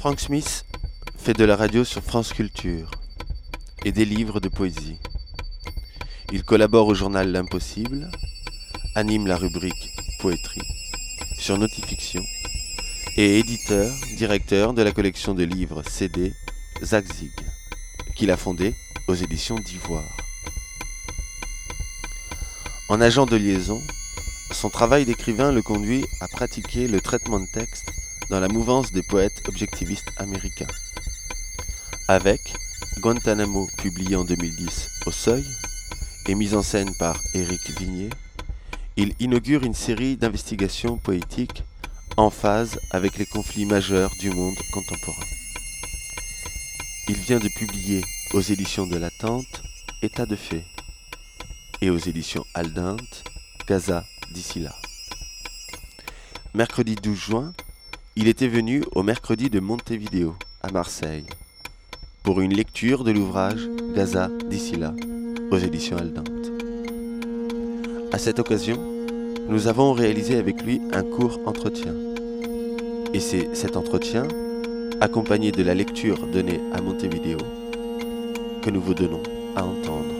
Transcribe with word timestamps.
Frank 0.00 0.18
Smith 0.18 0.64
fait 1.18 1.34
de 1.34 1.44
la 1.44 1.56
radio 1.56 1.84
sur 1.84 2.02
France 2.02 2.32
Culture 2.32 2.90
et 3.84 3.92
des 3.92 4.06
livres 4.06 4.40
de 4.40 4.48
poésie. 4.48 4.96
Il 6.32 6.42
collabore 6.42 6.86
au 6.86 6.94
journal 6.94 7.30
L'Impossible, 7.30 8.10
anime 8.94 9.26
la 9.26 9.36
rubrique 9.36 9.90
Poétrie 10.22 10.62
sur 11.38 11.58
Notifiction 11.58 12.22
et 13.18 13.40
éditeur, 13.40 13.92
directeur 14.16 14.72
de 14.72 14.80
la 14.80 14.92
collection 14.92 15.34
de 15.34 15.44
livres 15.44 15.82
CD 15.82 16.32
Zagzig, 16.82 17.34
qu'il 18.16 18.30
a 18.30 18.38
fondé 18.38 18.74
aux 19.06 19.14
éditions 19.14 19.56
d'Ivoire. 19.56 20.16
En 22.88 23.02
agent 23.02 23.26
de 23.26 23.36
liaison, 23.36 23.82
son 24.50 24.70
travail 24.70 25.04
d'écrivain 25.04 25.52
le 25.52 25.60
conduit 25.60 26.06
à 26.22 26.28
pratiquer 26.28 26.88
le 26.88 27.02
traitement 27.02 27.38
de 27.38 27.52
texte 27.52 27.99
dans 28.30 28.40
la 28.40 28.48
mouvance 28.48 28.92
des 28.92 29.02
poètes 29.02 29.42
objectivistes 29.48 30.12
américains. 30.16 30.68
Avec 32.08 32.40
Guantanamo, 33.00 33.68
publié 33.76 34.14
en 34.16 34.24
2010 34.24 34.88
au 35.06 35.10
Seuil, 35.10 35.44
et 36.28 36.34
mise 36.36 36.54
en 36.54 36.62
scène 36.62 36.94
par 36.96 37.18
Éric 37.34 37.76
Vignier, 37.78 38.10
il 38.96 39.14
inaugure 39.18 39.64
une 39.64 39.74
série 39.74 40.16
d'investigations 40.16 40.96
poétiques 40.96 41.64
en 42.16 42.30
phase 42.30 42.78
avec 42.92 43.18
les 43.18 43.26
conflits 43.26 43.66
majeurs 43.66 44.12
du 44.20 44.30
monde 44.30 44.56
contemporain. 44.72 45.26
Il 47.08 47.16
vient 47.16 47.40
de 47.40 47.48
publier 47.48 48.04
aux 48.32 48.40
éditions 48.40 48.86
de 48.86 48.96
l'Attente 48.96 49.62
État 50.02 50.26
de 50.26 50.36
fait 50.36 50.64
et 51.80 51.90
aux 51.90 51.98
éditions 51.98 52.44
Aldinte 52.54 53.24
Gaza 53.66 54.04
d'ici 54.32 54.60
là. 54.60 54.74
Mercredi 56.54 56.94
12 56.94 57.16
juin, 57.16 57.52
il 58.16 58.28
était 58.28 58.48
venu 58.48 58.82
au 58.94 59.02
mercredi 59.02 59.50
de 59.50 59.60
Montevideo 59.60 60.34
à 60.62 60.70
Marseille 60.72 61.26
pour 62.22 62.40
une 62.40 62.52
lecture 62.52 63.04
de 63.04 63.12
l'ouvrage 63.12 63.68
Gaza 63.94 64.28
d'ici 64.48 64.74
aux 65.50 65.58
éditions 65.58 65.96
Aldente. 65.96 66.50
À 68.12 68.18
cette 68.18 68.40
occasion, 68.40 68.78
nous 69.48 69.68
avons 69.68 69.92
réalisé 69.92 70.36
avec 70.36 70.62
lui 70.62 70.80
un 70.92 71.02
court 71.02 71.38
entretien. 71.46 71.94
Et 73.14 73.20
c'est 73.20 73.54
cet 73.54 73.76
entretien, 73.76 74.26
accompagné 75.00 75.52
de 75.52 75.62
la 75.62 75.74
lecture 75.74 76.26
donnée 76.26 76.60
à 76.72 76.80
Montevideo, 76.80 77.38
que 78.62 78.70
nous 78.70 78.80
vous 78.80 78.94
donnons 78.94 79.22
à 79.56 79.64
entendre. 79.64 80.19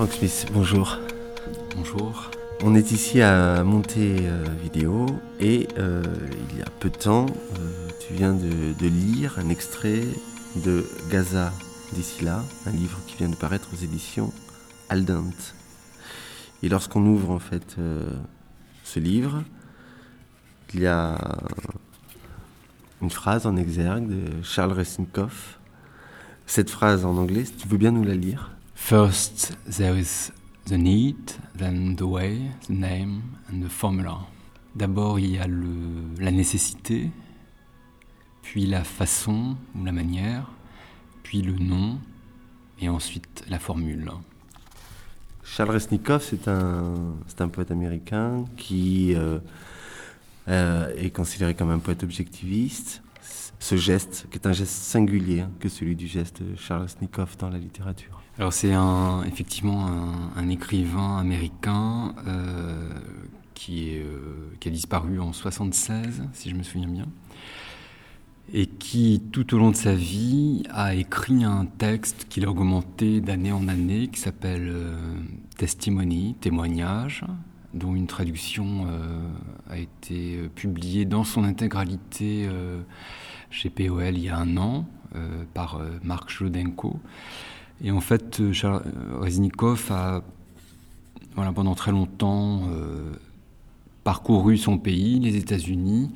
Frank 0.00 0.12
Smith, 0.12 0.46
bonjour. 0.54 0.96
Bonjour. 1.76 2.30
On 2.62 2.74
est 2.74 2.90
ici 2.90 3.20
à 3.20 3.62
Montevideo 3.64 5.04
et 5.40 5.68
euh, 5.76 6.02
il 6.50 6.58
y 6.58 6.62
a 6.62 6.70
peu 6.80 6.88
de 6.88 6.96
temps, 6.96 7.26
euh, 7.28 7.88
tu 8.00 8.14
viens 8.14 8.32
de, 8.32 8.72
de 8.80 8.86
lire 8.86 9.38
un 9.38 9.50
extrait 9.50 10.00
de 10.64 10.86
Gaza 11.10 11.52
d'ici 11.92 12.24
là, 12.24 12.42
un 12.64 12.70
livre 12.70 12.98
qui 13.06 13.18
vient 13.18 13.28
de 13.28 13.36
paraître 13.36 13.68
aux 13.74 13.84
éditions 13.84 14.32
Aldente. 14.88 15.54
Et 16.62 16.70
lorsqu'on 16.70 17.04
ouvre 17.04 17.30
en 17.30 17.38
fait 17.38 17.76
euh, 17.78 18.10
ce 18.84 19.00
livre, 19.00 19.42
il 20.72 20.80
y 20.80 20.86
a 20.86 21.18
une 23.02 23.10
phrase 23.10 23.46
en 23.46 23.54
exergue 23.54 24.08
de 24.08 24.42
Charles 24.42 24.72
Resnikoff. 24.72 25.58
Cette 26.46 26.70
phrase 26.70 27.04
en 27.04 27.18
anglais, 27.18 27.44
si 27.44 27.52
tu 27.52 27.68
veux 27.68 27.76
bien 27.76 27.90
nous 27.90 28.04
la 28.04 28.14
lire. 28.14 28.52
First, 28.80 29.52
there 29.66 29.96
is 29.96 30.32
the 30.66 30.76
need, 30.76 31.34
then 31.54 31.94
the 31.94 32.08
way, 32.08 32.50
the 32.66 32.72
name 32.72 33.38
and 33.48 33.62
the 33.62 33.68
formula. 33.68 34.26
D'abord, 34.74 35.20
il 35.20 35.30
y 35.30 35.38
a 35.38 35.46
la 35.46 36.32
nécessité, 36.32 37.10
puis 38.42 38.66
la 38.66 38.82
façon 38.82 39.56
ou 39.76 39.84
la 39.84 39.92
manière, 39.92 40.50
puis 41.22 41.40
le 41.40 41.52
nom, 41.52 42.00
et 42.80 42.88
ensuite 42.88 43.44
la 43.48 43.60
formule. 43.60 44.10
Charles 45.44 45.78
un, 46.48 47.14
c'est 47.28 47.40
un 47.42 47.48
poète 47.48 47.70
américain 47.70 48.44
qui 48.56 49.14
euh, 49.14 49.38
euh, 50.48 50.92
est 50.96 51.10
considéré 51.10 51.54
comme 51.54 51.70
un 51.70 51.78
poète 51.78 52.02
objectiviste. 52.02 53.02
Ce 53.60 53.76
geste, 53.76 54.26
qui 54.30 54.38
est 54.38 54.46
un 54.46 54.52
geste 54.52 54.72
singulier 54.72 55.44
que 55.60 55.68
celui 55.68 55.94
du 55.94 56.06
geste 56.06 56.42
de 56.42 56.56
Charles 56.56 56.82
Resnikoff 56.82 57.36
dans 57.36 57.50
la 57.50 57.58
littérature. 57.58 58.22
Alors 58.38 58.54
c'est 58.54 58.72
un, 58.72 59.22
effectivement 59.24 59.86
un, 60.34 60.48
écrivain 60.48 61.18
américain 61.18 62.14
euh, 62.26 62.88
qui, 63.52 63.90
est, 63.90 64.02
euh, 64.02 64.50
qui 64.60 64.68
a 64.68 64.70
disparu 64.70 65.20
en 65.20 65.34
76, 65.34 66.22
si 66.32 66.48
je 66.48 66.54
me 66.54 66.62
souviens 66.62 66.88
bien, 66.88 67.06
et 68.54 68.64
qui 68.64 69.22
tout 69.30 69.54
au 69.54 69.58
long 69.58 69.70
de 69.70 69.76
sa 69.76 69.94
vie 69.94 70.62
a 70.70 70.94
écrit 70.94 71.44
un 71.44 71.66
texte 71.66 72.28
qu'il 72.30 72.46
a 72.46 72.50
augmenté 72.50 73.20
d'année 73.20 73.52
en 73.52 73.68
année, 73.68 74.08
qui 74.08 74.20
s'appelle 74.20 74.70
euh, 74.72 74.96
Testimony, 75.58 76.34
témoignage, 76.40 77.24
dont 77.74 77.94
une 77.94 78.06
traduction 78.06 78.86
a 79.68 79.78
été 79.78 80.38
publiée 80.56 81.04
dans 81.04 81.22
son 81.22 81.44
intégralité 81.44 82.48
chez 83.50 83.70
POL 83.70 84.16
il 84.16 84.24
y 84.24 84.28
a 84.28 84.38
un 84.38 84.56
an 84.56 84.86
euh, 85.16 85.42
par 85.54 85.76
euh, 85.76 85.90
Marc 86.04 86.30
Jlodenko. 86.30 87.00
Et 87.82 87.90
en 87.90 88.00
fait, 88.00 88.38
euh, 88.38 88.52
Charles 88.52 88.84
Reznikov 89.18 89.90
a, 89.90 90.22
voilà, 91.34 91.52
pendant 91.52 91.74
très 91.74 91.90
longtemps, 91.90 92.62
parcouru 94.04 94.56
son 94.56 94.78
pays, 94.78 95.18
les 95.20 95.36
États-Unis, 95.36 96.10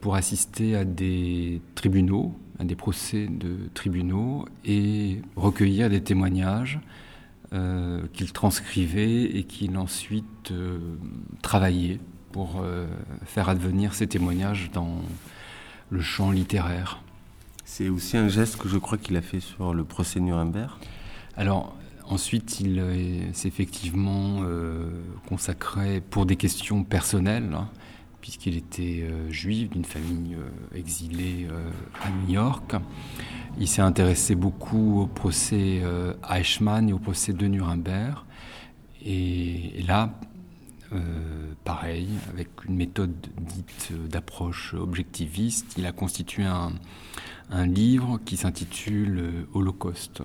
pour 0.00 0.14
assister 0.14 0.76
à 0.76 0.84
des 0.84 1.60
tribunaux, 1.74 2.34
à 2.58 2.64
des 2.64 2.74
procès 2.74 3.26
de 3.26 3.68
tribunaux, 3.74 4.46
et 4.64 5.20
recueillir 5.36 5.90
des 5.90 6.02
témoignages 6.02 6.80
qu'il 8.14 8.32
transcrivait 8.32 9.24
et 9.24 9.44
qu'il 9.44 9.76
ensuite 9.76 10.52
travaillait 11.42 12.00
pour 12.32 12.64
faire 13.26 13.50
advenir 13.50 13.92
ces 13.92 14.06
témoignages 14.06 14.70
dans 14.72 15.02
le 15.90 16.00
champ 16.00 16.30
littéraire. 16.30 17.02
C'est 17.64 17.88
aussi 17.88 18.16
un 18.16 18.28
geste 18.28 18.56
que 18.56 18.68
je 18.68 18.78
crois 18.78 18.98
qu'il 18.98 19.16
a 19.16 19.22
fait 19.22 19.40
sur 19.40 19.74
le 19.74 19.84
procès 19.84 20.20
Nuremberg. 20.20 20.70
Alors, 21.36 21.76
ensuite, 22.06 22.60
il 22.60 22.82
s'est 23.32 23.48
effectivement 23.48 24.40
euh, 24.42 24.90
consacré 25.28 26.00
pour 26.00 26.26
des 26.26 26.36
questions 26.36 26.82
personnelles, 26.82 27.50
hein, 27.54 27.68
puisqu'il 28.20 28.56
était 28.56 29.02
euh, 29.02 29.30
juif 29.30 29.70
d'une 29.70 29.84
famille 29.84 30.34
euh, 30.34 30.76
exilée 30.76 31.46
à 32.02 32.10
New 32.10 32.34
York. 32.34 32.74
Il 33.58 33.68
s'est 33.68 33.82
intéressé 33.82 34.34
beaucoup 34.34 35.02
au 35.02 35.06
procès 35.06 35.82
Eichmann 36.28 36.88
et 36.88 36.92
au 36.92 36.98
procès 36.98 37.32
de 37.32 37.46
Nuremberg. 37.46 38.18
Et, 39.04 39.80
et 39.80 39.82
là, 39.82 40.12
euh, 40.94 41.52
pareil, 41.64 42.08
avec 42.32 42.48
une 42.66 42.76
méthode 42.76 43.14
dite 43.36 43.90
euh, 43.92 44.08
d'approche 44.08 44.72
objectiviste, 44.72 45.74
il 45.76 45.84
a 45.84 45.92
constitué 45.92 46.44
un, 46.44 46.72
livre 47.66 48.18
qui 48.24 48.38
s'intitule 48.38 49.18
euh, 49.18 49.30
Holocauste. 49.52 50.22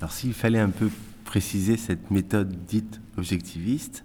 Alors 0.00 0.12
s'il 0.12 0.34
fallait 0.34 0.60
un 0.60 0.70
peu 0.70 0.88
préciser 1.24 1.76
cette 1.76 2.12
méthode 2.12 2.64
dite 2.66 3.00
objectiviste, 3.16 4.04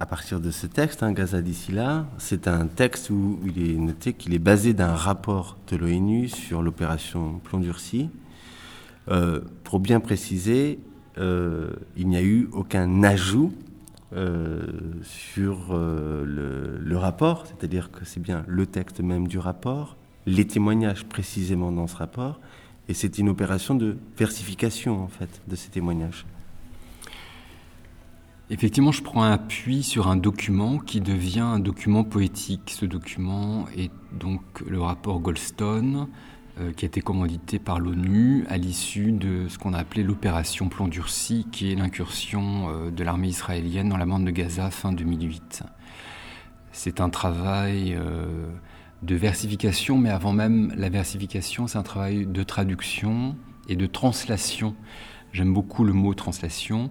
à 0.00 0.06
partir 0.06 0.40
de 0.40 0.50
ce 0.50 0.66
texte, 0.66 1.04
hein, 1.04 1.12
Gaza 1.12 1.40
d'ici 1.40 1.70
là, 1.70 2.06
c'est 2.18 2.48
un 2.48 2.66
texte 2.66 3.10
où 3.10 3.38
il 3.46 3.70
est 3.70 3.74
noté 3.74 4.14
qu'il 4.14 4.34
est 4.34 4.40
basé 4.40 4.72
d'un 4.72 4.96
rapport 4.96 5.58
de 5.68 5.76
l'ONU 5.76 6.28
sur 6.28 6.60
l'opération 6.60 7.40
Plomb 7.44 7.60
durci. 7.60 8.10
Pour 9.62 9.80
bien 9.80 10.00
préciser, 10.00 10.80
il 11.16 12.08
n'y 12.08 12.16
a 12.16 12.22
eu 12.22 12.48
aucun 12.52 13.04
ajout 13.04 13.52
euh, 14.14 14.62
sur 15.02 15.68
euh, 15.70 16.24
le, 16.80 16.96
rapport, 16.96 17.46
c'est-à-dire 17.46 17.90
que 17.90 18.04
c'est 18.04 18.20
bien 18.20 18.44
le 18.46 18.66
texte 18.66 19.00
même 19.00 19.26
du 19.26 19.38
rapport, 19.38 19.96
les 20.26 20.46
témoignages 20.46 21.04
précisément 21.04 21.72
dans 21.72 21.86
ce 21.86 21.96
rapport, 21.96 22.40
et 22.88 22.94
c'est 22.94 23.18
une 23.18 23.28
opération 23.28 23.74
de 23.74 23.96
versification 24.16 25.02
en 25.02 25.08
fait 25.08 25.42
de 25.48 25.56
ces 25.56 25.70
témoignages. 25.70 26.26
Effectivement, 28.50 28.92
je 28.92 29.02
prends 29.02 29.22
appui 29.22 29.82
sur 29.82 30.08
un 30.08 30.16
document 30.16 30.78
qui 30.78 31.00
devient 31.00 31.40
un 31.40 31.58
document 31.58 32.04
poétique. 32.04 32.74
Ce 32.78 32.84
document 32.84 33.66
est 33.74 33.90
donc 34.12 34.42
le 34.68 34.80
rapport 34.80 35.18
Goldstone, 35.20 36.08
qui 36.76 36.84
a 36.84 36.86
été 36.86 37.00
commandité 37.00 37.58
par 37.58 37.80
l'ONU 37.80 38.44
à 38.48 38.56
l'issue 38.56 39.10
de 39.12 39.48
ce 39.48 39.58
qu'on 39.58 39.74
a 39.74 39.78
appelé 39.78 40.02
l'opération 40.02 40.68
Plomb 40.68 40.88
durci, 40.88 41.46
qui 41.50 41.72
est 41.72 41.74
l'incursion 41.74 42.68
euh, 42.68 42.90
de 42.90 43.02
l'armée 43.04 43.28
israélienne 43.28 43.88
dans 43.88 43.96
la 43.96 44.06
bande 44.06 44.24
de 44.24 44.30
Gaza 44.30 44.70
fin 44.70 44.92
2008. 44.92 45.64
C'est 46.72 47.00
un 47.00 47.10
travail 47.10 47.94
euh, 47.94 48.46
de 49.02 49.14
versification, 49.14 49.98
mais 49.98 50.10
avant 50.10 50.32
même 50.32 50.72
la 50.76 50.88
versification, 50.88 51.66
c'est 51.66 51.78
un 51.78 51.82
travail 51.82 52.26
de 52.26 52.42
traduction 52.42 53.36
et 53.68 53.76
de 53.76 53.86
translation. 53.86 54.74
J'aime 55.32 55.52
beaucoup 55.52 55.84
le 55.84 55.92
mot 55.92 56.14
translation, 56.14 56.90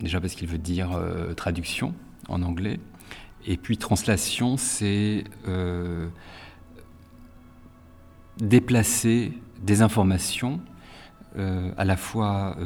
déjà 0.00 0.20
parce 0.20 0.34
qu'il 0.34 0.48
veut 0.48 0.58
dire 0.58 0.92
euh, 0.92 1.34
traduction 1.34 1.94
en 2.28 2.42
anglais. 2.42 2.78
Et 3.46 3.56
puis 3.56 3.78
translation, 3.78 4.56
c'est 4.56 5.24
euh, 5.46 6.08
déplacer 8.38 9.32
des 9.62 9.82
informations 9.82 10.60
euh, 11.38 11.72
à 11.76 11.84
la 11.84 11.96
fois 11.96 12.56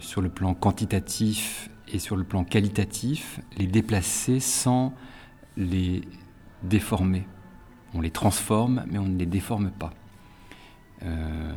sur 0.00 0.20
le 0.20 0.28
plan 0.28 0.54
quantitatif 0.54 1.70
et 1.92 1.98
sur 1.98 2.16
le 2.16 2.24
plan 2.24 2.44
qualitatif, 2.44 3.40
les 3.56 3.66
déplacer 3.66 4.40
sans 4.40 4.94
les 5.56 6.02
déformer. 6.62 7.26
On 7.94 8.00
les 8.00 8.10
transforme, 8.10 8.84
mais 8.90 8.98
on 8.98 9.06
ne 9.06 9.18
les 9.18 9.26
déforme 9.26 9.70
pas. 9.70 9.92
Euh, 11.02 11.52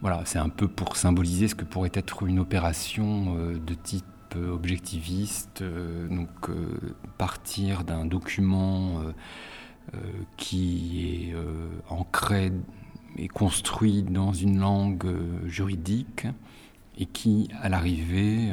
voilà, 0.00 0.22
c'est 0.24 0.38
un 0.38 0.48
peu 0.48 0.68
pour 0.68 0.96
symboliser 0.96 1.48
ce 1.48 1.54
que 1.54 1.64
pourrait 1.64 1.92
être 1.94 2.24
une 2.24 2.38
opération 2.38 3.36
euh, 3.36 3.58
de 3.58 3.74
type 3.74 4.04
objectiviste, 4.34 5.60
euh, 5.60 6.08
donc 6.08 6.50
partir 7.18 7.84
d'un 7.84 8.06
document 8.06 9.02
qui 10.36 11.30
est 11.30 11.34
ancré 11.88 12.52
et 13.16 13.28
construit 13.28 14.02
dans 14.02 14.32
une 14.32 14.58
langue 14.58 15.14
juridique 15.46 16.26
et 16.98 17.06
qui, 17.06 17.48
à 17.60 17.68
l'arrivée, 17.68 18.52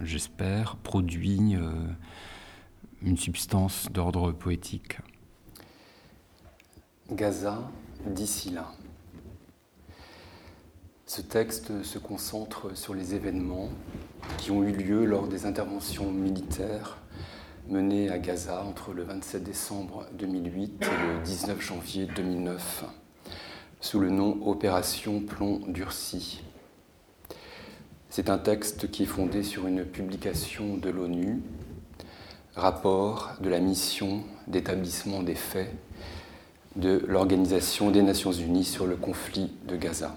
j'espère, 0.00 0.76
produit 0.76 1.56
une 3.02 3.16
substance 3.16 3.88
d'ordre 3.90 4.32
poétique. 4.32 4.98
Gaza, 7.10 7.70
d'ici 8.04 8.50
là. 8.50 8.72
Ce 11.06 11.20
texte 11.20 11.84
se 11.84 11.98
concentre 11.98 12.76
sur 12.76 12.92
les 12.92 13.14
événements 13.14 13.68
qui 14.38 14.50
ont 14.50 14.64
eu 14.64 14.72
lieu 14.72 15.04
lors 15.04 15.28
des 15.28 15.46
interventions 15.46 16.10
militaires 16.10 16.98
menées 17.68 18.10
à 18.10 18.18
Gaza 18.18 18.62
entre 18.62 18.92
le 18.92 19.02
27 19.02 19.42
décembre 19.42 20.06
2008 20.14 20.82
et 20.82 20.84
le 20.84 21.24
19 21.24 21.60
janvier 21.60 22.06
2009, 22.14 22.84
sous 23.80 24.00
le 24.00 24.10
nom 24.10 24.38
Opération 24.46 25.20
Plomb 25.20 25.60
durci. 25.68 26.42
C'est 28.08 28.30
un 28.30 28.38
texte 28.38 28.90
qui 28.90 29.02
est 29.02 29.06
fondé 29.06 29.42
sur 29.42 29.66
une 29.66 29.84
publication 29.84 30.76
de 30.76 30.90
l'ONU, 30.90 31.40
rapport 32.54 33.32
de 33.40 33.48
la 33.48 33.60
mission 33.60 34.22
d'établissement 34.46 35.22
des 35.22 35.34
faits 35.34 35.70
de 36.76 37.04
l'Organisation 37.06 37.90
des 37.90 38.02
Nations 38.02 38.32
Unies 38.32 38.64
sur 38.64 38.86
le 38.86 38.96
conflit 38.96 39.52
de 39.66 39.76
Gaza. 39.76 40.16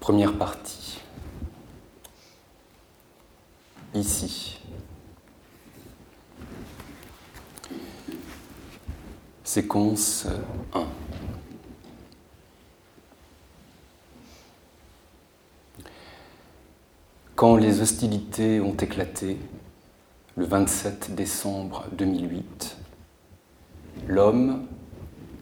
Première 0.00 0.38
partie. 0.38 0.97
Ici. 3.98 4.60
Séquence 9.42 10.28
1. 10.72 10.84
Quand 17.34 17.56
les 17.56 17.80
hostilités 17.80 18.60
ont 18.60 18.76
éclaté, 18.76 19.36
le 20.36 20.44
27 20.44 21.16
décembre 21.16 21.86
2008, 21.90 22.76
l'homme 24.06 24.64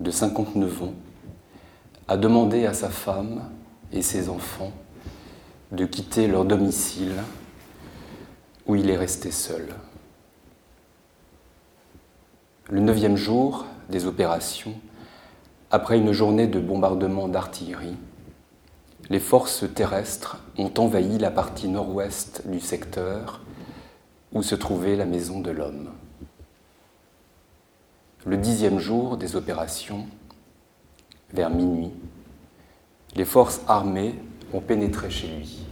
de 0.01 0.11
59 0.11 0.83
ans 0.83 0.95
a 2.09 2.17
demandé 2.17 2.65
à 2.65 2.73
sa 2.73 2.89
femme 2.89 3.51
et 3.93 4.01
ses 4.01 4.31
enfants 4.31 4.73
de 5.73 5.85
quitter 5.85 6.27
leur 6.27 6.47
domicile 6.47 7.13
où 8.67 8.75
il 8.75 8.91
est 8.91 8.97
resté 8.97 9.31
seul. 9.31 9.69
Le 12.69 12.81
neuvième 12.81 13.17
jour 13.17 13.67
des 13.89 14.07
opérations, 14.07 14.75
après 15.71 15.99
une 15.99 16.13
journée 16.13 16.47
de 16.47 16.59
bombardement 16.59 17.29
d'artillerie, 17.29 17.97
les 19.09 19.21
forces 19.21 19.65
terrestres 19.73 20.39
ont 20.59 20.73
envahi 20.79 21.19
la 21.19 21.31
partie 21.31 21.69
nord-ouest 21.69 22.43
du 22.47 22.61
secteur 22.61 23.41
où 24.33 24.43
se 24.43 24.57
trouvait 24.57 24.97
la 24.97 25.07
maison 25.07 25.41
de 25.41 25.51
l'homme. 25.51 25.91
Le 28.25 28.37
dixième 28.37 28.81
jour 28.81 29.17
des 29.17 29.37
opérations, 29.37 30.07
vers 31.33 31.51
minuit, 31.51 31.93
les 33.15 33.25
forces 33.25 33.61
armées 33.69 34.17
ont 34.53 34.61
pénétré 34.61 35.11
chez 35.11 35.29
lui. 35.29 35.65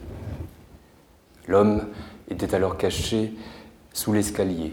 L'homme 1.48 1.88
était 2.28 2.54
alors 2.54 2.76
caché 2.76 3.34
sous 3.92 4.12
l'escalier, 4.12 4.72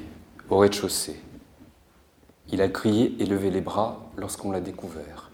au 0.50 0.57
rez-de-chaussée. 0.57 1.19
Il 2.50 2.62
a 2.62 2.68
crié 2.68 3.15
et 3.19 3.25
levé 3.25 3.50
les 3.50 3.62
bras 3.62 4.12
lorsqu'on 4.18 4.51
l'a 4.51 4.62
découvert. 4.62 5.31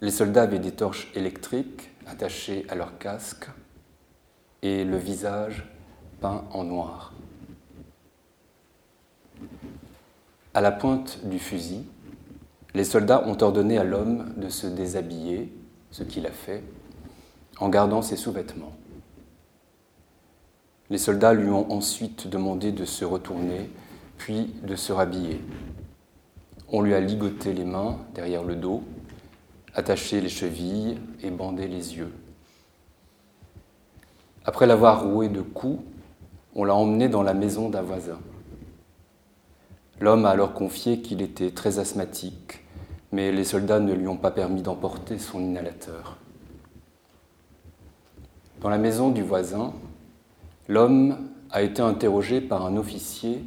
Les 0.00 0.10
soldats 0.10 0.42
avaient 0.42 0.58
des 0.58 0.72
torches 0.72 1.10
électriques 1.14 1.90
attachées 2.06 2.66
à 2.68 2.74
leur 2.74 2.98
casque 2.98 3.46
et 4.62 4.84
le 4.84 4.96
visage 4.96 5.64
peint 6.20 6.44
en 6.52 6.64
noir. 6.64 7.12
À 10.54 10.60
la 10.60 10.70
pointe 10.70 11.20
du 11.24 11.38
fusil, 11.38 11.84
les 12.74 12.84
soldats 12.84 13.26
ont 13.26 13.40
ordonné 13.42 13.78
à 13.78 13.84
l'homme 13.84 14.34
de 14.36 14.48
se 14.48 14.66
déshabiller, 14.66 15.52
ce 15.90 16.02
qu'il 16.02 16.26
a 16.26 16.30
fait, 16.30 16.62
en 17.58 17.68
gardant 17.68 18.02
ses 18.02 18.16
sous-vêtements. 18.16 18.72
Les 20.92 20.98
soldats 20.98 21.32
lui 21.32 21.48
ont 21.48 21.72
ensuite 21.72 22.28
demandé 22.28 22.70
de 22.70 22.84
se 22.84 23.06
retourner, 23.06 23.70
puis 24.18 24.52
de 24.62 24.76
se 24.76 24.92
rhabiller. 24.92 25.40
On 26.68 26.82
lui 26.82 26.92
a 26.92 27.00
ligoté 27.00 27.54
les 27.54 27.64
mains 27.64 27.96
derrière 28.14 28.44
le 28.44 28.56
dos, 28.56 28.82
attaché 29.74 30.20
les 30.20 30.28
chevilles 30.28 30.98
et 31.22 31.30
bandé 31.30 31.66
les 31.66 31.96
yeux. 31.96 32.12
Après 34.44 34.66
l'avoir 34.66 35.04
roué 35.04 35.30
de 35.30 35.40
coups, 35.40 35.82
on 36.54 36.64
l'a 36.64 36.74
emmené 36.74 37.08
dans 37.08 37.22
la 37.22 37.32
maison 37.32 37.70
d'un 37.70 37.80
voisin. 37.80 38.18
L'homme 39.98 40.26
a 40.26 40.28
alors 40.28 40.52
confié 40.52 41.00
qu'il 41.00 41.22
était 41.22 41.52
très 41.52 41.78
asthmatique, 41.78 42.66
mais 43.12 43.32
les 43.32 43.44
soldats 43.44 43.80
ne 43.80 43.94
lui 43.94 44.08
ont 44.08 44.18
pas 44.18 44.30
permis 44.30 44.60
d'emporter 44.60 45.18
son 45.18 45.40
inhalateur. 45.40 46.18
Dans 48.60 48.68
la 48.68 48.76
maison 48.76 49.08
du 49.08 49.22
voisin, 49.22 49.72
l'homme 50.72 51.28
a 51.50 51.60
été 51.60 51.82
interrogé 51.82 52.40
par 52.40 52.64
un 52.64 52.78
officier 52.78 53.44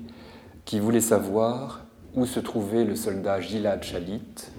qui 0.63 0.79
voulait 0.79 1.01
savoir 1.01 1.81
où 2.13 2.27
se 2.27 2.39
trouvait 2.39 2.83
le 2.83 2.95
soldat 2.95 3.41
Gilad 3.41 3.81
Shalit 3.81 4.51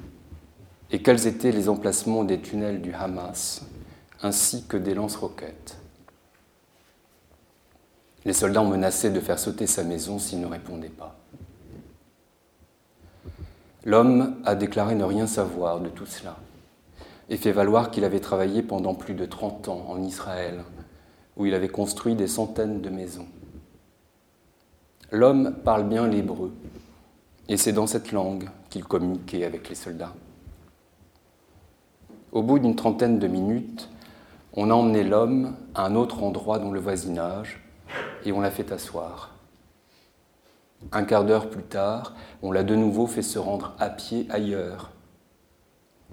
et 0.91 1.01
quels 1.01 1.29
étaient 1.29 1.53
les 1.53 1.69
emplacements 1.69 2.25
des 2.25 2.41
tunnels 2.41 2.83
du 2.83 2.93
Hamas, 2.93 3.65
ainsi 4.21 4.65
que 4.67 4.77
des 4.77 4.95
lance-roquettes. 4.95 5.79
Les 8.25 8.33
soldats 8.33 8.63
ont 8.63 8.69
menacé 8.69 9.11
de 9.11 9.21
faire 9.21 9.39
sauter 9.39 9.69
sa 9.69 9.85
maison 9.85 10.19
s'il 10.19 10.41
ne 10.41 10.47
répondait 10.47 10.89
pas. 10.89 11.17
L'homme 13.85 14.39
a 14.45 14.57
déclaré 14.57 14.97
ne 14.97 15.05
rien 15.05 15.29
savoir 15.29 15.79
de 15.79 15.89
tout 15.89 16.07
cela 16.07 16.37
et 17.29 17.37
fait 17.37 17.53
valoir 17.53 17.93
qu'il 17.93 18.05
avait 18.05 18.19
travaillé 18.19 18.63
pendant 18.63 18.95
plus 18.95 19.15
de 19.15 19.25
30 19.25 19.69
ans 19.69 19.87
en 19.89 20.03
Israël, 20.03 20.65
où 21.37 21.47
il 21.47 21.55
avait 21.55 21.69
construit 21.69 22.15
des 22.15 22.27
centaines 22.27 22.81
de 22.81 22.91
maisons. 22.91 23.27
L'homme 25.13 25.55
parle 25.65 25.89
bien 25.89 26.09
l'hébreu, 26.09 26.53
et 27.49 27.57
c'est 27.57 27.73
dans 27.73 27.87
cette 27.87 28.13
langue 28.13 28.49
qu'il 28.71 28.85
communiquait 28.85 29.45
avec 29.45 29.69
les 29.69 29.75
soldats. 29.75 30.15
Au 32.33 32.43
bout 32.43 32.59
d'une 32.59 32.77
trentaine 32.77 33.19
de 33.19 33.29
minutes, 33.29 33.89
on 34.55 34.71
a 34.71 34.75
emmené 34.75 35.05
l'homme 35.05 35.55
à 35.75 35.87
un 35.87 35.95
autre 35.95 36.23
endroit 36.23 36.59
dans 36.59 36.73
le 36.73 36.81
voisinage, 36.81 37.63
et 38.25 38.33
on 38.33 38.41
l'a 38.41 38.51
fait 38.51 38.73
asseoir. 38.73 39.35
Un 40.93 41.05
quart 41.05 41.25
d'heure 41.25 41.51
plus 41.51 41.63
tard, 41.63 42.15
on 42.43 42.53
l'a 42.53 42.63
de 42.63 42.75
nouveau 42.75 43.07
fait 43.07 43.23
se 43.23 43.39
rendre 43.39 43.75
à 43.79 43.91
pied 43.91 44.27
ailleurs. 44.31 44.91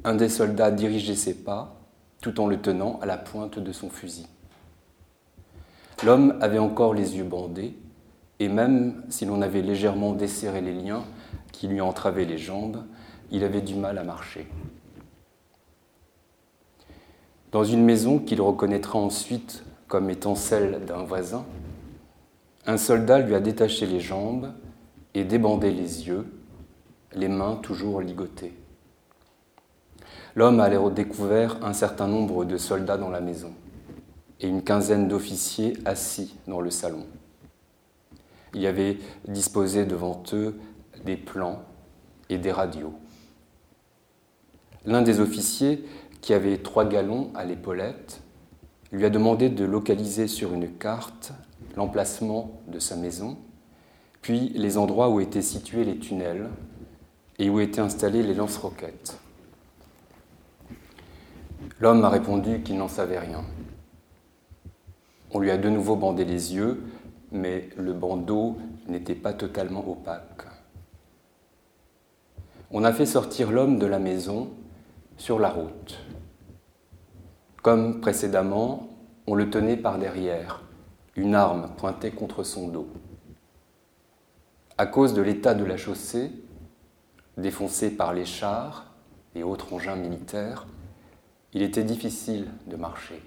Un 0.03 0.15
des 0.15 0.29
soldats 0.29 0.71
dirigeait 0.71 1.15
ses 1.15 1.33
pas 1.33 1.75
tout 2.21 2.39
en 2.39 2.47
le 2.47 2.59
tenant 2.61 2.99
à 3.01 3.05
la 3.05 3.17
pointe 3.17 3.59
de 3.59 3.71
son 3.73 3.89
fusil. 3.89 4.27
L'homme 6.05 6.37
avait 6.41 6.59
encore 6.59 6.93
les 6.93 7.15
yeux 7.15 7.23
bandés, 7.23 7.77
et 8.39 8.49
même 8.49 9.03
si 9.07 9.25
l'on 9.25 9.41
avait 9.41 9.61
légèrement 9.61 10.11
desserré 10.11 10.59
les 10.59 10.73
liens 10.73 11.03
qui 11.53 11.67
lui 11.67 11.79
entravaient 11.79 12.25
les 12.25 12.37
jambes, 12.37 12.83
il 13.31 13.45
avait 13.45 13.61
du 13.61 13.75
mal 13.75 13.97
à 13.97 14.03
marcher. 14.03 14.45
Dans 17.53 17.63
une 17.63 17.85
maison 17.85 18.19
qu'il 18.19 18.41
reconnaîtra 18.41 18.99
ensuite 18.99 19.63
comme 19.87 20.09
étant 20.09 20.35
celle 20.35 20.83
d'un 20.85 21.03
voisin, 21.03 21.45
un 22.65 22.77
soldat 22.77 23.19
lui 23.19 23.35
a 23.35 23.39
détaché 23.39 23.85
les 23.85 24.01
jambes 24.01 24.51
et 25.13 25.23
débandé 25.23 25.71
les 25.71 26.07
yeux, 26.07 26.25
les 27.13 27.29
mains 27.29 27.55
toujours 27.55 28.01
ligotées. 28.01 28.53
L'homme 30.35 30.59
a 30.59 30.69
découvert 30.89 31.63
un 31.63 31.73
certain 31.73 32.07
nombre 32.07 32.43
de 32.43 32.57
soldats 32.57 32.97
dans 32.97 33.09
la 33.09 33.21
maison 33.21 33.53
et 34.43 34.47
une 34.47 34.61
quinzaine 34.61 35.07
d'officiers 35.07 35.73
assis 35.85 36.35
dans 36.47 36.61
le 36.61 36.69
salon. 36.69 37.05
Il 38.53 38.61
y 38.61 38.67
avait 38.67 38.99
disposé 39.27 39.85
devant 39.85 40.21
eux 40.33 40.59
des 41.05 41.15
plans 41.15 41.63
et 42.29 42.37
des 42.37 42.51
radios. 42.51 42.93
L'un 44.85 45.01
des 45.01 45.21
officiers, 45.21 45.83
qui 46.21 46.33
avait 46.33 46.57
trois 46.57 46.85
galons 46.85 47.31
à 47.35 47.45
l'épaulette, 47.45 48.21
lui 48.91 49.05
a 49.05 49.09
demandé 49.09 49.49
de 49.49 49.65
localiser 49.65 50.27
sur 50.27 50.53
une 50.53 50.69
carte 50.69 51.31
l'emplacement 51.75 52.61
de 52.67 52.79
sa 52.79 52.95
maison, 52.95 53.37
puis 54.21 54.49
les 54.55 54.77
endroits 54.77 55.09
où 55.09 55.19
étaient 55.19 55.41
situés 55.41 55.83
les 55.83 55.97
tunnels 55.97 56.49
et 57.39 57.49
où 57.49 57.59
étaient 57.59 57.81
installés 57.81 58.23
les 58.23 58.33
lance-roquettes. 58.33 59.17
L'homme 61.79 62.03
a 62.05 62.09
répondu 62.09 62.61
qu'il 62.61 62.77
n'en 62.77 62.87
savait 62.87 63.19
rien. 63.19 63.43
On 65.33 65.39
lui 65.39 65.49
a 65.49 65.57
de 65.57 65.69
nouveau 65.69 65.95
bandé 65.95 66.25
les 66.25 66.53
yeux, 66.53 66.83
mais 67.31 67.69
le 67.75 67.93
bandeau 67.93 68.57
n'était 68.87 69.15
pas 69.15 69.33
totalement 69.33 69.87
opaque. 69.89 70.45
On 72.69 72.83
a 72.83 72.93
fait 72.93 73.07
sortir 73.07 73.51
l'homme 73.51 73.79
de 73.79 73.87
la 73.87 73.97
maison 73.97 74.51
sur 75.17 75.39
la 75.39 75.49
route. 75.49 75.99
Comme 77.63 77.99
précédemment, 77.99 78.89
on 79.25 79.33
le 79.33 79.49
tenait 79.49 79.77
par 79.77 79.97
derrière, 79.97 80.61
une 81.15 81.33
arme 81.33 81.69
pointée 81.77 82.11
contre 82.11 82.43
son 82.43 82.67
dos. 82.67 82.87
À 84.77 84.85
cause 84.85 85.13
de 85.13 85.21
l'état 85.21 85.55
de 85.55 85.63
la 85.63 85.77
chaussée, 85.77 86.31
défoncée 87.37 87.89
par 87.89 88.13
les 88.13 88.25
chars 88.25 88.93
et 89.33 89.43
autres 89.43 89.73
engins 89.73 89.95
militaires, 89.95 90.67
il 91.53 91.63
était 91.63 91.83
difficile 91.83 92.47
de 92.67 92.75
marcher. 92.75 93.21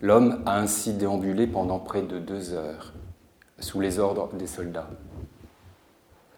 L'homme 0.00 0.42
a 0.46 0.58
ainsi 0.58 0.92
déambulé 0.92 1.48
pendant 1.48 1.80
près 1.80 2.02
de 2.02 2.20
deux 2.20 2.52
heures, 2.52 2.92
sous 3.58 3.80
les 3.80 3.98
ordres 3.98 4.32
des 4.34 4.46
soldats. 4.46 4.90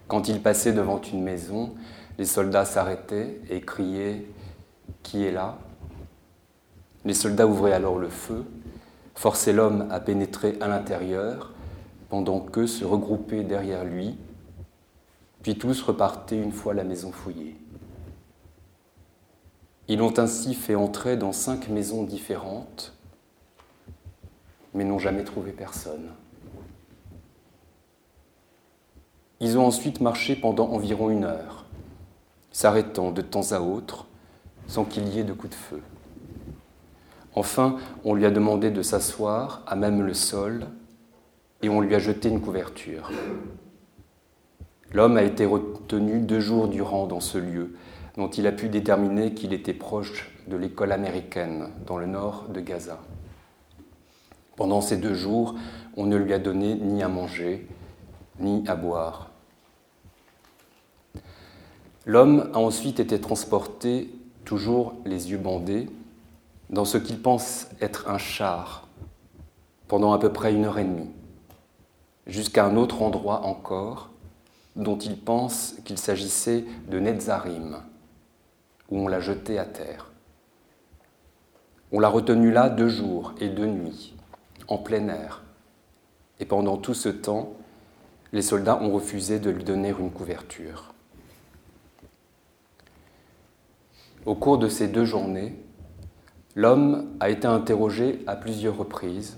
Quand 0.08 0.28
il 0.28 0.40
passait 0.40 0.72
devant 0.72 1.00
une 1.00 1.22
maison, 1.22 1.74
les 2.18 2.24
soldats 2.24 2.64
s'arrêtaient 2.64 3.40
et 3.50 3.60
criaient 3.60 4.24
Qui 5.02 5.24
est 5.24 5.30
là? 5.30 5.58
Les 7.04 7.14
soldats 7.14 7.46
ouvraient 7.46 7.72
alors 7.72 7.98
le 7.98 8.08
feu, 8.08 8.44
forçaient 9.14 9.52
l'homme 9.52 9.88
à 9.90 10.00
pénétrer 10.00 10.56
à 10.62 10.68
l'intérieur, 10.68 11.52
pendant 12.08 12.40
qu'eux 12.40 12.66
se 12.66 12.84
regroupaient 12.84 13.44
derrière 13.44 13.84
lui, 13.84 14.16
puis 15.42 15.58
tous 15.58 15.82
repartaient 15.82 16.40
une 16.40 16.52
fois 16.52 16.72
la 16.72 16.84
maison 16.84 17.12
fouillée. 17.12 17.56
Ils 19.88 19.98
l'ont 19.98 20.18
ainsi 20.18 20.54
fait 20.54 20.74
entrer 20.74 21.16
dans 21.16 21.32
cinq 21.32 21.68
maisons 21.68 22.04
différentes, 22.04 22.94
mais 24.74 24.84
n'ont 24.84 24.98
jamais 24.98 25.24
trouvé 25.24 25.52
personne. 25.52 26.10
Ils 29.40 29.56
ont 29.58 29.66
ensuite 29.66 30.00
marché 30.00 30.36
pendant 30.36 30.68
environ 30.68 31.10
une 31.10 31.24
heure, 31.24 31.64
s'arrêtant 32.52 33.10
de 33.10 33.22
temps 33.22 33.52
à 33.52 33.60
autre 33.60 34.06
sans 34.66 34.84
qu'il 34.84 35.08
y 35.08 35.18
ait 35.18 35.24
de 35.24 35.32
coup 35.32 35.48
de 35.48 35.54
feu. 35.54 35.80
Enfin, 37.34 37.76
on 38.04 38.14
lui 38.14 38.26
a 38.26 38.30
demandé 38.30 38.70
de 38.70 38.82
s'asseoir 38.82 39.62
à 39.66 39.76
même 39.76 40.02
le 40.02 40.14
sol 40.14 40.66
et 41.62 41.68
on 41.68 41.80
lui 41.80 41.94
a 41.94 41.98
jeté 41.98 42.28
une 42.28 42.40
couverture. 42.40 43.10
L'homme 44.92 45.16
a 45.16 45.22
été 45.22 45.46
retenu 45.46 46.20
deux 46.20 46.40
jours 46.40 46.68
durant 46.68 47.06
dans 47.06 47.20
ce 47.20 47.38
lieu, 47.38 47.74
dont 48.16 48.28
il 48.28 48.46
a 48.46 48.52
pu 48.52 48.68
déterminer 48.68 49.34
qu'il 49.34 49.52
était 49.52 49.74
proche 49.74 50.30
de 50.48 50.56
l'école 50.56 50.92
américaine 50.92 51.68
dans 51.86 51.96
le 51.96 52.06
nord 52.06 52.46
de 52.48 52.60
Gaza. 52.60 52.98
Pendant 54.60 54.82
ces 54.82 54.98
deux 54.98 55.14
jours, 55.14 55.54
on 55.96 56.04
ne 56.04 56.18
lui 56.18 56.34
a 56.34 56.38
donné 56.38 56.74
ni 56.74 57.02
à 57.02 57.08
manger, 57.08 57.66
ni 58.40 58.62
à 58.68 58.76
boire. 58.76 59.30
L'homme 62.04 62.50
a 62.52 62.58
ensuite 62.58 63.00
été 63.00 63.18
transporté, 63.18 64.12
toujours 64.44 64.92
les 65.06 65.30
yeux 65.30 65.38
bandés, 65.38 65.88
dans 66.68 66.84
ce 66.84 66.98
qu'il 66.98 67.22
pense 67.22 67.68
être 67.80 68.10
un 68.10 68.18
char, 68.18 68.86
pendant 69.88 70.12
à 70.12 70.18
peu 70.18 70.30
près 70.30 70.52
une 70.52 70.66
heure 70.66 70.78
et 70.78 70.84
demie, 70.84 71.08
jusqu'à 72.26 72.66
un 72.66 72.76
autre 72.76 73.00
endroit 73.00 73.46
encore, 73.46 74.10
dont 74.76 74.98
il 74.98 75.18
pense 75.18 75.76
qu'il 75.86 75.96
s'agissait 75.96 76.66
de 76.90 77.00
Netzarim, 77.00 77.78
où 78.90 78.98
on 78.98 79.08
l'a 79.08 79.20
jeté 79.20 79.58
à 79.58 79.64
terre. 79.64 80.10
On 81.92 81.98
l'a 81.98 82.10
retenu 82.10 82.50
là 82.50 82.68
deux 82.68 82.90
jours 82.90 83.32
et 83.40 83.48
deux 83.48 83.64
nuits, 83.64 84.12
en 84.70 84.78
plein 84.78 85.08
air. 85.08 85.42
Et 86.38 86.46
pendant 86.46 86.78
tout 86.78 86.94
ce 86.94 87.10
temps, 87.10 87.52
les 88.32 88.40
soldats 88.40 88.80
ont 88.80 88.92
refusé 88.92 89.38
de 89.38 89.50
lui 89.50 89.64
donner 89.64 89.90
une 89.90 90.10
couverture. 90.10 90.94
Au 94.24 94.34
cours 94.34 94.58
de 94.58 94.68
ces 94.68 94.88
deux 94.88 95.04
journées, 95.04 95.54
l'homme 96.54 97.14
a 97.20 97.28
été 97.28 97.46
interrogé 97.46 98.22
à 98.26 98.36
plusieurs 98.36 98.78
reprises 98.78 99.36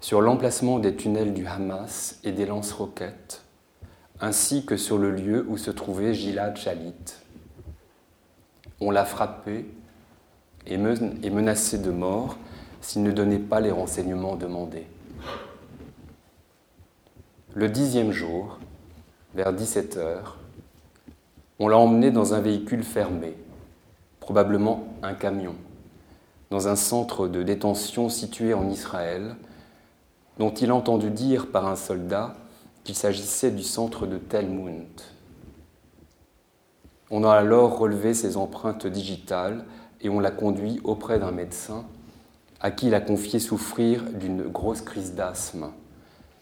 sur 0.00 0.20
l'emplacement 0.20 0.78
des 0.78 0.94
tunnels 0.94 1.34
du 1.34 1.46
Hamas 1.46 2.20
et 2.24 2.32
des 2.32 2.46
lance-roquettes, 2.46 3.42
ainsi 4.20 4.64
que 4.64 4.76
sur 4.76 4.98
le 4.98 5.10
lieu 5.10 5.46
où 5.48 5.56
se 5.56 5.70
trouvait 5.70 6.14
Gilad 6.14 6.56
Shalit, 6.56 6.94
on 8.80 8.90
l'a 8.90 9.04
frappé 9.04 9.66
et 10.66 10.76
menacé 10.76 11.78
de 11.78 11.90
mort 11.90 12.36
s'il 12.84 13.02
ne 13.02 13.12
donnait 13.12 13.38
pas 13.38 13.60
les 13.60 13.70
renseignements 13.70 14.36
demandés. 14.36 14.86
Le 17.54 17.68
dixième 17.70 18.12
jour, 18.12 18.58
vers 19.34 19.54
17 19.54 19.96
heures, 19.96 20.36
on 21.58 21.68
l'a 21.68 21.78
emmené 21.78 22.10
dans 22.10 22.34
un 22.34 22.40
véhicule 22.40 22.82
fermé, 22.82 23.34
probablement 24.20 24.84
un 25.02 25.14
camion, 25.14 25.54
dans 26.50 26.68
un 26.68 26.76
centre 26.76 27.26
de 27.26 27.42
détention 27.42 28.10
situé 28.10 28.52
en 28.52 28.68
Israël, 28.68 29.34
dont 30.38 30.52
il 30.52 30.70
a 30.70 30.74
entendu 30.74 31.10
dire 31.10 31.50
par 31.50 31.66
un 31.66 31.76
soldat 31.76 32.34
qu'il 32.82 32.94
s'agissait 32.94 33.50
du 33.50 33.62
centre 33.62 34.06
de 34.06 34.18
Telmund. 34.18 35.00
On 37.10 37.24
a 37.24 37.32
alors 37.32 37.78
relevé 37.78 38.12
ses 38.12 38.36
empreintes 38.36 38.86
digitales 38.86 39.64
et 40.02 40.10
on 40.10 40.20
l'a 40.20 40.30
conduit 40.30 40.80
auprès 40.84 41.18
d'un 41.18 41.30
médecin 41.30 41.86
à 42.64 42.70
qui 42.70 42.86
il 42.86 42.94
a 42.94 43.00
confié 43.02 43.40
souffrir 43.40 44.02
d'une 44.04 44.44
grosse 44.44 44.80
crise 44.80 45.12
d'asthme 45.12 45.70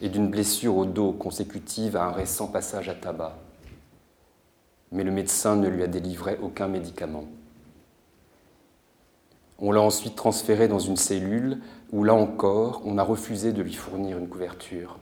et 0.00 0.08
d'une 0.08 0.28
blessure 0.28 0.76
au 0.76 0.84
dos 0.84 1.10
consécutive 1.10 1.96
à 1.96 2.04
un 2.04 2.12
récent 2.12 2.46
passage 2.46 2.88
à 2.88 2.94
tabac. 2.94 3.36
Mais 4.92 5.02
le 5.02 5.10
médecin 5.10 5.56
ne 5.56 5.66
lui 5.66 5.82
a 5.82 5.88
délivré 5.88 6.38
aucun 6.40 6.68
médicament. 6.68 7.24
On 9.58 9.72
l'a 9.72 9.80
ensuite 9.80 10.14
transféré 10.14 10.68
dans 10.68 10.78
une 10.78 10.96
cellule 10.96 11.58
où, 11.90 12.04
là 12.04 12.14
encore, 12.14 12.82
on 12.84 12.98
a 12.98 13.02
refusé 13.02 13.52
de 13.52 13.60
lui 13.60 13.74
fournir 13.74 14.16
une 14.16 14.28
couverture. 14.28 15.00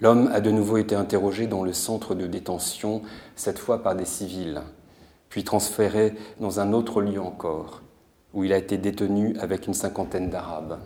L'homme 0.00 0.30
a 0.32 0.40
de 0.40 0.52
nouveau 0.52 0.76
été 0.76 0.94
interrogé 0.94 1.48
dans 1.48 1.64
le 1.64 1.72
centre 1.72 2.14
de 2.14 2.28
détention, 2.28 3.02
cette 3.34 3.58
fois 3.58 3.82
par 3.82 3.96
des 3.96 4.04
civils, 4.04 4.62
puis 5.30 5.42
transféré 5.42 6.14
dans 6.38 6.60
un 6.60 6.72
autre 6.72 7.02
lieu 7.02 7.20
encore, 7.20 7.81
où 8.34 8.44
il 8.44 8.52
a 8.52 8.58
été 8.58 8.78
détenu 8.78 9.36
avec 9.38 9.66
une 9.66 9.74
cinquantaine 9.74 10.30
d'Arabes. 10.30 10.78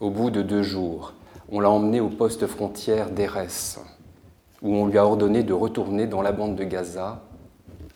Au 0.00 0.10
bout 0.10 0.30
de 0.30 0.42
deux 0.42 0.62
jours, 0.62 1.14
on 1.50 1.60
l'a 1.60 1.70
emmené 1.70 2.00
au 2.00 2.08
poste 2.08 2.46
frontière 2.46 3.10
d'Erès, 3.10 3.78
où 4.62 4.74
on 4.74 4.86
lui 4.86 4.98
a 4.98 5.04
ordonné 5.04 5.42
de 5.42 5.52
retourner 5.52 6.06
dans 6.06 6.22
la 6.22 6.32
bande 6.32 6.56
de 6.56 6.64
Gaza 6.64 7.22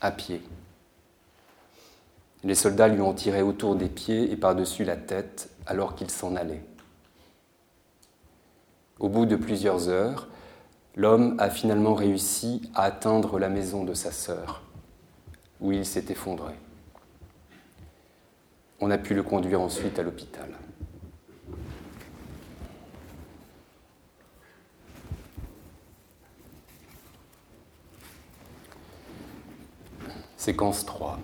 à 0.00 0.10
pied. 0.10 0.42
Les 2.44 2.54
soldats 2.54 2.88
lui 2.88 3.00
ont 3.00 3.14
tiré 3.14 3.42
autour 3.42 3.74
des 3.74 3.88
pieds 3.88 4.30
et 4.30 4.36
par-dessus 4.36 4.84
la 4.84 4.96
tête 4.96 5.50
alors 5.66 5.94
qu'il 5.94 6.10
s'en 6.10 6.36
allait. 6.36 6.62
Au 9.00 9.08
bout 9.08 9.26
de 9.26 9.36
plusieurs 9.36 9.88
heures, 9.88 10.28
l'homme 10.94 11.34
a 11.38 11.50
finalement 11.50 11.94
réussi 11.94 12.70
à 12.74 12.82
atteindre 12.84 13.38
la 13.38 13.48
maison 13.48 13.84
de 13.84 13.94
sa 13.94 14.12
sœur, 14.12 14.62
où 15.60 15.72
il 15.72 15.84
s'est 15.84 16.06
effondré. 16.08 16.54
On 18.80 18.90
a 18.90 18.98
pu 18.98 19.14
le 19.14 19.22
conduire 19.22 19.60
ensuite 19.60 19.98
à 19.98 20.02
l'hôpital. 20.02 20.50
Séquence 30.36 30.84
3. 30.86 31.18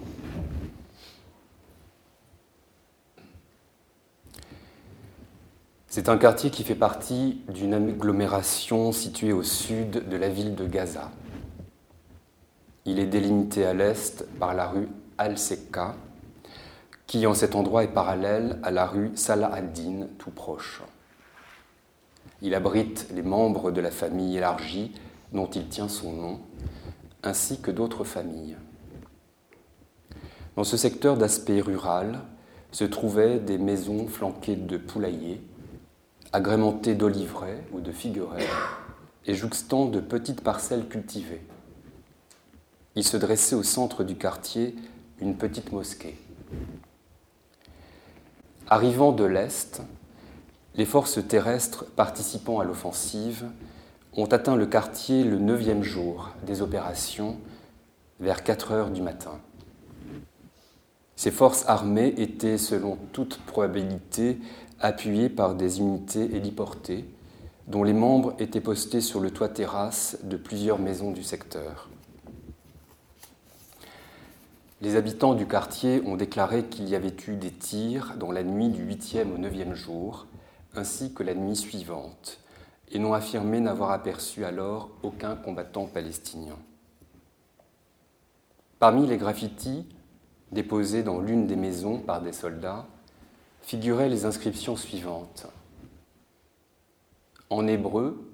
C'est 5.87 6.09
un 6.09 6.17
quartier 6.17 6.51
qui 6.51 6.65
fait 6.65 6.75
partie 6.75 7.43
d'une 7.49 7.75
agglomération 7.75 8.93
située 8.93 9.35
au 9.35 9.43
sud 9.43 10.09
de 10.09 10.17
la 10.17 10.31
ville 10.31 10.55
de 10.55 10.67
Gaza. 10.67 11.11
Il 12.87 12.99
est 12.99 13.07
délimité 13.07 13.67
à 13.67 13.75
l'est 13.75 14.27
par 14.41 14.55
la 14.55 14.69
rue 14.69 14.89
Al-Sekka, 15.19 15.95
qui 17.13 17.27
en 17.27 17.35
cet 17.35 17.57
endroit 17.57 17.85
est 17.85 17.89
parallèle 17.89 18.59
à 18.63 18.71
la 18.71 18.87
rue 18.87 19.11
Salah 19.17 19.53
ad-Din, 19.53 20.07
tout 20.17 20.31
proche. 20.31 20.81
Il 22.41 22.55
abrite 22.55 23.07
les 23.13 23.21
membres 23.21 23.71
de 23.71 23.83
la 23.83 23.91
famille 23.91 24.39
élargie 24.39 24.95
dont 25.31 25.45
il 25.45 25.69
tient 25.69 25.91
son 25.91 26.11
nom, 26.13 26.41
ainsi 27.23 27.61
que 27.61 27.71
d'autres 27.71 28.05
familles. 28.05 28.57
Dans 30.57 30.65
ce 30.65 30.79
secteur 30.79 31.19
d'aspect 31.19 31.61
rural 31.61 32.21
se 32.71 32.85
trouvaient 32.85 33.39
des 33.39 33.59
maisons 33.59 34.09
flanquées 34.09 34.57
de 34.57 34.79
poulaillers, 34.79 35.43
agrémentées 36.33 36.95
d'oliveraies 36.95 37.63
ou 37.75 37.81
de 37.81 37.93
figuerets, 37.93 38.49
et 39.27 39.35
jouxtant 39.35 39.85
de 39.85 40.01
petites 40.01 40.41
parcelles 40.41 40.89
cultivées. 40.89 41.43
Il 42.95 43.05
se 43.05 43.19
dressait 43.19 43.55
au 43.55 43.63
centre 43.63 44.03
du 44.03 44.17
quartier 44.17 44.75
une 45.21 45.37
petite 45.37 45.73
mosquée. 45.73 46.17
Arrivant 48.75 49.13
de 49.13 49.25
l'Est, 49.25 49.83
les 50.77 50.87
forces 50.87 51.19
terrestres 51.29 51.85
participant 51.95 52.59
à 52.59 52.65
l'offensive 52.65 53.45
ont 54.15 54.25
atteint 54.25 54.57
le 54.57 54.65
quartier 54.65 55.25
le 55.25 55.39
neuvième 55.39 55.83
jour 55.83 56.31
des 56.47 56.63
opérations 56.63 57.37
vers 58.19 58.43
4 58.43 58.73
heures 58.73 58.91
du 58.91 59.03
matin. 59.03 59.39
Ces 61.17 61.31
forces 61.31 61.69
armées 61.69 62.15
étaient, 62.17 62.57
selon 62.57 62.97
toute 63.13 63.43
probabilité, 63.43 64.39
appuyées 64.81 65.29
par 65.29 65.55
des 65.55 65.81
unités 65.81 66.35
héliportées, 66.35 67.05
dont 67.67 67.85
les 67.85 67.93
membres 67.93 68.35
étaient 68.39 68.63
postés 68.63 69.03
sur 69.03 69.21
le 69.21 69.31
toit 69.31 69.51
terrasse 69.51 70.17
de 70.23 70.39
plusieurs 70.39 70.79
maisons 70.79 71.11
du 71.11 71.23
secteur. 71.23 71.91
Les 74.83 74.97
habitants 74.97 75.35
du 75.35 75.47
quartier 75.47 76.03
ont 76.07 76.17
déclaré 76.17 76.65
qu'il 76.65 76.89
y 76.89 76.97
avait 76.97 77.15
eu 77.29 77.37
des 77.37 77.53
tirs 77.53 78.17
dans 78.17 78.33
la 78.33 78.43
nuit 78.43 78.69
du 78.69 78.85
8e 78.85 79.33
au 79.33 79.39
9e 79.39 79.75
jour, 79.75 80.27
ainsi 80.75 81.15
que 81.15 81.23
la 81.23 81.35
nuit 81.35 81.55
suivante, 81.55 82.41
et 82.91 82.99
n'ont 82.99 83.13
affirmé 83.13 83.61
n'avoir 83.61 83.93
aperçu 83.93 84.45
alors 84.45 84.91
aucun 85.05 85.37
combattant 85.37 85.87
palestinien. 85.87 86.57
Parmi 88.81 89.07
les 89.07 89.19
graffitis 89.19 89.87
déposés 90.51 91.05
dans 91.05 91.21
l'une 91.21 91.47
des 91.47 91.55
maisons 91.55 92.01
par 92.01 92.21
des 92.21 92.33
soldats 92.33 92.89
figuraient 93.61 94.09
les 94.09 94.25
inscriptions 94.25 94.75
suivantes. 94.75 95.47
En 97.51 97.69
hébreu, 97.69 98.29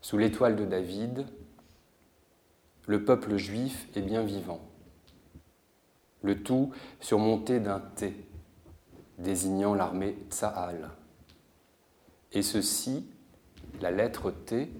sous 0.00 0.16
l'étoile 0.16 0.54
de 0.54 0.64
David, 0.64 1.26
le 2.86 3.04
peuple 3.04 3.36
juif 3.36 3.88
est 3.96 4.02
bien 4.02 4.22
vivant 4.22 4.60
le 6.22 6.42
tout 6.42 6.70
surmonté 7.00 7.60
d'un 7.60 7.80
T, 7.80 8.14
désignant 9.18 9.74
l'armée 9.74 10.16
Tsahal. 10.30 10.90
Et 12.32 12.42
ceci, 12.42 13.06
la 13.80 13.90
lettre 13.90 14.30
T, 14.30 14.70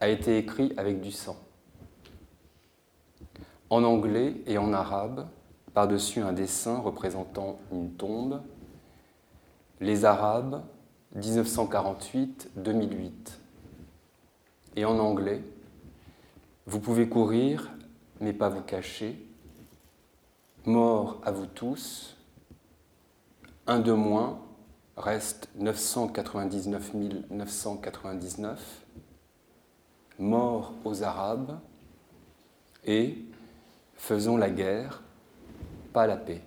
a 0.00 0.08
été 0.08 0.36
écrit 0.36 0.72
avec 0.76 1.00
du 1.00 1.12
sang. 1.12 1.36
En 3.70 3.84
anglais 3.84 4.34
et 4.46 4.58
en 4.58 4.72
arabe, 4.72 5.28
par-dessus 5.74 6.20
un 6.20 6.32
dessin 6.32 6.78
représentant 6.78 7.60
une 7.70 7.92
tombe, 7.92 8.42
Les 9.80 10.04
Arabes, 10.04 10.62
1948-2008. 11.16 13.12
Et 14.76 14.84
en 14.84 14.98
anglais, 14.98 15.42
Vous 16.66 16.78
pouvez 16.80 17.08
courir, 17.08 17.72
mais 18.20 18.32
pas 18.32 18.48
vous 18.48 18.62
cacher, 18.62 19.18
Mort 20.64 21.20
à 21.24 21.32
vous 21.32 21.46
tous, 21.46 22.16
un 23.66 23.80
de 23.80 23.90
moins, 23.90 24.38
reste 24.96 25.48
999 25.56 26.92
999. 27.30 28.84
Mort 30.20 30.72
aux 30.84 31.02
Arabes 31.02 31.58
et 32.84 33.18
faisons 33.96 34.36
la 34.36 34.50
guerre, 34.50 35.02
pas 35.92 36.06
la 36.06 36.16
paix. 36.16 36.44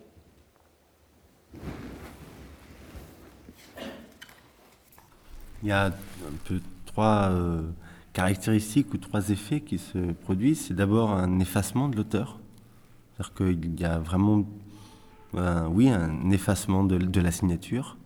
Il 5.61 5.67
y 5.67 5.73
a 5.73 5.91
trois 6.85 7.31
euh, 7.31 7.63
caractéristiques 8.13 8.93
ou 8.93 8.97
trois 8.97 9.29
effets 9.29 9.59
qui 9.59 9.77
se 9.77 10.13
produisent. 10.13 10.67
C'est 10.67 10.73
d'abord 10.73 11.11
un 11.11 11.39
effacement 11.41 11.89
de 11.89 11.97
l'auteur 11.97 12.39
c'est-à-dire 13.17 13.33
qu'il 13.33 13.79
y 13.79 13.85
a 13.85 13.99
vraiment, 13.99 14.45
oui, 15.33 15.89
un 15.89 16.29
effacement 16.31 16.83
de, 16.83 17.21
la 17.21 17.31
signature. 17.31 17.97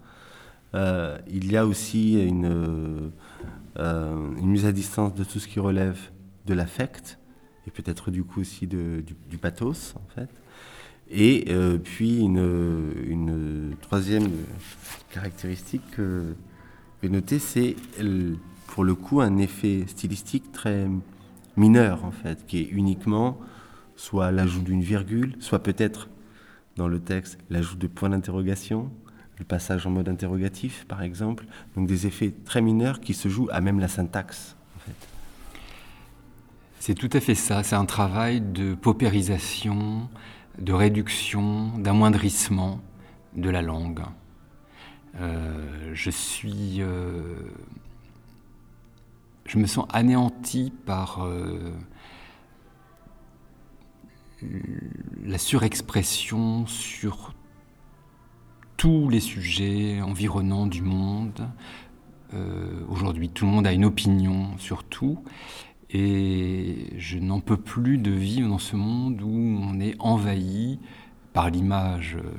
Euh, 0.76 1.18
il 1.28 1.52
y 1.52 1.58
a 1.58 1.66
aussi 1.66 2.22
une, 2.24 3.12
euh, 3.78 4.38
une, 4.38 4.50
mise 4.50 4.66
à 4.66 4.72
distance 4.72 5.16
de 5.16 5.24
tout 5.24 5.40
ce 5.40 5.48
qui 5.48 5.60
relève 5.60 5.98
de 6.46 6.54
l'affect, 6.54 7.18
et 7.68 7.72
peut-être 7.72 8.12
du 8.12 8.24
coup 8.24 8.42
aussi 8.42 8.68
du, 8.68 9.04
pathos, 9.42 9.96
en 9.96 10.08
fait. 10.14 10.30
Et 11.10 11.46
euh, 11.50 11.80
puis 11.80 12.20
une, 12.20 12.94
une, 13.08 13.76
troisième 13.82 14.30
caractéristique 15.12 15.82
que 15.92 16.36
je 17.02 17.08
vais 17.08 17.12
noter, 17.12 17.40
c'est 17.40 17.76
pour 18.68 18.84
le 18.84 18.94
coup 18.94 19.22
un 19.22 19.40
effet 19.40 19.86
stylistique 19.88 20.52
très 20.52 20.88
mineur, 21.58 22.06
en 22.06 22.12
fait, 22.12 22.46
qui 22.46 22.60
est 22.60 22.70
uniquement 22.70 23.40
soit 24.00 24.32
l'ajout 24.32 24.62
d'une 24.62 24.82
virgule, 24.82 25.36
soit 25.42 25.62
peut-être 25.62 26.08
dans 26.78 26.88
le 26.88 27.02
texte 27.02 27.38
l'ajout 27.50 27.76
de 27.76 27.86
points 27.86 28.10
d'interrogation, 28.10 28.90
le 29.38 29.44
passage 29.44 29.86
en 29.86 29.90
mode 29.90 30.08
interrogatif 30.08 30.86
par 30.88 31.04
exemple, 31.04 31.46
donc 31.76 31.86
des 31.86 32.08
effets 32.08 32.34
très 32.46 32.62
mineurs 32.62 33.02
qui 33.02 33.14
se 33.14 33.28
jouent 33.28 33.50
à 33.52 33.60
même 33.60 33.78
la 33.78 33.90
syntaxe. 33.90 34.56
C'est 36.80 36.94
tout 36.94 37.10
à 37.12 37.20
fait 37.20 37.36
ça, 37.36 37.62
c'est 37.62 37.76
un 37.76 37.86
travail 37.86 38.40
de 38.40 38.74
paupérisation, 38.74 40.08
de 40.58 40.72
réduction, 40.72 41.78
d'amoindrissement 41.78 42.80
de 43.36 43.50
la 43.50 43.62
langue. 43.62 44.04
Euh, 45.20 45.92
je 45.94 46.10
suis... 46.10 46.78
Euh, 46.80 47.36
je 49.46 49.58
me 49.58 49.66
sens 49.66 49.86
anéanti 49.92 50.72
par... 50.86 51.26
Euh, 51.26 51.74
la 55.24 55.38
surexpression 55.38 56.66
sur 56.66 57.34
tous 58.80 59.10
les 59.10 59.20
sujets 59.20 60.02
environnants 60.02 60.66
du 60.66 60.82
monde. 60.82 61.50
Euh, 62.34 62.82
aujourd'hui, 62.88 63.30
tout 63.30 63.46
le 63.46 63.52
monde 63.52 63.68
a 63.68 63.74
une 63.74 63.84
opinion 63.84 64.58
sur 64.58 64.86
tout. 64.86 65.20
Et 65.90 66.94
je 66.98 67.18
n'en 67.18 67.42
peux 67.42 67.58
plus 67.58 67.98
de 67.98 68.12
vivre 68.12 68.48
dans 68.48 68.60
ce 68.60 68.76
monde 68.76 69.22
où 69.22 69.60
on 69.62 69.80
est 69.82 69.96
envahi 70.00 70.80
par 71.34 71.50
l'image, 71.50 72.18
euh, 72.18 72.32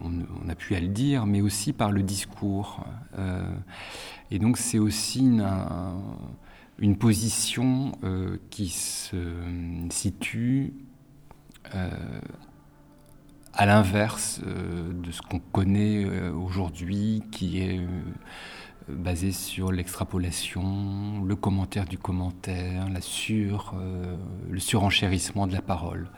on, 0.00 0.48
a 0.48 0.54
pu 0.54 0.74
à 0.74 0.80
le 0.80 0.88
dire, 0.88 1.24
mais 1.24 1.40
aussi 1.40 1.72
par 1.72 1.92
le 1.92 2.02
discours. 2.02 2.84
Euh, 3.18 3.48
et 4.30 4.38
donc 4.38 4.58
c'est 4.58 4.78
aussi 4.78 5.20
une, 5.20 6.96
position 6.98 7.92
qui 8.50 8.68
se 8.68 9.16
situe 9.88 10.74
à 13.56 13.66
l'inverse 13.66 14.40
euh, 14.46 14.92
de 14.92 15.10
ce 15.10 15.22
qu'on 15.22 15.38
connaît 15.38 16.04
euh, 16.04 16.32
aujourd'hui, 16.32 17.22
qui 17.30 17.60
est 17.60 17.80
basé 18.88 19.32
sur 19.32 19.72
l'extrapolation, 19.72 21.22
le 21.24 21.36
commentaire 21.36 21.86
du 21.86 21.96
commentaire, 21.96 22.88
la 22.90 23.00
sur, 23.00 23.74
le 24.50 24.60
surenchérissement 24.60 25.46
de 25.46 25.54
la 25.54 25.62
parole. 25.62 26.08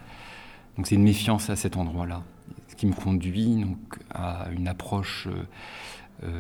Donc 0.77 0.89
c'est 0.89 0.97
une 0.97 1.05
méfiance 1.05 1.49
à 1.49 1.55
cet 1.55 1.77
endroit-là, 1.77 2.25
ce 2.67 2.75
qui 2.75 2.87
me 2.87 2.93
conduit 2.93 3.63
donc 3.65 4.01
à 4.13 4.49
une 4.51 4.67
approche 4.67 5.29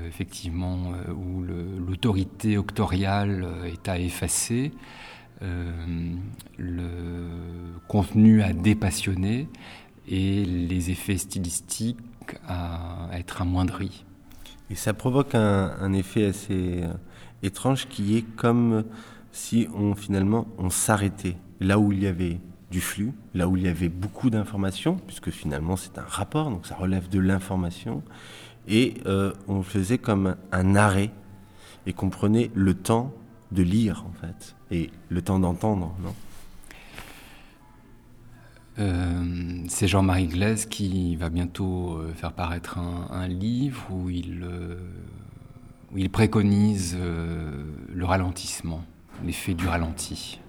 effectivement 0.08 0.94
où 1.14 1.44
l'autorité 1.44 2.58
octoriale 2.58 3.46
est 3.64 3.88
à 3.88 4.00
effacer, 4.00 4.72
euh, 4.74 4.96
le 5.40 7.28
contenu 7.88 8.42
à 8.42 8.52
dépassionner 8.52 9.48
et 10.08 10.44
les 10.44 10.90
effets 10.90 11.18
stylistiques 11.18 11.98
à 12.48 13.08
être 13.12 13.42
amoindris. 13.42 14.04
Et 14.70 14.74
ça 14.74 14.94
provoque 14.94 15.34
un, 15.34 15.92
effet 15.92 16.26
assez 16.26 16.82
euh, 16.82 16.92
étrange 17.42 17.86
qui 17.88 18.16
est 18.16 18.22
comme 18.22 18.84
si 19.30 19.68
on 19.74 19.94
finalement 19.94 20.48
on 20.58 20.70
s'arrêtait 20.70 21.36
là 21.60 21.78
où 21.78 21.92
il 21.92 22.02
y 22.02 22.06
avait 22.06 22.40
du 22.70 22.80
flux, 22.80 23.12
là 23.34 23.48
où 23.48 23.56
il 23.56 23.62
y 23.62 23.68
avait 23.68 23.88
beaucoup 23.88 24.28
d'informations, 24.28 24.96
puisque 25.06 25.30
finalement 25.30 25.76
c'est 25.76 25.98
un 25.98 26.04
rapport, 26.06 26.50
donc 26.50 26.66
ça 26.66 26.74
relève 26.74 27.08
de 27.08 27.20
l'information, 27.20 28.02
et 28.66 28.94
euh, 29.06 29.32
on 29.46 29.62
faisait 29.62 29.98
comme 29.98 30.34
un 30.50 30.74
arrêt 30.74 31.12
et 31.86 31.92
qu'on 31.92 32.10
prenait 32.10 32.50
le 32.54 32.74
temps 32.74 33.12
de 33.52 33.62
lire 33.62 34.04
en 34.08 34.12
fait 34.12 34.56
et 34.70 34.90
le 35.08 35.22
temps 35.22 35.38
d'entendre, 35.38 35.94
non? 36.02 36.14
Euh, 38.78 39.64
c'est 39.68 39.88
Jean-Marie 39.88 40.26
Glaise 40.26 40.66
qui 40.66 41.16
va 41.16 41.30
bientôt 41.30 41.94
euh, 41.94 42.12
faire 42.12 42.32
paraître 42.32 42.76
un, 42.76 43.26
livre 43.26 43.86
où 43.90 44.10
il, 44.10 44.46
il 45.96 46.10
préconise 46.10 46.94
le 46.94 48.04
ralentissement, 48.04 48.84
l'effet 49.24 49.54
du 49.54 49.66
ralenti. 49.66 50.40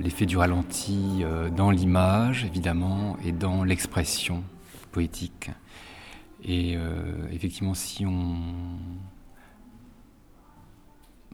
l'effet 0.00 0.26
du 0.26 0.36
ralenti 0.36 1.22
dans 1.56 1.70
l'image, 1.70 2.44
évidemment, 2.44 3.16
et 3.24 3.30
dans 3.30 3.62
l'expression 3.62 4.42
poétique. 4.90 5.50
Et 6.42 6.76
euh, 6.76 7.26
effectivement, 7.32 7.74
si 7.74 8.06
on 8.06 8.36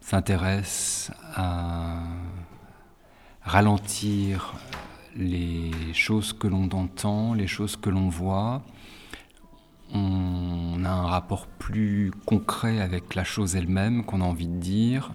s'intéresse 0.02 1.10
à 1.34 2.02
ralentir 3.40 4.54
les 5.16 5.70
choses 5.94 6.32
que 6.32 6.46
l'on 6.46 6.68
entend, 6.72 7.34
les 7.34 7.46
choses 7.46 7.76
que 7.76 7.88
l'on 7.88 8.08
voit, 8.08 8.62
on 9.94 10.84
a 10.84 10.90
un 10.90 11.06
rapport 11.06 11.46
plus 11.46 12.10
concret 12.26 12.80
avec 12.80 13.14
la 13.14 13.24
chose 13.24 13.56
elle-même 13.56 14.04
qu'on 14.04 14.20
a 14.20 14.24
envie 14.24 14.48
de 14.48 14.58
dire, 14.58 15.12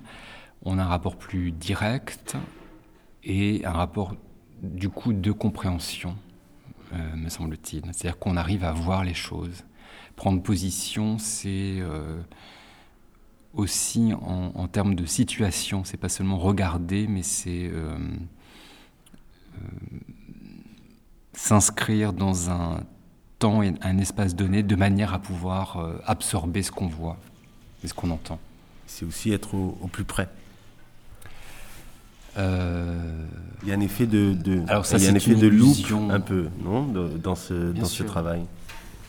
on 0.64 0.78
a 0.80 0.84
un 0.84 0.88
rapport 0.88 1.18
plus 1.18 1.52
direct 1.52 2.38
et 3.24 3.66
un 3.66 3.72
rapport 3.72 4.16
du 4.62 4.90
coup 4.90 5.14
de 5.14 5.32
compréhension, 5.32 6.16
euh, 6.94 7.16
me 7.16 7.30
semble-t-il. 7.30 7.84
C'est-à-dire 7.86 8.20
qu'on 8.20 8.38
arrive 8.38 8.64
à 8.64 8.72
voir 8.72 9.04
les 9.04 9.14
choses. 9.14 9.66
Prendre 10.16 10.42
position, 10.42 11.18
c'est 11.18 11.80
euh, 11.80 12.22
aussi 13.58 14.14
en, 14.14 14.68
termes 14.68 14.96
de 14.96 15.06
situation. 15.06 15.84
C'est 15.84 15.98
pas 15.98 16.10
seulement 16.10 16.38
regarder, 16.38 17.08
mais 17.08 17.24
c'est 17.24 17.70
euh, 17.74 17.98
euh, 19.56 19.60
s'inscrire 21.34 22.14
dans 22.14 22.50
un 22.50 22.82
temps 23.40 23.62
et 23.62 23.74
un 23.82 23.98
espace 23.98 24.36
donné 24.36 24.64
de 24.64 24.76
manière 24.76 25.14
à 25.14 25.20
pouvoir 25.20 26.00
absorber 26.06 26.64
ce 26.64 26.72
qu'on 26.72 26.88
voit 26.88 27.18
et 27.84 27.88
ce 27.88 27.94
qu'on 27.94 28.10
entend. 28.12 28.40
C'est 28.86 29.06
aussi 29.06 29.32
être 29.32 29.54
au, 29.56 29.90
plus 29.92 30.06
près. 30.06 30.30
Il 32.38 33.68
y 33.68 33.72
a 33.72 33.76
un 33.76 33.80
effet 33.82 34.06
de, 34.06 34.64
Alors 34.68 34.86
ça, 34.86 34.98
il 34.98 35.04
y 35.04 35.08
a 35.08 35.12
un 35.12 35.16
effet 35.16 35.36
de 35.36 35.48
loup 35.48 35.76
un 36.10 36.20
peu, 36.20 36.48
non, 36.64 36.84
dans 36.84 37.36
ce, 37.36 37.72
dans 37.72 37.86
ce 37.86 38.04
travail. 38.04 38.44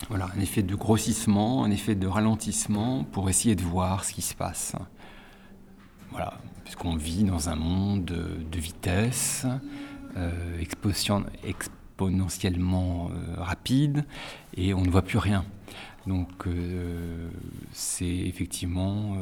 Voilà, 0.09 0.29
un 0.35 0.41
effet 0.41 0.63
de 0.63 0.75
grossissement, 0.75 1.65
un 1.65 1.71
effet 1.71 1.95
de 1.95 2.07
ralentissement 2.07 3.05
pour 3.05 3.29
essayer 3.29 3.57
de 3.57 3.63
voir 3.63 4.05
ce 4.05 4.13
qui 4.13 4.23
se 4.23 4.35
passe. 4.35 4.75
Voilà, 6.11 6.41
puisqu'on 6.65 6.97
vit 6.97 7.25
dans 7.25 7.49
un 7.49 7.57
monde 7.57 8.05
de 8.05 8.59
vitesse, 8.59 9.47
euh, 10.17 10.59
exponentiellement 11.45 13.11
euh, 13.11 13.35
rapide, 13.37 14.05
et 14.57 14.73
on 14.75 14.81
ne 14.83 14.91
voit 14.91 15.03
plus 15.03 15.19
rien. 15.19 15.45
Donc 16.07 16.47
euh, 16.47 17.29
c'est 17.73 18.07
effectivement 18.07 19.17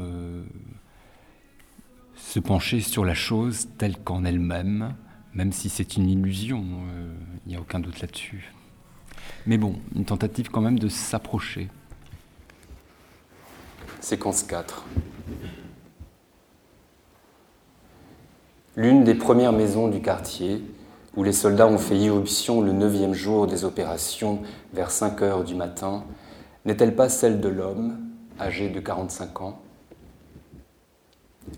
se 2.14 2.38
pencher 2.38 2.80
sur 2.80 3.04
la 3.04 3.14
chose 3.14 3.68
telle 3.78 3.98
qu'en 3.98 4.24
elle-même, 4.24 4.94
même 5.34 5.52
si 5.52 5.68
c'est 5.68 5.96
une 5.96 6.08
illusion, 6.08 6.64
il 7.44 7.50
n'y 7.50 7.56
a 7.56 7.60
aucun 7.60 7.80
doute 7.80 8.00
là-dessus. 8.00 8.52
Mais 9.46 9.58
bon, 9.58 9.76
une 9.94 10.04
tentative 10.04 10.50
quand 10.50 10.60
même 10.60 10.78
de 10.78 10.88
s'approcher. 10.88 11.68
Séquence 14.00 14.42
4. 14.42 14.84
L'une 18.74 19.04
des 19.04 19.14
premières 19.14 19.52
maisons 19.52 19.86
du 19.88 20.02
quartier, 20.02 20.62
où 21.14 21.22
les 21.22 21.32
soldats 21.32 21.68
ont 21.68 21.78
fait 21.78 21.96
irruption 21.96 22.60
le 22.60 22.72
neuvième 22.72 23.14
jour 23.14 23.46
des 23.46 23.64
opérations 23.64 24.42
vers 24.74 24.90
5 24.90 25.22
heures 25.22 25.44
du 25.44 25.54
matin, 25.54 26.04
n'est-elle 26.64 26.96
pas 26.96 27.08
celle 27.08 27.40
de 27.40 27.48
l'homme, 27.48 27.98
âgé 28.40 28.68
de 28.68 28.80
45 28.80 29.40
ans? 29.42 29.60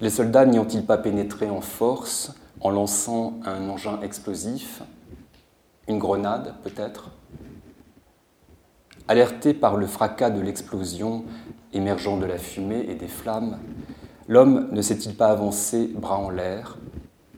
Les 0.03 0.11
soldats 0.11 0.45
n'y 0.45 0.59
ont-ils 0.59 0.85
pas 0.85 0.99
pénétré 0.99 1.49
en 1.49 1.63
force 1.63 2.35
en 2.61 2.71
lançant 2.71 3.41
un 3.47 3.69
engin 3.71 3.99
explosif? 4.03 4.83
Une 5.89 5.99
grenade, 5.99 6.55
peut-être? 6.63 7.11
Alerté 9.09 9.55
par 9.55 9.79
le 9.79 9.87
fracas 9.87 10.29
de 10.29 10.43
l'explosion 10.43 11.25
émergeant 11.73 12.19
de 12.19 12.27
la 12.27 12.37
fumée 12.37 12.85
et 12.89 12.95
des 12.95 13.09
flammes, 13.09 13.59
l'homme 14.29 14.69
ne 14.71 14.83
s'est-il 14.83 15.17
pas 15.17 15.29
avancé 15.29 15.87
bras 15.87 16.19
en 16.19 16.29
l'air 16.29 16.77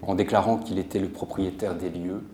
en 0.02 0.16
déclarant 0.16 0.56
qu'il 0.56 0.80
était 0.80 0.98
le 0.98 1.08
propriétaire 1.08 1.76
des 1.76 1.88
lieux? 1.88 2.24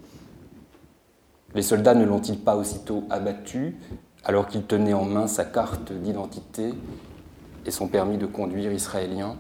Les 1.54 1.60
soldats 1.60 1.94
ne 1.94 2.06
l'ont-ils 2.06 2.38
pas 2.38 2.56
aussitôt 2.56 3.04
abattu 3.10 3.76
alors 4.24 4.46
qu'il 4.46 4.62
tenait 4.62 4.94
en 4.94 5.04
main 5.04 5.26
sa 5.26 5.44
carte 5.44 5.92
d'identité 5.92 6.72
et 7.66 7.70
son 7.70 7.88
permis 7.88 8.16
de 8.16 8.26
conduire 8.26 8.72
israélien? 8.72 9.36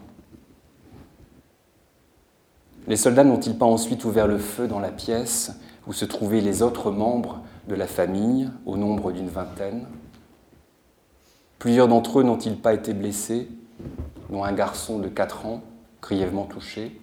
Les 2.86 2.96
soldats 2.96 3.24
n'ont-ils 3.24 3.56
pas 3.56 3.64
ensuite 3.64 4.04
ouvert 4.04 4.26
le 4.26 4.38
feu 4.38 4.68
dans 4.68 4.78
la 4.78 4.90
pièce 4.90 5.52
où 5.86 5.94
se 5.94 6.04
trouvaient 6.04 6.42
les 6.42 6.62
autres 6.62 6.90
membres 6.90 7.40
de 7.68 7.74
la 7.74 7.86
famille, 7.86 8.48
au 8.64 8.76
nombre 8.76 9.12
d'une 9.12 9.28
vingtaine. 9.28 9.86
Plusieurs 11.58 11.88
d'entre 11.88 12.20
eux 12.20 12.22
n'ont-ils 12.22 12.56
pas 12.56 12.74
été 12.74 12.94
blessés, 12.94 13.48
dont 14.30 14.44
un 14.44 14.52
garçon 14.52 14.98
de 14.98 15.08
4 15.08 15.46
ans, 15.46 15.62
grièvement 16.02 16.44
touché? 16.44 17.00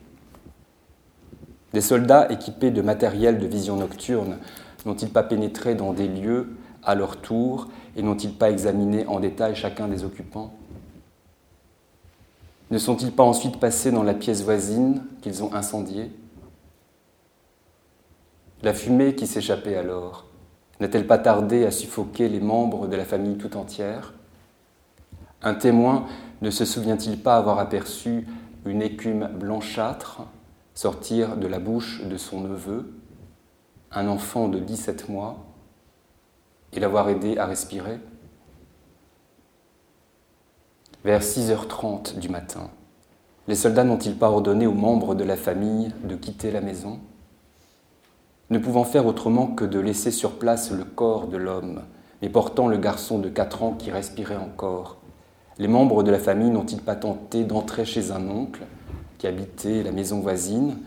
Des 1.74 1.82
soldats 1.82 2.32
équipés 2.32 2.72
de 2.72 2.82
matériel 2.82 3.40
de 3.40 3.48
vision 3.48 3.76
nocturne 3.76 4.38
n'ont-ils 4.86 5.10
pas 5.10 5.24
pénétré 5.24 5.76
dans 5.76 5.94
des 5.94 6.08
lieux 6.08 6.56
à 6.84 6.94
leur 6.94 7.18
tour 7.18 7.68
et 7.96 8.04
n'ont-ils 8.04 8.34
pas 8.34 8.52
examiné 8.52 9.08
en 9.08 9.20
détail 9.20 9.56
chacun 9.56 9.88
des 9.88 10.04
occupants? 10.04 10.54
Ne 12.70 12.78
sont-ils 12.78 13.12
pas 13.12 13.24
ensuite 13.24 13.60
passés 13.60 13.92
dans 13.92 14.04
la 14.04 14.14
pièce 14.14 14.44
voisine 14.44 15.04
qu'ils 15.22 15.44
ont 15.44 15.54
incendiée? 15.54 16.12
La 18.62 18.74
fumée 18.74 19.16
qui 19.16 19.28
s'échappait 19.28 19.76
alors, 19.76 20.26
N'a-t-elle 20.84 21.08
pas 21.08 21.18
tardé 21.18 21.66
à 21.66 21.72
suffoquer 21.72 22.28
les 22.28 22.42
membres 22.42 22.88
de 22.88 22.98
la 22.98 23.06
famille 23.06 23.38
tout 23.38 23.56
entière? 23.56 24.14
Un 25.42 25.54
témoin 25.54 26.08
ne 26.42 26.50
se 26.50 26.66
souvient-il 26.66 27.24
pas 27.24 27.38
avoir 27.38 27.58
aperçu 27.60 28.28
une 28.66 28.82
écume 28.82 29.30
blanchâtre 29.34 30.24
sortir 30.74 31.38
de 31.38 31.48
la 31.48 31.60
bouche 31.60 32.04
de 32.04 32.18
son 32.18 32.42
neveu, 32.42 33.00
un 33.94 34.10
enfant 34.10 34.50
de 34.50 34.60
17 34.60 35.08
mois, 35.08 35.46
et 36.74 36.82
l'avoir 36.82 37.08
aidé 37.08 37.38
à 37.38 37.46
respirer? 37.46 38.02
Vers 41.06 41.22
6h30 41.22 42.20
du 42.20 42.28
matin, 42.28 42.70
les 43.48 43.56
soldats 43.56 43.86
n'ont-ils 43.86 44.18
pas 44.18 44.30
ordonné 44.30 44.68
aux 44.68 44.74
membres 44.74 45.16
de 45.16 45.24
la 45.24 45.38
famille 45.38 45.94
de 46.04 46.18
quitter 46.18 46.52
la 46.52 46.60
maison? 46.60 47.00
Ne 48.50 48.60
pouvant 48.60 48.84
faire 48.84 49.06
autrement 49.06 49.48
que 49.48 49.66
de 49.66 49.80
laisser 49.80 50.12
sur 50.12 50.38
place 50.38 50.72
le 50.72 50.84
corps 50.84 51.28
de 51.28 51.38
l'homme, 51.38 51.82
mais 52.22 52.30
portant 52.30 52.68
le 52.68 52.78
garçon 52.78 53.20
de 53.20 53.30
quatre 53.30 53.64
ans 53.64 53.74
qui 53.74 53.92
respirait 53.92 54.38
encore. 54.38 54.98
Les 55.58 55.68
membres 55.68 56.04
de 56.04 56.12
la 56.12 56.20
famille 56.20 56.50
n'ont-ils 56.50 56.82
pas 56.82 56.96
tenté 56.96 57.44
d'entrer 57.44 57.86
chez 57.86 58.12
un 58.12 58.28
oncle 58.28 58.64
qui 59.18 59.28
habitait 59.28 59.84
la 59.84 59.92
maison 59.92 60.20
voisine, 60.20 60.78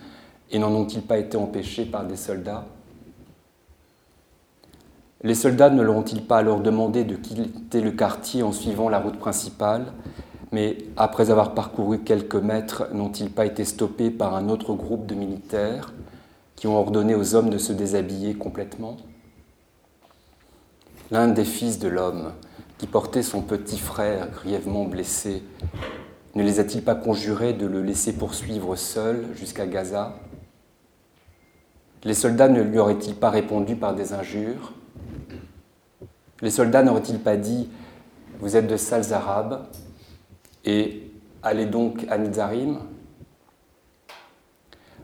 et 0.51 0.59
n'en 0.59 0.73
ont-ils 0.73 1.03
pas 1.03 1.19
été 1.19 1.37
empêchés 1.37 1.85
par 1.85 2.05
des 2.05 2.17
soldats? 2.17 2.65
Les 5.23 5.35
soldats 5.35 5.71
ne 5.71 5.83
leur 5.83 5.97
ont-ils 5.97 6.23
pas 6.23 6.39
alors 6.39 6.61
demandé 6.61 7.03
de 7.03 7.17
quitter 7.17 7.81
le 7.81 7.91
quartier 7.91 8.43
en 8.43 8.53
suivant 8.53 8.89
la 8.89 9.01
route 9.01 9.19
principale, 9.19 9.87
mais 10.53 10.79
après 10.97 11.31
avoir 11.31 11.55
parcouru 11.55 12.01
quelques 12.01 12.37
mètres, 12.37 12.89
n'ont-ils 12.93 13.31
pas 13.31 13.47
été 13.47 13.65
stoppés 13.65 14.11
par 14.11 14.35
un 14.37 14.49
autre 14.49 14.75
groupe 14.75 15.07
de 15.07 15.15
militaires? 15.15 15.93
Qui 16.57 16.67
ont 16.67 16.77
ordonné 16.77 17.15
aux 17.15 17.35
hommes 17.35 17.51
de 17.51 17.59
se 17.59 17.73
déshabiller 17.73 18.35
complètement. 18.35 18.97
L'un 21.11 21.29
des 21.29 21.45
fils 21.45 21.79
de 21.79 21.89
l'homme, 21.89 22.33
qui 22.79 22.87
portait 22.87 23.23
son 23.23 23.43
petit 23.43 23.79
frère 23.79 24.31
grièvement 24.31 24.85
blessé, 24.85 25.43
ne 26.35 26.43
les 26.43 26.59
a-t-il 26.61 26.83
pas 26.83 26.95
conjurés 26.95 27.53
de 27.53 27.67
le 27.67 27.83
laisser 27.83 28.13
poursuivre 28.13 28.77
seul 28.77 29.27
jusqu'à 29.35 29.67
Gaza? 29.67 30.17
Les 32.05 32.15
soldats 32.15 32.49
ne 32.49 32.63
lui 32.63 32.79
auraient-ils 32.79 33.15
pas 33.15 33.31
répondu 33.31 33.77
par 33.77 33.95
des 33.95 34.13
injures? 34.13 34.73
Les 36.43 36.51
soldats 36.51 36.83
n'auraient-ils 36.83 37.19
pas 37.19 37.37
dit 37.37 37.69
Vous 38.41 38.57
êtes 38.57 38.67
de 38.67 38.77
sales 38.77 39.13
arabes 39.13 39.67
et 40.65 41.11
allez 41.43 41.67
donc 41.67 42.05
à 42.11 42.19
Nizarim? 42.19 42.81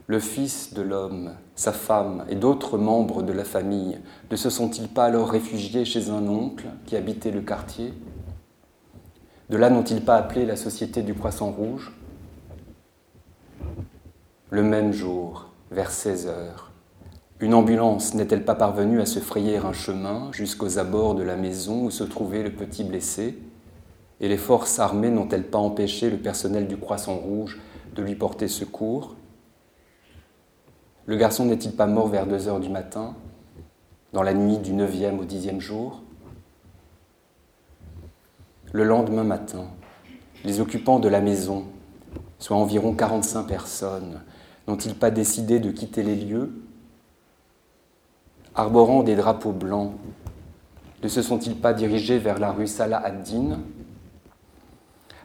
Le 0.07 0.19
fils 0.19 0.73
de 0.73 0.81
l'homme, 0.81 1.31
sa 1.55 1.71
femme 1.71 2.25
et 2.29 2.35
d'autres 2.35 2.77
membres 2.77 3.23
de 3.23 3.31
la 3.31 3.45
famille 3.45 3.97
ne 4.29 4.35
se 4.35 4.49
sont-ils 4.49 4.89
pas 4.89 5.05
alors 5.05 5.29
réfugiés 5.29 5.85
chez 5.85 6.09
un 6.09 6.27
oncle 6.27 6.65
qui 6.85 6.95
habitait 6.95 7.31
le 7.31 7.41
quartier? 7.41 7.93
De 9.49 9.57
là 9.57 9.69
n'ont-ils 9.69 10.03
pas 10.03 10.15
appelé 10.15 10.45
la 10.45 10.55
société 10.55 11.03
du 11.03 11.13
Croissant 11.13 11.51
Rouge? 11.51 11.93
Le 14.49 14.63
même 14.63 14.91
jour, 14.91 15.49
vers 15.71 15.91
16 15.91 16.27
heures, 16.27 16.71
une 17.39 17.53
ambulance 17.53 18.13
n'est-elle 18.13 18.45
pas 18.45 18.55
parvenue 18.55 19.01
à 19.01 19.05
se 19.05 19.19
frayer 19.19 19.57
un 19.57 19.73
chemin 19.73 20.31
jusqu'aux 20.31 20.79
abords 20.79 21.15
de 21.15 21.23
la 21.23 21.35
maison 21.35 21.85
où 21.85 21.91
se 21.91 22.03
trouvait 22.03 22.43
le 22.43 22.51
petit 22.51 22.83
blessé? 22.83 23.37
Et 24.21 24.27
les 24.27 24.37
forces 24.37 24.79
armées 24.79 25.09
n'ont-elles 25.09 25.47
pas 25.47 25.57
empêché 25.57 26.09
le 26.09 26.17
personnel 26.17 26.67
du 26.67 26.77
Croissant 26.77 27.15
Rouge 27.15 27.59
de 27.95 28.01
lui 28.01 28.15
porter 28.15 28.47
secours? 28.47 29.15
Le 31.05 31.17
garçon 31.17 31.45
n'est-il 31.45 31.73
pas 31.73 31.87
mort 31.87 32.07
vers 32.07 32.25
2 32.25 32.47
heures 32.47 32.59
du 32.59 32.69
matin, 32.69 33.15
dans 34.13 34.23
la 34.23 34.33
nuit 34.33 34.57
du 34.57 34.73
9e 34.73 35.19
au 35.19 35.25
10e 35.25 35.59
jour? 35.59 36.01
Le 38.71 38.83
lendemain 38.83 39.23
matin, 39.23 39.65
les 40.43 40.59
occupants 40.59 40.99
de 40.99 41.09
la 41.09 41.21
maison, 41.21 41.65
soit 42.39 42.57
environ 42.57 42.93
45 42.93 43.43
personnes, 43.43 44.21
n'ont-ils 44.67 44.95
pas 44.95 45.11
décidé 45.11 45.59
de 45.59 45.71
quitter 45.71 46.03
les 46.03 46.15
lieux? 46.15 46.51
Arborant 48.55 49.03
des 49.03 49.15
drapeaux 49.15 49.51
blancs, 49.51 49.93
ne 51.03 51.07
se 51.09 51.21
sont-ils 51.21 51.55
pas 51.55 51.73
dirigés 51.73 52.17
vers 52.17 52.39
la 52.39 52.51
rue 52.51 52.67
Salah 52.67 52.99
ad-Din 53.03 53.59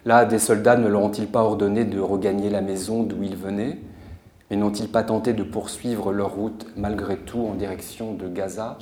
Là, 0.04 0.24
des 0.24 0.38
soldats 0.38 0.76
ne 0.76 0.88
leur 0.88 1.02
ont-ils 1.02 1.28
pas 1.28 1.42
ordonné 1.42 1.84
de 1.84 2.00
regagner 2.00 2.50
la 2.50 2.62
maison 2.62 3.02
d'où 3.02 3.22
ils 3.22 3.36
venaient? 3.36 3.78
Mais 4.50 4.56
n'ont-ils 4.56 4.88
pas 4.88 5.02
tenté 5.02 5.32
de 5.32 5.42
poursuivre 5.42 6.12
leur 6.12 6.34
route 6.34 6.66
malgré 6.76 7.18
tout 7.18 7.40
en 7.40 7.54
direction 7.54 8.14
de 8.14 8.28
Gaza? 8.28 8.78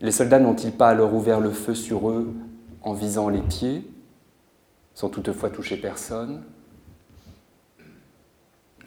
Les 0.00 0.12
soldats 0.12 0.38
n'ont-ils 0.38 0.72
pas 0.72 0.88
alors 0.88 1.12
ouvert 1.12 1.40
le 1.40 1.50
feu 1.50 1.74
sur 1.74 2.10
eux 2.10 2.32
en 2.82 2.92
visant 2.92 3.28
les 3.28 3.40
pieds, 3.40 3.90
sans 4.94 5.08
toutefois 5.08 5.50
toucher 5.50 5.76
personne? 5.76 6.42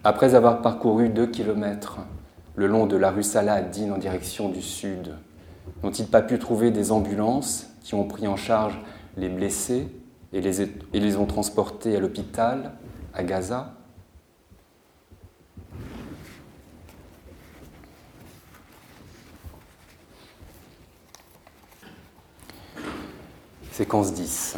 Après 0.03 0.33
avoir 0.33 0.61
parcouru 0.61 1.09
deux 1.09 1.27
kilomètres 1.27 1.99
le 2.55 2.67
long 2.67 2.87
de 2.87 2.95
la 2.95 3.11
rue 3.11 3.23
Salah 3.23 3.61
en 3.61 3.97
direction 3.97 4.49
du 4.49 4.61
sud, 4.61 5.13
n'ont-ils 5.83 6.07
pas 6.07 6.21
pu 6.21 6.39
trouver 6.39 6.71
des 6.71 6.91
ambulances 6.91 7.67
qui 7.81 7.93
ont 7.95 8.05
pris 8.05 8.27
en 8.27 8.37
charge 8.37 8.79
les 9.17 9.29
blessés 9.29 9.87
et 10.31 10.41
les, 10.41 10.61
et 10.61 10.99
les 10.99 11.17
ont 11.17 11.25
transportés 11.25 11.95
à 11.97 11.99
l'hôpital 11.99 12.71
à 13.13 13.23
Gaza? 13.23 13.75
Séquence 23.71 24.13
10. 24.13 24.57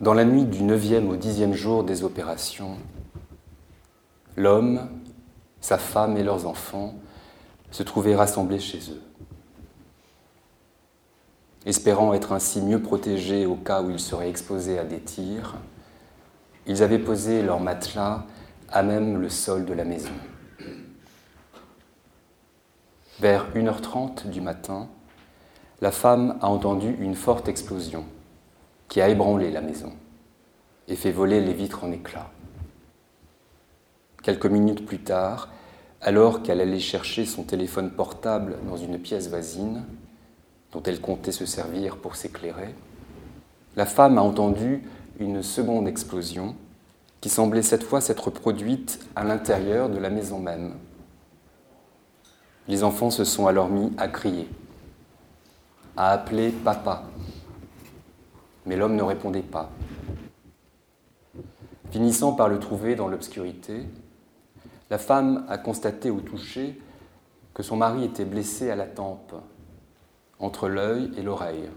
Dans 0.00 0.14
la 0.14 0.24
nuit 0.24 0.44
du 0.44 0.62
9e 0.62 1.08
au 1.08 1.16
10e 1.16 1.54
jour 1.54 1.82
des 1.82 2.04
opérations, 2.04 2.76
l'homme, 4.36 4.88
sa 5.60 5.76
femme 5.76 6.16
et 6.16 6.22
leurs 6.22 6.46
enfants 6.46 6.94
se 7.72 7.82
trouvaient 7.82 8.14
rassemblés 8.14 8.60
chez 8.60 8.78
eux. 8.92 9.02
Espérant 11.66 12.14
être 12.14 12.30
ainsi 12.30 12.62
mieux 12.62 12.80
protégés 12.80 13.44
au 13.44 13.56
cas 13.56 13.82
où 13.82 13.90
ils 13.90 13.98
seraient 13.98 14.30
exposés 14.30 14.78
à 14.78 14.84
des 14.84 15.00
tirs, 15.00 15.56
ils 16.68 16.84
avaient 16.84 17.00
posé 17.00 17.42
leur 17.42 17.58
matelas 17.58 18.24
à 18.70 18.84
même 18.84 19.20
le 19.20 19.28
sol 19.28 19.64
de 19.64 19.74
la 19.74 19.84
maison. 19.84 20.12
Vers 23.20 23.52
1h30 23.56 24.30
du 24.30 24.40
matin, 24.40 24.86
la 25.80 25.90
femme 25.90 26.38
a 26.40 26.46
entendu 26.46 26.96
une 27.00 27.16
forte 27.16 27.48
explosion 27.48 28.04
qui 28.86 29.00
a 29.00 29.08
ébranlé 29.08 29.50
la 29.50 29.60
maison 29.60 29.92
et 30.86 30.94
fait 30.94 31.10
voler 31.10 31.40
les 31.40 31.52
vitres 31.52 31.82
en 31.82 31.90
éclats. 31.90 32.30
Quelques 34.22 34.46
minutes 34.46 34.86
plus 34.86 35.00
tard, 35.00 35.48
alors 36.00 36.44
qu'elle 36.44 36.60
allait 36.60 36.78
chercher 36.78 37.26
son 37.26 37.42
téléphone 37.42 37.90
portable 37.90 38.54
dans 38.68 38.76
une 38.76 39.00
pièce 39.00 39.28
voisine, 39.28 39.82
dont 40.70 40.82
elle 40.84 41.00
comptait 41.00 41.32
se 41.32 41.44
servir 41.44 41.96
pour 41.96 42.14
s'éclairer, 42.14 42.72
la 43.74 43.86
femme 43.86 44.16
a 44.18 44.22
entendu 44.22 44.84
une 45.18 45.42
seconde 45.42 45.88
explosion 45.88 46.54
qui 47.20 47.30
semblait 47.30 47.62
cette 47.62 47.82
fois 47.82 48.00
s'être 48.00 48.30
produite 48.30 49.00
à 49.16 49.24
l'intérieur 49.24 49.88
de 49.88 49.98
la 49.98 50.08
maison 50.08 50.38
même. 50.38 50.74
Les 52.68 52.84
enfants 52.84 53.10
se 53.10 53.24
sont 53.24 53.46
alors 53.46 53.70
mis 53.70 53.90
à 53.96 54.08
crier, 54.08 54.46
à 55.96 56.10
appeler 56.10 56.50
papa. 56.50 57.04
Mais 58.66 58.76
l'homme 58.76 58.94
ne 58.94 59.02
répondait 59.02 59.40
pas. 59.40 59.70
Finissant 61.90 62.34
par 62.34 62.50
le 62.50 62.58
trouver 62.58 62.94
dans 62.94 63.08
l'obscurité, 63.08 63.86
la 64.90 64.98
femme 64.98 65.46
a 65.48 65.56
constaté 65.56 66.10
au 66.10 66.20
toucher 66.20 66.78
que 67.54 67.62
son 67.62 67.76
mari 67.76 68.04
était 68.04 68.26
blessé 68.26 68.70
à 68.70 68.76
la 68.76 68.86
tempe, 68.86 69.34
entre 70.38 70.68
l'œil 70.68 71.10
et 71.16 71.22
l'oreille. 71.22 71.70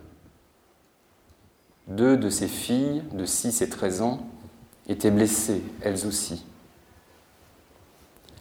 Deux 1.88 2.18
de 2.18 2.30
ses 2.30 2.50
filles, 2.50 3.02
de 3.14 3.26
6 3.26 3.62
et 3.62 3.70
13 3.70 4.02
ans, 4.02 4.20
étaient 4.90 5.12
blessées, 5.12 5.64
elles 5.82 6.06
aussi. 6.06 6.46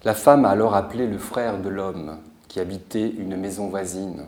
La 0.02 0.14
femme 0.14 0.44
a 0.44 0.50
alors 0.50 0.74
appelé 0.74 1.06
le 1.06 1.18
frère 1.18 1.60
de 1.60 1.68
l'homme, 1.68 2.18
qui 2.50 2.58
habitait 2.58 3.08
une 3.08 3.36
maison 3.36 3.68
voisine, 3.68 4.26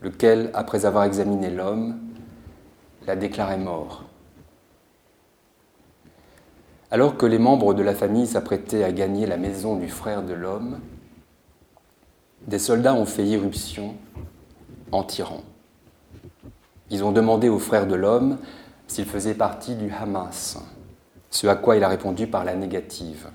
lequel, 0.00 0.52
après 0.54 0.86
avoir 0.86 1.02
examiné 1.02 1.50
l'homme, 1.50 1.98
l'a 3.04 3.16
déclaré 3.16 3.56
mort. 3.56 4.04
Alors 6.92 7.16
que 7.16 7.26
les 7.26 7.40
membres 7.40 7.74
de 7.74 7.82
la 7.82 7.96
famille 7.96 8.28
s'apprêtaient 8.28 8.84
à 8.84 8.92
gagner 8.92 9.26
la 9.26 9.38
maison 9.38 9.74
du 9.74 9.88
frère 9.88 10.22
de 10.22 10.34
l'homme, 10.34 10.78
des 12.46 12.60
soldats 12.60 12.94
ont 12.94 13.06
fait 13.06 13.26
irruption 13.26 13.96
en 14.92 15.02
tirant. 15.02 15.42
Ils 16.90 17.02
ont 17.02 17.10
demandé 17.10 17.48
au 17.48 17.58
frère 17.58 17.88
de 17.88 17.96
l'homme 17.96 18.38
s'il 18.86 19.04
faisait 19.04 19.34
partie 19.34 19.74
du 19.74 19.90
Hamas, 19.90 20.58
ce 21.30 21.48
à 21.48 21.56
quoi 21.56 21.74
il 21.76 21.82
a 21.82 21.88
répondu 21.88 22.28
par 22.28 22.44
la 22.44 22.54
négative 22.54 23.30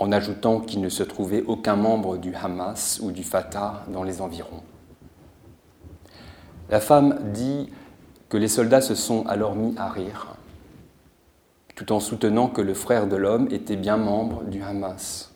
en 0.00 0.12
ajoutant 0.12 0.60
qu'il 0.60 0.80
ne 0.80 0.88
se 0.88 1.02
trouvait 1.02 1.44
aucun 1.46 1.76
membre 1.76 2.16
du 2.16 2.34
Hamas 2.34 3.00
ou 3.02 3.12
du 3.12 3.22
Fatah 3.22 3.84
dans 3.88 4.02
les 4.02 4.22
environs. 4.22 4.62
La 6.70 6.80
femme 6.80 7.18
dit 7.34 7.70
que 8.30 8.38
les 8.38 8.48
soldats 8.48 8.80
se 8.80 8.94
sont 8.94 9.26
alors 9.26 9.54
mis 9.54 9.74
à 9.76 9.90
rire, 9.90 10.36
tout 11.76 11.92
en 11.92 12.00
soutenant 12.00 12.48
que 12.48 12.62
le 12.62 12.72
frère 12.72 13.08
de 13.08 13.16
l'homme 13.16 13.48
était 13.50 13.76
bien 13.76 13.98
membre 13.98 14.44
du 14.44 14.62
Hamas. 14.62 15.34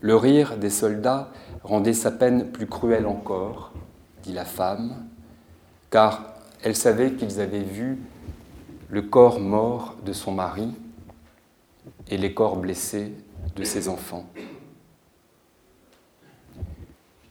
Le 0.00 0.16
rire 0.16 0.56
des 0.56 0.70
soldats 0.70 1.30
rendait 1.62 1.92
sa 1.92 2.10
peine 2.10 2.50
plus 2.50 2.66
cruelle 2.66 3.06
encore, 3.06 3.72
dit 4.22 4.32
la 4.32 4.46
femme, 4.46 5.06
car 5.90 6.34
elle 6.62 6.76
savait 6.76 7.12
qu'ils 7.12 7.40
avaient 7.40 7.60
vu 7.60 7.98
le 8.88 9.02
corps 9.02 9.38
mort 9.38 9.96
de 10.06 10.14
son 10.14 10.32
mari 10.32 10.72
et 12.10 12.16
les 12.16 12.34
corps 12.34 12.56
blessés 12.56 13.12
de 13.56 13.64
ses 13.64 13.88
enfants. 13.88 14.26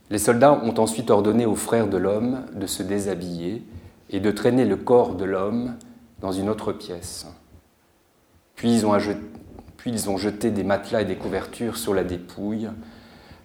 Les 0.10 0.20
soldats 0.20 0.54
ont 0.64 0.80
ensuite 0.80 1.10
ordonné 1.10 1.46
aux 1.46 1.56
frères 1.56 1.88
de 1.88 1.98
l'homme 1.98 2.46
de 2.54 2.66
se 2.66 2.82
déshabiller 2.82 3.64
et 4.10 4.20
de 4.20 4.32
traîner 4.32 4.64
le 4.64 4.78
corps 4.78 5.16
de 5.16 5.26
l'homme 5.26 5.76
dans 6.22 6.32
une 6.32 6.50
autre 6.50 6.72
pièce. 6.72 7.28
Puis 8.56 8.74
ils, 8.74 8.86
ont 10.10 10.18
jeté 10.18 10.50
des 10.50 10.64
matelas 10.64 11.02
et 11.02 11.06
des 11.06 11.18
couvertures 11.18 11.78
sur 11.78 11.94
la 11.94 12.04
dépouille. 12.04 12.70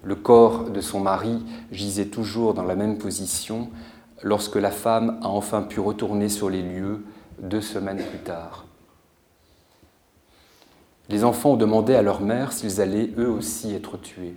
Le 0.05 0.14
corps 0.14 0.71
de 0.71 0.81
son 0.81 1.01
mari 1.01 1.45
gisait 1.71 2.07
toujours 2.07 2.55
dans 2.55 2.64
la 2.64 2.77
même 2.77 2.97
position 2.97 3.68
lorsque 4.23 4.57
la 4.57 4.71
femme 4.71 5.18
a 5.23 5.29
enfin 5.29 5.62
pu 5.62 5.81
retourner 5.81 6.29
sur 6.29 6.49
les 6.49 6.62
lieux 6.62 7.05
deux 7.40 7.61
semaines 7.61 8.03
plus 8.03 8.21
tard. 8.21 8.66
Les 11.12 11.25
enfants 11.25 11.51
ont 11.51 11.57
demandé 11.57 11.94
à 11.94 12.01
leur 12.01 12.22
mère 12.22 12.55
s'ils 12.55 12.81
allaient 12.81 13.11
eux 13.18 13.29
aussi 13.29 13.75
être 13.75 13.98
tués. 13.98 14.35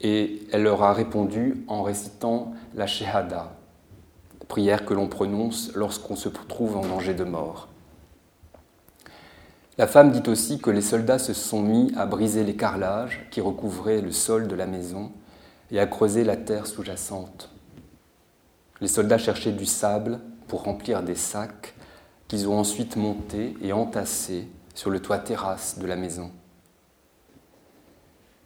Et 0.00 0.42
elle 0.50 0.64
leur 0.64 0.82
a 0.82 0.92
répondu 0.92 1.64
en 1.68 1.84
récitant 1.84 2.54
la 2.74 2.88
Shehada, 2.88 3.52
prière 4.48 4.84
que 4.84 4.94
l'on 4.94 5.06
prononce 5.06 5.70
lorsqu'on 5.76 6.16
se 6.16 6.28
trouve 6.28 6.76
en 6.76 6.84
danger 6.84 7.14
de 7.14 7.22
mort. 7.22 7.68
La 9.78 9.86
femme 9.86 10.10
dit 10.10 10.28
aussi 10.28 10.58
que 10.58 10.70
les 10.70 10.82
soldats 10.82 11.20
se 11.20 11.34
sont 11.34 11.62
mis 11.62 11.92
à 11.96 12.04
briser 12.04 12.42
les 12.42 12.56
carrelages 12.56 13.24
qui 13.30 13.40
recouvraient 13.40 14.00
le 14.00 14.10
sol 14.10 14.48
de 14.48 14.56
la 14.56 14.66
maison 14.66 15.12
et 15.70 15.78
à 15.78 15.86
creuser 15.86 16.24
la 16.24 16.36
terre 16.36 16.66
sous-jacente. 16.66 17.48
Les 18.80 18.88
soldats 18.88 19.18
cherchaient 19.18 19.52
du 19.52 19.66
sable 19.66 20.18
pour 20.48 20.64
remplir 20.64 21.04
des 21.04 21.14
sacs 21.14 21.76
qu'ils 22.26 22.48
ont 22.48 22.58
ensuite 22.58 22.96
montés 22.96 23.56
et 23.62 23.72
entassés 23.72 24.48
sur 24.78 24.90
le 24.90 25.02
toit 25.02 25.18
terrasse 25.18 25.80
de 25.80 25.88
la 25.88 25.96
maison. 25.96 26.30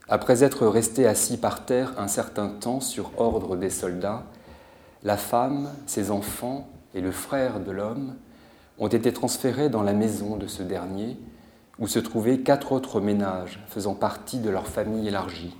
Après 0.09 0.43
être 0.43 0.67
restés 0.67 1.07
assis 1.07 1.37
par 1.37 1.67
terre 1.67 1.93
un 1.99 2.09
certain 2.09 2.49
temps 2.49 2.81
sur 2.81 3.11
ordre 3.21 3.55
des 3.55 3.69
soldats, 3.69 4.23
la 5.03 5.19
femme, 5.19 5.69
ses 5.85 6.11
enfants 6.11 6.71
et 6.95 7.03
le 7.03 7.11
frère 7.11 7.61
de 7.61 7.71
l'homme 7.71 8.15
ont 8.79 8.89
été 8.89 9.13
transférés 9.13 9.69
dans 9.69 9.83
la 9.83 9.93
maison 9.93 10.39
de 10.39 10.47
ce 10.47 10.63
dernier, 10.63 11.19
où 11.79 11.87
se 11.87 11.99
trouvaient 11.99 12.39
quatre 12.39 12.73
autres 12.73 13.03
ménages 13.03 13.63
faisant 13.69 13.95
partie 13.95 14.39
de 14.39 14.49
leur 14.49 14.69
famille 14.69 15.09
élargie. 15.09 15.55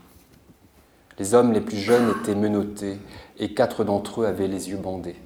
Les 1.19 1.35
hommes 1.35 1.53
les 1.53 1.61
plus 1.61 1.77
jeunes 1.77 2.15
étaient 2.19 2.35
menottés 2.35 2.99
et 3.39 3.53
quatre 3.53 3.85
d'entre 3.85 4.23
eux 4.23 4.27
avaient 4.27 4.49
les 4.49 4.71
yeux 4.71 4.79
bandés. 4.79 5.21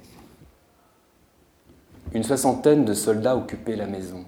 Une 2.11 2.23
soixantaine 2.23 2.83
de 2.83 2.93
soldats 2.93 3.37
occupaient 3.37 3.77
la 3.77 3.87
maison. 3.87 4.25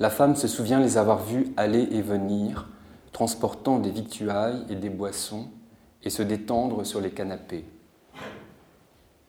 La 0.00 0.10
femme 0.10 0.34
se 0.34 0.48
souvient 0.48 0.80
les 0.80 0.98
avoir 0.98 1.22
vus 1.22 1.52
aller 1.56 1.88
et 1.92 2.02
venir, 2.02 2.68
transportant 3.12 3.78
des 3.78 3.90
victuailles 3.90 4.64
et 4.68 4.74
des 4.74 4.90
boissons, 4.90 5.48
et 6.02 6.10
se 6.10 6.22
détendre 6.22 6.84
sur 6.84 7.00
les 7.00 7.10
canapés. 7.10 7.64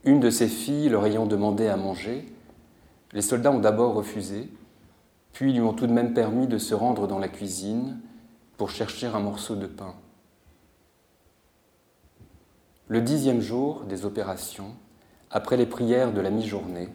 Une 0.04 0.20
de 0.20 0.30
ses 0.30 0.48
filles 0.48 0.90
leur 0.90 1.06
ayant 1.06 1.26
demandé 1.26 1.68
à 1.68 1.78
manger, 1.78 2.26
les 3.14 3.22
soldats 3.22 3.52
ont 3.52 3.60
d'abord 3.60 3.94
refusé, 3.94 4.50
puis 5.34 5.54
lui 5.54 5.62
ont 5.62 5.74
tout 5.74 5.88
de 5.88 5.94
même 5.94 6.14
permis 6.14 6.48
de 6.48 6.58
se 6.58 6.74
rendre 6.74 7.08
dans 7.08 7.20
la 7.20 7.28
cuisine 7.28 8.00
pour 8.58 8.70
chercher 8.70 9.08
un 9.08 9.20
morceau 9.20 9.56
de 9.56 9.68
pain. 9.68 9.96
Le 12.88 13.02
dixième 13.02 13.42
jour 13.42 13.84
des 13.84 14.06
opérations, 14.06 14.76
après 15.32 15.58
les 15.58 15.66
prières 15.66 16.14
de 16.14 16.22
la 16.22 16.30
mi-journée, 16.30 16.90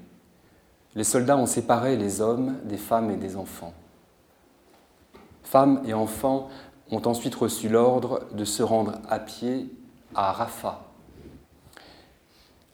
les 0.94 1.04
soldats 1.04 1.36
ont 1.36 1.46
séparé 1.46 1.96
les 1.96 2.20
hommes 2.20 2.56
des 2.64 2.76
femmes 2.76 3.10
et 3.10 3.16
des 3.16 3.36
enfants. 3.36 3.72
Femmes 5.42 5.82
et 5.86 5.94
enfants 5.94 6.48
ont 6.90 7.02
ensuite 7.06 7.34
reçu 7.34 7.68
l'ordre 7.68 8.26
de 8.32 8.44
se 8.44 8.62
rendre 8.62 9.00
à 9.08 9.18
pied 9.18 9.72
à 10.14 10.32
Rafah. 10.32 10.84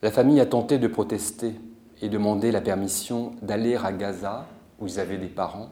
La 0.02 0.10
famille 0.10 0.40
a 0.40 0.46
tenté 0.46 0.78
de 0.78 0.86
protester 0.86 1.54
et 2.00 2.08
demander 2.08 2.52
la 2.52 2.60
permission 2.60 3.32
d'aller 3.42 3.76
à 3.76 3.92
Gaza, 3.92 4.46
où 4.78 4.86
ils 4.86 5.00
avaient 5.00 5.16
des 5.16 5.26
parents, 5.26 5.70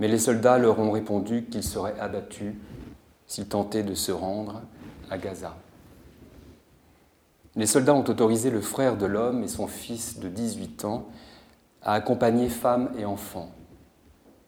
mais 0.00 0.08
les 0.08 0.18
soldats 0.18 0.58
leur 0.58 0.78
ont 0.80 0.90
répondu 0.90 1.44
qu'ils 1.44 1.62
seraient 1.62 1.98
abattus 2.00 2.54
s'ils 3.26 3.48
tentaient 3.48 3.84
de 3.84 3.94
se 3.94 4.12
rendre 4.12 4.62
à 5.10 5.18
Gaza. 5.18 5.56
Les 7.56 7.66
soldats 7.66 7.94
ont 7.94 8.04
autorisé 8.04 8.50
le 8.50 8.60
frère 8.60 8.96
de 8.96 9.06
l'homme 9.06 9.44
et 9.44 9.48
son 9.48 9.66
fils 9.66 10.18
de 10.18 10.28
18 10.28 10.84
ans 10.84 11.06
à 11.82 11.92
accompagner 11.92 12.48
femmes 12.48 12.90
et 12.98 13.04
enfants, 13.04 13.50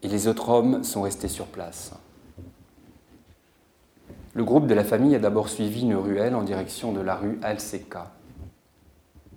et 0.03 0.09
les 0.09 0.27
autres 0.27 0.49
hommes 0.49 0.83
sont 0.83 1.03
restés 1.03 1.29
sur 1.29 1.47
place. 1.47 1.93
Le 4.35 4.45
groupe 4.45 4.67
de 4.67 4.75
la 4.75 4.85
famille 4.85 5.15
a 5.15 5.19
d'abord 5.19 5.49
suivi 5.49 5.83
une 5.83 5.95
ruelle 5.95 6.35
en 6.35 6.43
direction 6.43 6.93
de 6.93 7.01
la 7.01 7.15
rue 7.15 7.39
Al-Seka. 7.43 8.11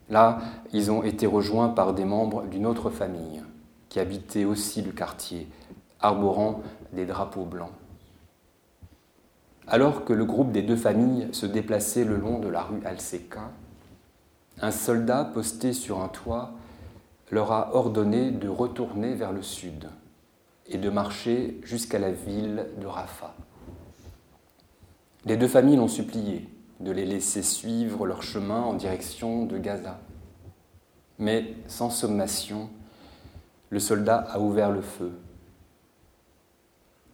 Là, 0.10 0.39
ils 0.73 0.91
ont 0.91 1.03
été 1.03 1.27
rejoints 1.27 1.69
par 1.69 1.93
des 1.93 2.05
membres 2.05 2.43
d'une 2.43 2.65
autre 2.65 2.89
famille 2.89 3.43
qui 3.89 3.99
habitait 3.99 4.45
aussi 4.45 4.82
le 4.82 4.91
quartier, 4.91 5.47
arborant 5.99 6.62
des 6.93 7.05
drapeaux 7.05 7.45
blancs. 7.45 7.71
Alors 9.71 10.03
que 10.03 10.13
le 10.13 10.25
groupe 10.25 10.51
des 10.51 10.63
deux 10.63 10.75
familles 10.75 11.27
se 11.32 11.45
déplaçait 11.45 12.03
le 12.03 12.17
long 12.17 12.39
de 12.39 12.47
la 12.47 12.63
rue 12.63 12.82
Al-Seka, 12.84 13.51
un 14.62 14.71
soldat 14.71 15.23
posté 15.23 15.73
sur 15.73 16.01
un 16.01 16.08
toit 16.08 16.53
leur 17.29 17.51
a 17.51 17.75
ordonné 17.75 18.32
de 18.32 18.49
retourner 18.49 19.13
vers 19.13 19.32
le 19.32 19.43
sud 19.43 19.88
et 20.65 20.79
de 20.79 20.89
marcher 20.89 21.60
jusqu'à 21.63 21.99
la 21.99 22.12
ville 22.12 22.65
de 22.82 22.88
Rafah. 22.88 23.36
Les 25.25 25.38
deux 25.38 25.47
familles 25.47 25.75
l'ont 25.75 25.88
supplié 25.88 26.49
de 26.79 26.91
les 26.91 27.05
laisser 27.05 27.43
suivre 27.43 28.08
leur 28.08 28.23
chemin 28.23 28.62
en 28.62 28.73
direction 28.73 29.45
de 29.45 29.60
Gaza. 29.60 29.99
Mais 31.19 31.53
sans 31.67 31.91
sommation, 31.91 32.71
le 33.69 33.79
soldat 33.79 34.17
a 34.32 34.39
ouvert 34.39 34.71
le 34.71 34.82
feu. 34.82 35.12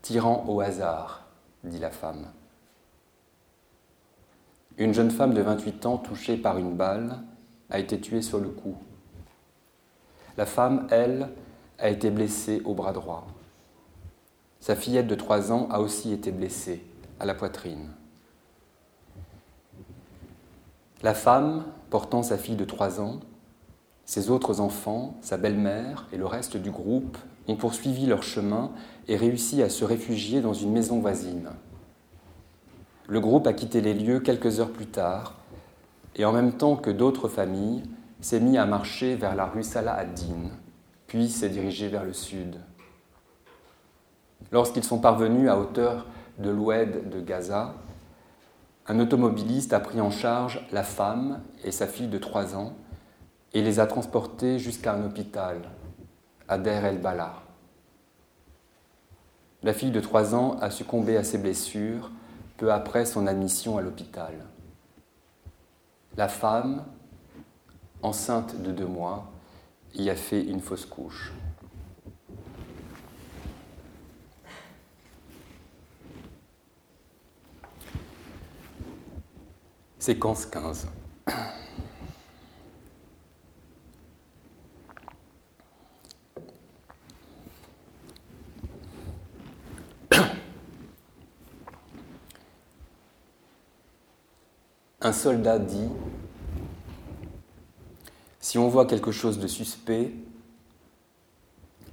Tirant 0.01 0.45
au 0.47 0.61
hasard, 0.61 1.27
dit 1.65 1.79
la 1.79 1.91
femme. 1.91 2.27
Une 4.77 4.93
jeune 4.93 5.11
femme 5.11 5.33
de 5.33 5.41
28 5.41 5.85
ans 5.85 5.97
touchée 5.97 6.35
par 6.35 6.57
une 6.57 6.75
balle 6.75 7.19
a 7.69 7.79
été 7.79 7.99
tuée 7.99 8.21
sur 8.21 8.39
le 8.39 8.49
coup. 8.49 8.75
La 10.37 10.45
femme, 10.45 10.87
elle, 10.91 11.29
a 11.79 11.89
été 11.89 12.09
blessée 12.09 12.61
au 12.65 12.73
bras 12.73 12.91
droit. 12.91 13.27
Sa 14.59 14.75
fillette 14.75 15.07
de 15.07 15.15
3 15.15 15.51
ans 15.51 15.67
a 15.69 15.79
aussi 15.79 16.11
été 16.11 16.31
blessée 16.31 16.83
à 17.19 17.25
la 17.25 17.35
poitrine. 17.35 17.89
La 21.03 21.13
femme, 21.13 21.65
portant 21.89 22.23
sa 22.23 22.37
fille 22.37 22.55
de 22.55 22.65
3 22.65 22.99
ans, 22.99 23.19
ses 24.05 24.29
autres 24.29 24.59
enfants, 24.59 25.17
sa 25.21 25.37
belle-mère 25.37 26.07
et 26.11 26.17
le 26.17 26.25
reste 26.25 26.57
du 26.57 26.71
groupe 26.71 27.17
ont 27.47 27.55
poursuivi 27.55 28.07
leur 28.07 28.23
chemin 28.23 28.71
et 29.07 29.15
réussi 29.15 29.61
à 29.61 29.69
se 29.69 29.85
réfugier 29.85 30.41
dans 30.41 30.53
une 30.53 30.71
maison 30.71 30.99
voisine. 30.99 31.49
Le 33.07 33.19
groupe 33.19 33.47
a 33.47 33.53
quitté 33.53 33.81
les 33.81 33.93
lieux 33.93 34.19
quelques 34.19 34.59
heures 34.59 34.71
plus 34.71 34.87
tard 34.87 35.35
et 36.15 36.25
en 36.25 36.31
même 36.31 36.53
temps 36.53 36.75
que 36.75 36.89
d'autres 36.89 37.27
familles, 37.27 37.83
s'est 38.21 38.39
mis 38.39 38.57
à 38.57 38.65
marcher 38.65 39.15
vers 39.15 39.35
la 39.35 39.45
rue 39.45 39.63
Salah 39.63 39.95
ad-Din, 39.95 40.49
puis 41.07 41.29
s'est 41.29 41.49
dirigé 41.49 41.89
vers 41.89 42.03
le 42.03 42.13
sud. 42.13 42.55
Lorsqu'ils 44.51 44.83
sont 44.83 44.99
parvenus 44.99 45.49
à 45.49 45.59
hauteur 45.59 46.07
de 46.39 46.49
l'oued 46.49 47.09
de 47.09 47.21
Gaza, 47.21 47.75
un 48.87 48.99
automobiliste 48.99 49.73
a 49.73 49.79
pris 49.79 49.99
en 50.01 50.11
charge 50.11 50.65
la 50.71 50.83
femme 50.83 51.41
et 51.63 51.71
sa 51.71 51.87
fille 51.87 52.07
de 52.07 52.17
trois 52.17 52.55
ans 52.55 52.73
et 53.53 53.61
les 53.61 53.79
a 53.79 53.87
transportés 53.87 54.59
jusqu'à 54.59 54.93
un 54.93 55.05
hôpital, 55.05 55.57
à 56.47 56.57
Der 56.57 56.85
el-Bala. 56.85 57.33
La 59.63 59.73
fille 59.73 59.91
de 59.91 60.01
trois 60.01 60.35
ans 60.35 60.57
a 60.61 60.69
succombé 60.69 61.17
à 61.17 61.23
ses 61.23 61.37
blessures 61.37 62.11
peu 62.57 62.71
après 62.71 63.05
son 63.05 63.27
admission 63.27 63.77
à 63.77 63.81
l'hôpital. 63.81 64.33
La 66.17 66.27
femme, 66.27 66.85
enceinte 68.01 68.61
de 68.61 68.71
deux 68.71 68.85
mois, 68.85 69.31
y 69.93 70.09
a 70.09 70.15
fait 70.15 70.43
une 70.43 70.61
fausse 70.61 70.85
couche. 70.85 71.33
Séquence 79.99 80.45
15. 80.45 80.87
Un 95.05 95.13
soldat 95.13 95.59
dit 95.59 95.87
Si 98.39 98.57
on 98.57 98.69
voit 98.69 98.87
quelque 98.87 99.11
chose 99.11 99.37
de 99.37 99.45
suspect, 99.45 100.11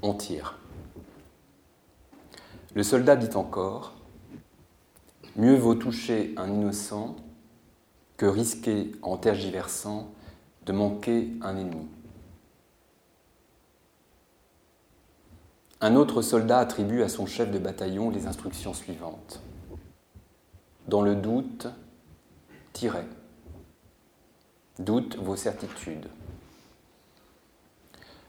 on 0.00 0.14
tire. 0.14 0.56
Le 2.74 2.82
soldat 2.82 3.16
dit 3.16 3.36
encore 3.36 3.92
Mieux 5.36 5.56
vaut 5.56 5.74
toucher 5.74 6.32
un 6.38 6.48
innocent 6.48 7.16
que 8.16 8.24
risquer 8.24 8.92
en 9.02 9.18
tergiversant 9.18 10.10
de 10.64 10.72
manquer 10.72 11.32
un 11.42 11.58
ennemi. 11.58 11.90
Un 15.82 15.96
autre 15.96 16.22
soldat 16.22 16.60
attribue 16.60 17.02
à 17.02 17.10
son 17.10 17.26
chef 17.26 17.50
de 17.50 17.58
bataillon 17.58 18.08
les 18.08 18.26
instructions 18.26 18.72
suivantes. 18.72 19.42
Dans 20.88 21.02
le 21.02 21.14
doute, 21.14 21.68
tirez. 22.72 23.06
Doute 24.78 25.16
vos 25.16 25.36
certitudes. 25.36 26.08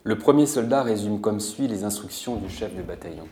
Le 0.04 0.18
premier 0.18 0.46
soldat 0.46 0.84
résume 0.84 1.22
comme 1.22 1.39
suit 1.39 1.68
les 1.68 1.86
instructions 1.86 2.36
du 2.36 2.50
chef 2.50 2.76
de 2.76 2.82
bataillon. 2.82 3.28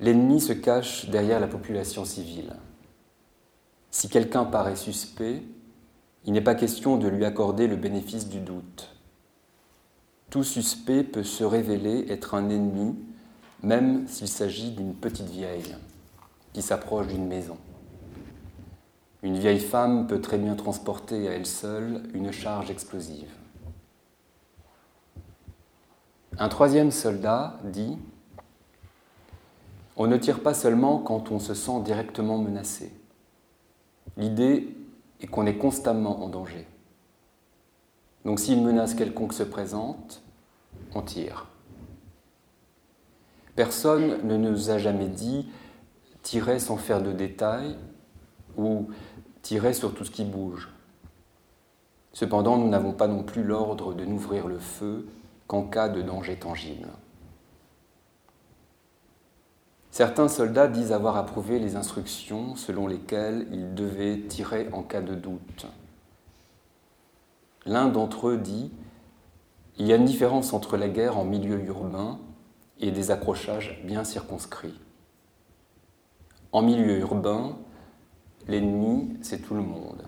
L'ennemi 0.00 0.40
se 0.40 0.52
cache 0.52 1.08
derrière 1.08 1.40
la 1.40 1.46
population 1.46 2.04
civile. 2.04 2.54
Si 3.90 4.08
quelqu'un 4.08 4.44
paraît 4.44 4.76
suspect, 4.76 5.42
il 6.24 6.32
n'est 6.32 6.40
pas 6.40 6.54
question 6.54 6.98
de 6.98 7.08
lui 7.08 7.24
accorder 7.24 7.66
le 7.66 7.76
bénéfice 7.76 8.28
du 8.28 8.40
doute. 8.40 8.94
Tout 10.30 10.44
suspect 10.44 11.04
peut 11.04 11.24
se 11.24 11.44
révéler 11.44 12.06
être 12.10 12.34
un 12.34 12.48
ennemi, 12.48 12.96
même 13.62 14.06
s'il 14.08 14.28
s'agit 14.28 14.70
d'une 14.70 14.94
petite 14.94 15.28
vieille 15.28 15.74
qui 16.52 16.62
s'approche 16.62 17.06
d'une 17.06 17.26
maison. 17.26 17.56
Une 19.22 19.38
vieille 19.38 19.60
femme 19.60 20.08
peut 20.08 20.20
très 20.20 20.36
bien 20.36 20.56
transporter 20.56 21.28
à 21.28 21.32
elle 21.32 21.46
seule 21.46 22.02
une 22.12 22.32
charge 22.32 22.70
explosive. 22.70 23.30
Un 26.38 26.48
troisième 26.48 26.90
soldat 26.90 27.58
dit 27.64 27.98
On 29.96 30.08
ne 30.08 30.16
tire 30.16 30.40
pas 30.40 30.54
seulement 30.54 30.98
quand 30.98 31.30
on 31.30 31.38
se 31.38 31.54
sent 31.54 31.82
directement 31.84 32.38
menacé. 32.38 32.92
L'idée 34.16 34.76
est 35.20 35.28
qu'on 35.28 35.46
est 35.46 35.56
constamment 35.56 36.24
en 36.24 36.28
danger. 36.28 36.66
Donc 38.24 38.40
si 38.40 38.54
une 38.54 38.64
menace 38.64 38.94
quelconque 38.94 39.34
se 39.34 39.44
présente, 39.44 40.22
on 40.94 41.02
tire. 41.02 41.46
Personne 43.54 44.26
ne 44.26 44.36
nous 44.36 44.70
a 44.70 44.78
jamais 44.78 45.08
dit 45.08 45.48
tirer 46.22 46.58
sans 46.58 46.76
faire 46.76 47.02
de 47.02 47.12
détails 47.12 47.76
ou 48.56 48.88
tirer 49.42 49.74
sur 49.74 49.94
tout 49.94 50.04
ce 50.04 50.10
qui 50.10 50.24
bouge. 50.24 50.68
Cependant, 52.12 52.56
nous 52.56 52.68
n'avons 52.68 52.92
pas 52.92 53.08
non 53.08 53.22
plus 53.22 53.42
l'ordre 53.42 53.94
de 53.94 54.04
n'ouvrir 54.04 54.46
le 54.46 54.58
feu 54.58 55.06
qu'en 55.46 55.64
cas 55.64 55.88
de 55.88 56.02
danger 56.02 56.36
tangible. 56.36 56.88
Certains 59.90 60.28
soldats 60.28 60.68
disent 60.68 60.92
avoir 60.92 61.16
approuvé 61.16 61.58
les 61.58 61.76
instructions 61.76 62.56
selon 62.56 62.86
lesquelles 62.86 63.46
ils 63.52 63.74
devaient 63.74 64.20
tirer 64.20 64.68
en 64.72 64.82
cas 64.82 65.02
de 65.02 65.14
doute. 65.14 65.66
L'un 67.66 67.88
d'entre 67.88 68.28
eux 68.28 68.38
dit 68.38 68.70
Il 69.76 69.86
y 69.86 69.92
a 69.92 69.96
une 69.96 70.06
différence 70.06 70.54
entre 70.54 70.76
la 70.76 70.88
guerre 70.88 71.18
en 71.18 71.24
milieu 71.24 71.62
urbain 71.64 72.18
et 72.80 72.90
des 72.90 73.10
accrochages 73.10 73.82
bien 73.84 74.02
circonscrits. 74.02 74.80
En 76.52 76.62
milieu 76.62 76.98
urbain, 76.98 77.56
l'ennemi, 78.48 79.16
c'est 79.22 79.42
tout 79.42 79.54
le 79.54 79.62
monde. 79.62 80.02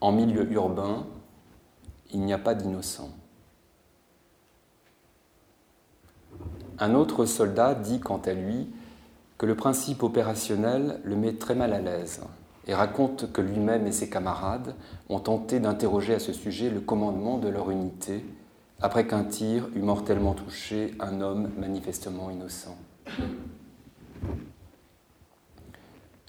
En 0.00 0.12
milieu 0.12 0.50
urbain, 0.52 1.06
il 2.12 2.20
n'y 2.20 2.32
a 2.32 2.38
pas 2.38 2.54
d'innocent. 2.54 3.10
Un 6.78 6.94
autre 6.94 7.24
soldat 7.24 7.74
dit 7.74 7.98
quant 7.98 8.20
à 8.24 8.32
lui 8.32 8.68
que 9.36 9.46
le 9.46 9.56
principe 9.56 10.02
opérationnel 10.02 11.00
le 11.04 11.16
met 11.16 11.34
très 11.34 11.54
mal 11.54 11.72
à 11.72 11.80
l'aise 11.80 12.20
et 12.66 12.74
raconte 12.74 13.32
que 13.32 13.40
lui-même 13.40 13.86
et 13.86 13.92
ses 13.92 14.10
camarades 14.10 14.74
ont 15.08 15.20
tenté 15.20 15.58
d'interroger 15.58 16.14
à 16.14 16.18
ce 16.18 16.32
sujet 16.32 16.70
le 16.70 16.80
commandement 16.80 17.38
de 17.38 17.48
leur 17.48 17.70
unité 17.70 18.24
après 18.80 19.06
qu'un 19.06 19.24
tir 19.24 19.68
eût 19.74 19.80
mortellement 19.80 20.34
touché 20.34 20.94
un 21.00 21.20
homme 21.20 21.50
manifestement 21.58 22.30
innocent. 22.30 22.76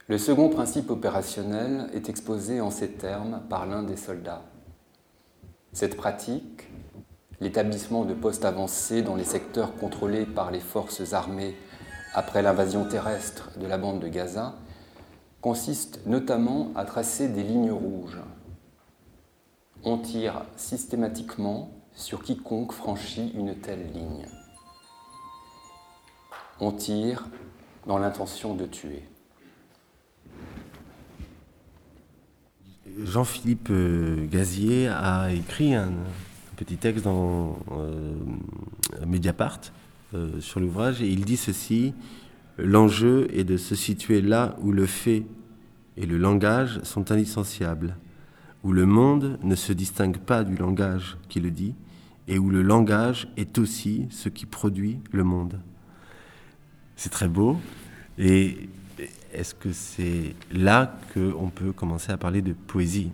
Le 0.10 0.18
second 0.18 0.50
principe 0.50 0.90
opérationnel 0.90 1.88
est 1.94 2.10
exposé 2.10 2.62
en 2.62 2.72
ces 2.72 2.90
termes 2.94 3.44
par 3.48 3.68
l'un 3.68 3.84
des 3.84 3.96
soldats. 3.96 4.42
Cette 5.72 5.96
pratique, 5.96 6.68
l'établissement 7.40 8.06
de 8.06 8.16
postes 8.16 8.44
avancés 8.44 9.04
dans 9.04 9.16
les 9.16 9.24
secteurs 9.24 9.76
contrôlés 9.76 10.26
par 10.26 10.50
les 10.50 10.62
forces 10.62 11.14
armées 11.14 11.56
après 12.16 12.42
l'invasion 12.42 12.86
terrestre 12.86 13.52
de 13.60 13.68
la 13.68 13.78
bande 13.78 14.00
de 14.00 14.08
Gaza, 14.08 14.56
consiste 15.42 16.00
notamment 16.08 16.72
à 16.76 16.86
tracer 16.86 17.28
des 17.28 17.44
lignes 17.44 17.72
rouges. 17.72 18.20
On 19.84 20.00
tire 20.00 20.44
systématiquement 20.56 21.70
sur 21.94 22.24
quiconque 22.24 22.72
franchit 22.72 23.32
une 23.36 23.54
telle 23.54 23.92
ligne. 23.94 24.26
On 26.60 26.72
tire 26.72 27.28
dans 27.86 28.00
l'intention 28.00 28.56
de 28.56 28.66
tuer. 28.66 29.08
Jean-Philippe 33.04 33.70
euh, 33.72 34.26
Gazier 34.28 34.88
a 34.88 35.32
écrit 35.32 35.76
un, 35.76 35.94
petit 36.56 36.78
texte 36.78 37.06
dans 37.06 37.58
euh, 37.72 38.14
Mediapart 39.08 39.62
euh, 40.14 40.42
sur 40.42 40.60
l'ouvrage 40.60 41.02
et 41.02 41.08
il 41.08 41.24
dit 41.24 41.38
ceci 41.38 41.94
L'enjeu 42.58 43.28
est 43.34 43.46
de 43.46 43.56
se 43.56 43.74
situer 43.74 44.22
là 44.22 44.58
où 44.62 44.74
le 44.74 44.86
fait 44.86 45.24
et 45.96 46.06
le 46.06 46.18
langage 46.18 46.82
sont 46.84 47.10
indissociables, 47.12 47.96
où 48.64 48.74
le 48.74 48.86
monde 48.86 49.40
ne 49.44 49.56
se 49.56 49.72
distingue 49.72 50.18
pas 50.18 50.44
du 50.44 50.58
langage 50.58 51.18
qui 51.30 51.40
le 51.40 51.52
dit, 51.52 51.74
et 52.28 52.38
où 52.38 52.50
le 52.50 52.62
langage 52.62 53.30
est 53.38 53.58
aussi 53.58 54.08
ce 54.10 54.28
qui 54.28 54.46
produit 54.46 55.00
le 55.14 55.24
monde. 55.24 55.62
C'est 56.98 57.10
très 57.10 57.30
beau. 57.30 57.58
Et 58.18 58.70
est-ce 59.34 59.54
que 59.54 59.72
c'est 59.72 60.36
là 60.52 60.98
qu'on 61.14 61.50
peut 61.50 61.72
commencer 61.72 62.12
à 62.12 62.18
parler 62.18 62.42
de 62.42 62.54
poésie 62.54 63.12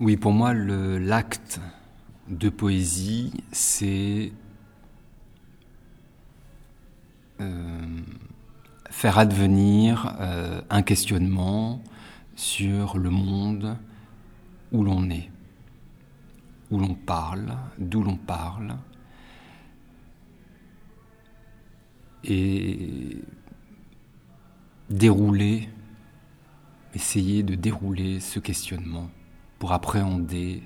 Oui, 0.00 0.16
pour 0.16 0.32
moi, 0.32 0.52
l'acte 0.52 1.60
de 2.28 2.48
poésie, 2.48 3.32
c'est 3.52 4.32
euh, 7.40 8.00
faire 8.90 9.18
advenir 9.18 10.16
euh, 10.20 10.60
un 10.70 10.82
questionnement 10.82 11.82
sur 12.36 12.98
le 12.98 13.10
monde 13.10 13.76
où 14.72 14.82
l'on 14.82 15.08
est, 15.10 15.30
où 16.70 16.78
l'on 16.78 16.94
parle, 16.94 17.56
d'où 17.78 18.02
l'on 18.02 18.16
parle, 18.16 18.76
et 22.24 23.16
dérouler, 24.90 25.68
essayer 26.94 27.42
de 27.42 27.54
dérouler 27.54 28.20
ce 28.20 28.38
questionnement 28.38 29.10
pour 29.58 29.72
appréhender 29.72 30.62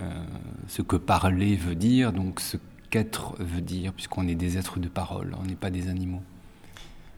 euh, 0.00 0.24
ce 0.66 0.82
que 0.82 0.96
parler 0.96 1.56
veut 1.56 1.74
dire, 1.74 2.12
donc 2.12 2.40
ce 2.40 2.56
qu'être 2.90 3.34
veut 3.42 3.60
dire, 3.60 3.92
puisqu'on 3.92 4.26
est 4.28 4.34
des 4.34 4.58
êtres 4.58 4.78
de 4.78 4.88
parole, 4.88 5.34
on 5.38 5.44
n'est 5.44 5.56
pas 5.56 5.70
des 5.70 5.88
animaux. 5.88 6.22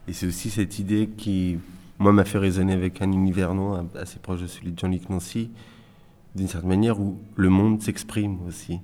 Et 0.09 0.13
c'est 0.13 0.27
aussi 0.27 0.51
cette 0.51 0.79
idée 0.79 1.09
qui, 1.17 1.59
moi, 1.99 2.13
m'a 2.13 2.25
fait 2.25 2.39
résonner 2.39 2.73
avec 2.73 3.03
un 3.03 3.13
univers 3.13 3.55
non 3.55 3.89
assez 3.95 4.19
proche 4.19 4.41
de 4.41 4.47
celui 4.47 4.73
de 4.73 4.79
Jean-Luc 4.79 5.09
Nancy, 5.09 5.51
d'une 6.35 6.49
certaine 6.49 6.71
manière 6.71 7.01
où 7.01 7.19
le 7.37 7.49
monde 7.49 7.83
s'exprime 7.83 8.41
aussi, 8.47 8.81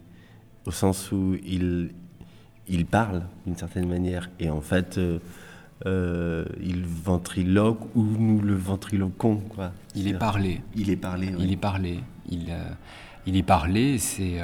au 0.66 0.70
sens 0.70 1.10
où 1.12 1.36
il, 1.44 1.92
il 2.68 2.86
parle 2.86 3.22
d'une 3.46 3.56
certaine 3.56 3.88
manière. 3.88 4.30
Et 4.40 4.50
en 4.50 4.60
fait, 4.60 4.98
euh, 4.98 5.18
euh, 5.86 6.44
il 6.62 6.84
ventriloque 6.84 7.80
ou 7.94 8.02
nous 8.02 8.40
le 8.40 8.54
ventriloquons. 8.54 9.42
Quoi. 9.54 9.72
Il 9.94 10.08
est 10.08 10.18
parlé. 10.18 10.60
Il 10.74 10.90
est 10.90 10.96
parlé. 10.96 11.32
Il 11.38 11.52
est 11.52 11.56
parlé. 11.56 12.00
Il, 12.28 12.46
euh, 12.50 12.70
il 13.26 13.36
est 13.36 13.42
parlé, 13.42 13.98
c'est 13.98 14.40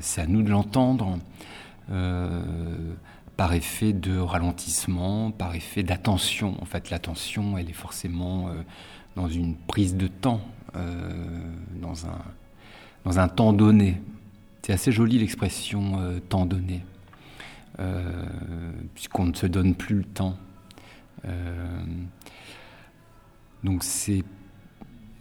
c'est 0.00 0.22
à 0.22 0.26
nous 0.26 0.42
de 0.42 0.48
l'entendre 0.48 1.18
par 3.36 3.52
effet 3.52 3.92
de 3.92 4.16
ralentissement, 4.16 5.30
par 5.30 5.54
effet 5.54 5.82
d'attention. 5.82 6.56
En 6.62 6.64
fait, 6.64 6.88
l'attention, 6.88 7.58
elle 7.58 7.68
est 7.68 7.74
forcément 7.74 8.48
dans 9.14 9.28
une 9.28 9.54
prise 9.54 9.94
de 9.94 10.06
temps, 10.06 10.40
dans, 10.72 12.06
un, 12.06 12.18
dans 13.04 13.18
un 13.18 13.28
temps 13.28 13.52
donné. 13.52 14.00
C'est 14.62 14.72
assez 14.72 14.90
joli 14.90 15.18
l'expression 15.18 15.98
temps 16.30 16.46
donné. 16.46 16.82
Euh, 17.80 18.24
puisqu'on 18.94 19.26
ne 19.26 19.34
se 19.34 19.46
donne 19.46 19.74
plus 19.74 19.96
le 19.96 20.04
temps. 20.04 20.36
Euh, 21.24 21.84
donc 23.64 23.82
c'est 23.82 24.22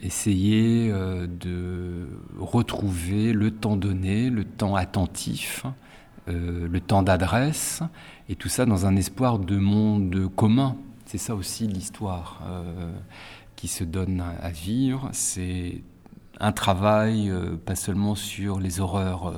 essayer 0.01 0.91
euh, 0.91 1.26
de 1.26 2.10
retrouver 2.38 3.34
le 3.34 3.49
temps 3.49 3.76
donné, 3.76 4.30
le 4.30 4.43
temps 4.45 4.76
attentif, 4.76 5.66
le 6.28 6.80
temps 6.80 7.04
d'adresse, 7.04 7.82
et 8.30 8.36
tout 8.36 8.47
ça 8.47 8.66
dans 8.66 8.86
un 8.86 8.95
espoir 8.95 9.39
de 9.39 9.58
monde 9.58 10.30
commun. 10.38 10.78
C'est 11.06 11.18
ça 11.18 11.36
aussi 11.36 11.68
l'histoire 11.68 12.41
qui 13.58 13.68
se 13.68 13.84
donne 13.84 14.24
à, 14.41 14.49
vivre. 14.49 15.10
C'est 15.12 15.84
un 16.39 16.54
travail 16.54 17.30
pas 17.66 17.76
seulement 17.76 18.16
sur 18.16 18.62
les 18.62 18.80
horreurs 18.80 19.34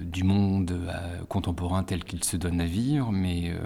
du 0.00 0.24
monde 0.24 0.72
euh, 0.72 1.22
contemporain 1.28 1.82
tel 1.82 2.04
qu'il 2.04 2.24
se 2.24 2.36
donne 2.36 2.60
à 2.60 2.66
vivre, 2.66 3.12
mais 3.12 3.50
euh, 3.50 3.58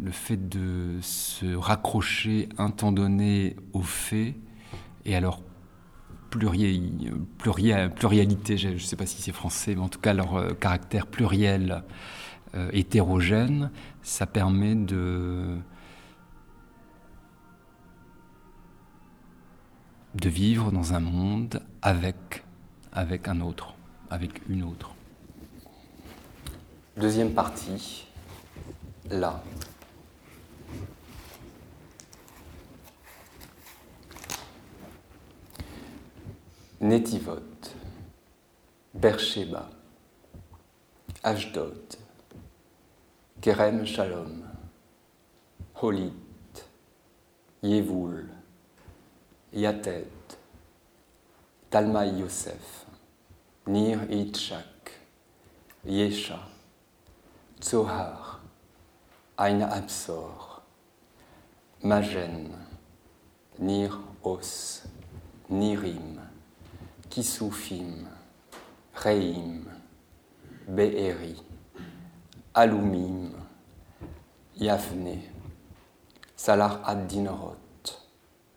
le 0.00 0.10
fait 0.10 0.48
de 0.48 0.98
se 1.00 1.54
raccrocher 1.54 2.48
un 2.58 2.70
temps 2.70 2.92
donné 2.92 3.56
aux 3.72 3.82
faits 3.82 4.34
et 5.04 5.16
à 5.16 5.20
leur 5.20 5.40
plurialité, 6.30 8.58
je 8.58 8.68
ne 8.68 8.78
sais 8.78 8.96
pas 8.96 9.06
si 9.06 9.22
c'est 9.22 9.32
français, 9.32 9.74
mais 9.74 9.80
en 9.80 9.88
tout 9.88 10.00
cas 10.00 10.12
leur 10.12 10.58
caractère 10.58 11.06
pluriel, 11.06 11.82
hétérogène, 12.72 13.70
ça 14.02 14.26
permet 14.26 14.74
de, 14.74 15.56
de 20.16 20.28
vivre 20.28 20.70
dans 20.70 20.92
un 20.92 21.00
monde 21.00 21.62
avec, 21.80 22.44
avec 22.92 23.28
un 23.28 23.40
autre 23.40 23.77
avec 24.10 24.48
une 24.48 24.62
autre. 24.64 24.94
Deuxième 26.96 27.32
partie, 27.34 28.06
là. 29.10 29.42
Nétivote, 36.80 37.74
Bercheba, 38.94 39.68
Ashdod, 41.22 41.96
Kerem 43.40 43.84
Shalom, 43.84 44.44
Holit, 45.82 46.12
Yevoul, 47.62 48.28
Yatet, 49.52 50.06
Talmaï 51.70 52.20
Yosef, 52.20 52.86
Nir 53.68 54.00
Itchak, 54.08 54.92
Yesha, 55.84 56.38
Tzohar, 57.60 58.40
Ain 59.36 59.60
Absor, 59.60 60.62
Magen, 61.82 62.54
Nir 63.58 63.90
Os, 64.22 64.84
Nirim, 65.50 66.18
Kisufim, 67.10 68.06
Reim, 69.04 69.66
Be'eri, 70.66 71.36
Alumim, 72.54 73.34
Yavne, 74.58 75.20
Salar 76.34 76.80
ad-Dinorot, 76.86 77.98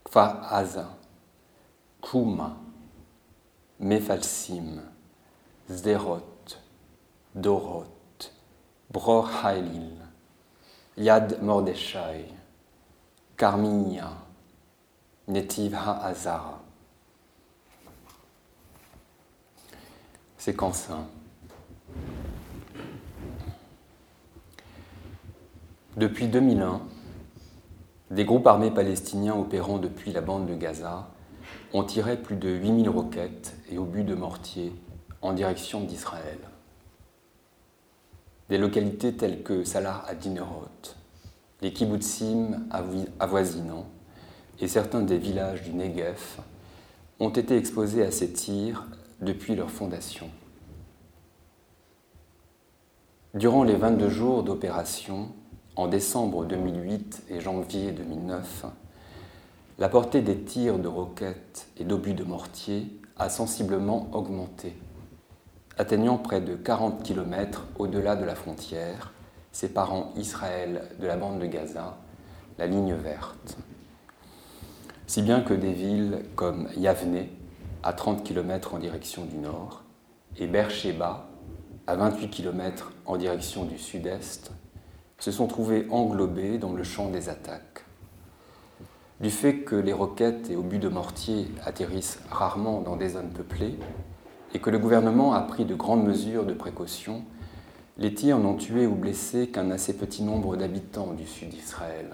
Kfar 0.06 0.42
Aza, 0.50 0.88
Kuma, 2.00 2.56
Mefalsim, 3.82 4.91
Zderot, 5.72 6.60
Dorot, 7.34 8.34
Bror 8.92 9.30
Hailil, 9.44 9.96
Yad 10.98 11.42
Mordechai, 11.42 12.26
Carminia, 13.38 14.12
Netiv 15.30 15.74
HaAzara. 15.74 16.60
Séquence 20.38 20.90
1. 20.90 21.08
Depuis 25.96 26.28
2001, 26.28 26.82
des 28.10 28.26
groupes 28.26 28.48
armés 28.48 28.72
palestiniens 28.72 29.36
opérant 29.36 29.78
depuis 29.78 30.12
la 30.12 30.20
bande 30.20 30.48
de 30.48 30.56
Gaza 30.56 31.08
ont 31.72 31.84
tiré 31.84 32.18
plus 32.18 32.36
de 32.36 32.50
8000 32.50 32.90
roquettes 32.90 33.56
et 33.70 33.78
obus 33.78 34.04
de 34.04 34.16
mortier 34.16 34.74
en 35.22 35.34
direction 35.34 35.82
d'Israël. 35.82 36.40
Des 38.50 38.58
localités 38.58 39.16
telles 39.16 39.44
que 39.44 39.64
Salah 39.64 40.04
ad-Dinerot, 40.08 40.96
les 41.62 41.74
kibbutzim 41.74 42.68
avoisinants 43.20 43.88
et 44.60 44.68
certains 44.68 45.02
des 45.02 45.18
villages 45.18 45.64
du 45.64 45.74
Negev 45.74 46.40
ont 47.20 47.30
été 47.30 47.56
exposés 47.56 48.04
à 48.04 48.12
ces 48.12 48.32
tirs 48.34 48.88
depuis 49.22 49.56
leur 49.56 49.70
fondation. 49.70 50.30
Durant 53.34 53.64
les 53.64 53.76
22 53.76 54.10
jours 54.10 54.44
d'opération, 54.44 55.30
en 55.76 55.88
décembre 55.88 56.46
2008 56.46 57.24
et 57.30 57.40
janvier 57.40 57.92
2009, 57.92 58.66
la 59.80 59.88
portée 59.88 60.22
des 60.22 60.42
tirs 60.42 60.80
de 60.80 60.88
roquettes 60.88 61.68
et 61.78 61.86
d'obus 61.86 62.14
de 62.14 62.24
mortier 62.24 62.88
a 63.18 63.30
sensiblement 63.30 64.10
augmenté, 64.12 64.74
atteignant 65.78 66.18
près 66.18 66.42
de 66.42 66.56
40 66.56 67.04
km 67.04 67.68
au-delà 67.78 68.16
de 68.16 68.26
la 68.26 68.36
frontière 68.36 69.12
séparant 69.52 70.14
Israël 70.16 70.84
de 71.00 71.08
la 71.08 71.18
bande 71.18 71.40
de 71.40 71.46
Gaza, 71.46 71.98
la 72.58 72.68
ligne 72.68 72.94
verte. 72.94 73.58
Si 75.08 75.22
bien 75.22 75.42
que 75.42 75.54
des 75.54 75.74
villes 75.74 76.24
comme 76.36 76.70
Yavne, 76.78 77.28
à 77.84 77.94
30 77.94 78.24
km 78.24 78.76
en 78.76 78.80
direction 78.80 79.26
du 79.26 79.38
nord, 79.38 79.84
et 80.38 80.48
Beersheba, 80.48 81.28
à 81.88 81.96
28 81.96 82.30
km 82.30 82.94
en 83.06 83.18
direction 83.18 83.66
du 83.66 83.78
sud-est, 83.78 84.52
se 85.20 85.32
sont 85.32 85.48
trouvés 85.48 85.88
englobés 85.90 86.58
dans 86.58 86.74
le 86.74 86.84
champ 86.84 87.10
des 87.10 87.30
attaques. 87.30 87.84
Du 89.20 89.30
fait 89.30 89.60
que 89.60 89.76
les 89.76 89.94
roquettes 89.94 90.50
et 90.50 90.56
obus 90.56 90.80
de 90.80 90.88
mortier 90.88 91.48
atterrissent 91.64 92.20
rarement 92.32 92.82
dans 92.82 92.96
des 92.96 93.10
zones 93.10 93.30
peuplées, 93.30 93.78
et 94.54 94.60
que 94.60 94.70
le 94.70 94.80
gouvernement 94.80 95.34
a 95.34 95.42
pris 95.42 95.66
de 95.66 95.76
grandes 95.76 96.06
mesures 96.06 96.46
de 96.46 96.54
précaution, 96.54 97.24
les 97.98 98.14
tirs 98.14 98.40
n'ont 98.40 98.56
tué 98.56 98.88
ou 98.88 98.96
blessé 98.96 99.48
qu'un 99.48 99.72
assez 99.72 99.94
petit 99.94 100.24
nombre 100.24 100.56
d'habitants 100.58 101.14
du 101.14 101.26
sud 101.26 101.50
d'Israël. 101.50 102.08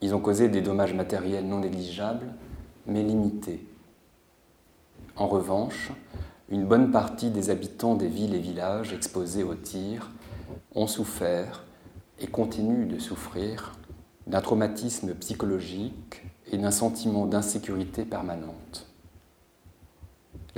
Ils 0.00 0.14
ont 0.14 0.20
causé 0.20 0.48
des 0.48 0.60
dommages 0.60 0.94
matériels 0.94 1.46
non 1.46 1.60
négligeables, 1.60 2.32
mais 2.86 3.02
limités. 3.02 3.66
En 5.16 5.26
revanche, 5.26 5.90
une 6.48 6.64
bonne 6.64 6.90
partie 6.90 7.30
des 7.30 7.50
habitants 7.50 7.94
des 7.94 8.06
villes 8.06 8.34
et 8.34 8.40
villages 8.40 8.92
exposés 8.92 9.42
aux 9.42 9.54
tirs 9.54 10.10
ont 10.74 10.86
souffert 10.86 11.64
et 12.20 12.26
continuent 12.26 12.88
de 12.88 12.98
souffrir 12.98 13.74
d'un 14.26 14.40
traumatisme 14.40 15.14
psychologique 15.14 16.22
et 16.50 16.58
d'un 16.58 16.70
sentiment 16.70 17.26
d'insécurité 17.26 18.04
permanente. 18.04 18.86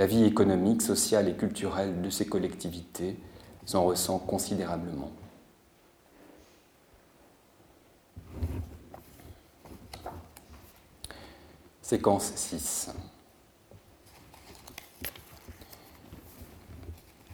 La 0.00 0.06
vie 0.06 0.24
économique, 0.24 0.80
sociale 0.80 1.28
et 1.28 1.34
culturelle 1.34 2.00
de 2.00 2.08
ces 2.08 2.24
collectivités 2.24 3.18
s'en 3.66 3.84
ressent 3.84 4.18
considérablement. 4.18 5.10
Séquence 11.82 12.32
6. 12.34 12.92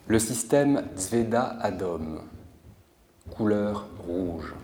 Le 0.09 0.19
système 0.19 0.89
Zveda 0.97 1.45
Adom, 1.61 2.21
couleur 3.31 3.87
rouge, 4.09 4.57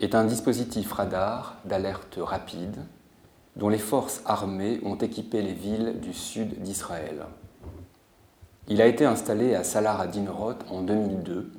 est 0.00 0.16
un 0.16 0.24
dispositif 0.24 0.90
radar 0.90 1.58
d'alerte 1.64 2.18
rapide 2.20 2.84
dont 3.56 3.68
les 3.68 3.78
forces 3.78 4.22
armées 4.26 4.80
ont 4.84 4.96
équipé 4.96 5.42
les 5.42 5.54
villes 5.54 5.98
du 6.00 6.12
sud 6.12 6.62
d'Israël. 6.62 7.24
Il 8.68 8.82
a 8.82 8.86
été 8.86 9.04
installé 9.04 9.54
à 9.54 9.64
Salar 9.64 10.00
ad 10.00 10.14
en 10.70 10.82
2002 10.82 11.52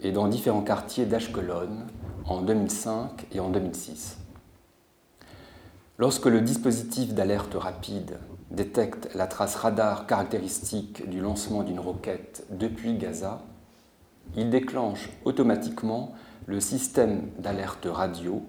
et 0.00 0.12
dans 0.12 0.28
différents 0.28 0.62
quartiers 0.62 1.06
d'Ashkelon 1.06 1.86
en 2.26 2.42
2005 2.42 3.26
et 3.32 3.40
en 3.40 3.50
2006. 3.50 4.18
Lorsque 5.98 6.26
le 6.26 6.40
dispositif 6.40 7.12
d'alerte 7.12 7.54
rapide 7.54 8.18
détecte 8.50 9.10
la 9.14 9.26
trace 9.26 9.56
radar 9.56 10.06
caractéristique 10.06 11.08
du 11.08 11.20
lancement 11.20 11.62
d'une 11.62 11.80
roquette 11.80 12.44
depuis 12.50 12.94
Gaza, 12.94 13.42
il 14.36 14.50
déclenche 14.50 15.10
automatiquement 15.24 16.12
le 16.46 16.60
système 16.60 17.28
d'alerte 17.38 17.86
radio 17.90 18.42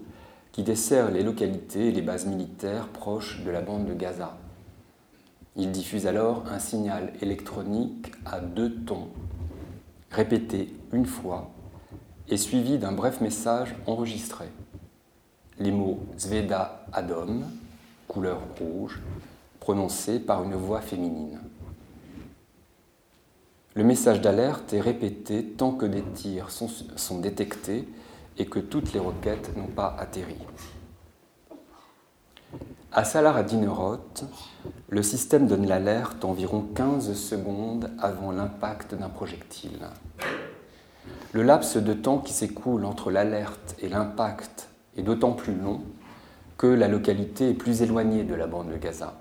qui 0.52 0.64
dessert 0.64 1.12
les 1.12 1.24
localités 1.24 1.88
et 1.88 1.92
les 1.92 2.02
bases 2.02 2.26
militaires 2.26 2.88
proches 2.88 3.44
de 3.44 3.52
la 3.52 3.62
bande 3.62 3.86
de 3.86 3.94
Gaza. 3.94 4.38
Il 5.56 5.72
diffuse 5.72 6.08
alors 6.08 6.46
un 6.52 6.60
signal 6.60 7.14
électronique 7.22 8.12
à 8.26 8.40
deux 8.40 8.74
tons, 8.86 9.10
répété 10.12 10.74
une 10.94 11.06
fois 11.06 11.52
et 12.30 12.38
suivi 12.38 12.78
d'un 12.78 12.92
bref 12.92 13.22
message 13.22 13.76
enregistré. 13.86 14.46
Les 15.60 15.72
mots 15.72 16.00
Zveda 16.18 16.86
Adom, 16.94 17.44
couleur 18.08 18.42
rouge, 18.60 19.02
prononcés 19.60 20.20
par 20.20 20.44
une 20.44 20.56
voix 20.56 20.82
féminine. 20.82 21.40
Le 23.76 23.84
message 23.84 24.22
d'alerte 24.22 24.74
est 24.74 24.82
répété 24.82 25.44
tant 25.44 25.74
que 25.74 25.86
des 25.86 26.02
tirs 26.02 26.50
sont, 26.52 26.70
sont 26.96 27.20
détectés 27.20 27.88
et 28.40 28.46
que 28.46 28.60
toutes 28.60 28.94
les 28.94 29.00
roquettes 29.00 29.56
n'ont 29.56 29.68
pas 29.68 29.96
atterri. 30.00 30.38
À 32.92 33.04
Salar 33.04 33.38
à 33.38 33.44
Dinerot, 33.44 34.00
le 34.88 35.04
système 35.04 35.46
donne 35.46 35.68
l'alerte 35.68 36.26
environ 36.26 36.66
15 36.74 37.14
secondes 37.14 37.92
avant 38.00 38.32
l'impact 38.32 38.96
d'un 38.96 39.10
projectile. 39.10 39.88
Le 41.34 41.44
laps 41.44 41.78
de 41.78 41.94
temps 41.94 42.18
qui 42.18 42.34
s'écoule 42.34 42.86
entre 42.86 43.12
l'alerte 43.12 43.76
et 43.80 43.90
l'impact 43.90 44.70
est 44.98 45.04
d'autant 45.04 45.34
plus 45.34 45.54
long 45.54 45.82
que 46.58 46.66
la 46.66 46.88
localité 46.88 47.52
est 47.52 47.54
plus 47.54 47.84
éloignée 47.84 48.24
de 48.24 48.34
la 48.34 48.48
bande 48.48 48.72
de 48.72 48.78
Gaza. 48.78 49.14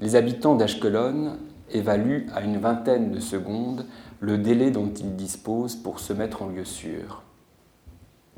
Les 0.00 0.16
habitants 0.16 0.56
d'Ashkelon 0.56 1.36
évaluent 1.70 2.26
à 2.34 2.40
une 2.40 2.58
vingtaine 2.58 3.12
de 3.12 3.20
secondes 3.20 3.86
le 4.18 4.38
délai 4.38 4.72
dont 4.72 4.92
ils 4.92 5.14
disposent 5.14 5.76
pour 5.76 6.00
se 6.00 6.12
mettre 6.12 6.42
en 6.42 6.48
lieu 6.48 6.64
sûr. 6.64 7.22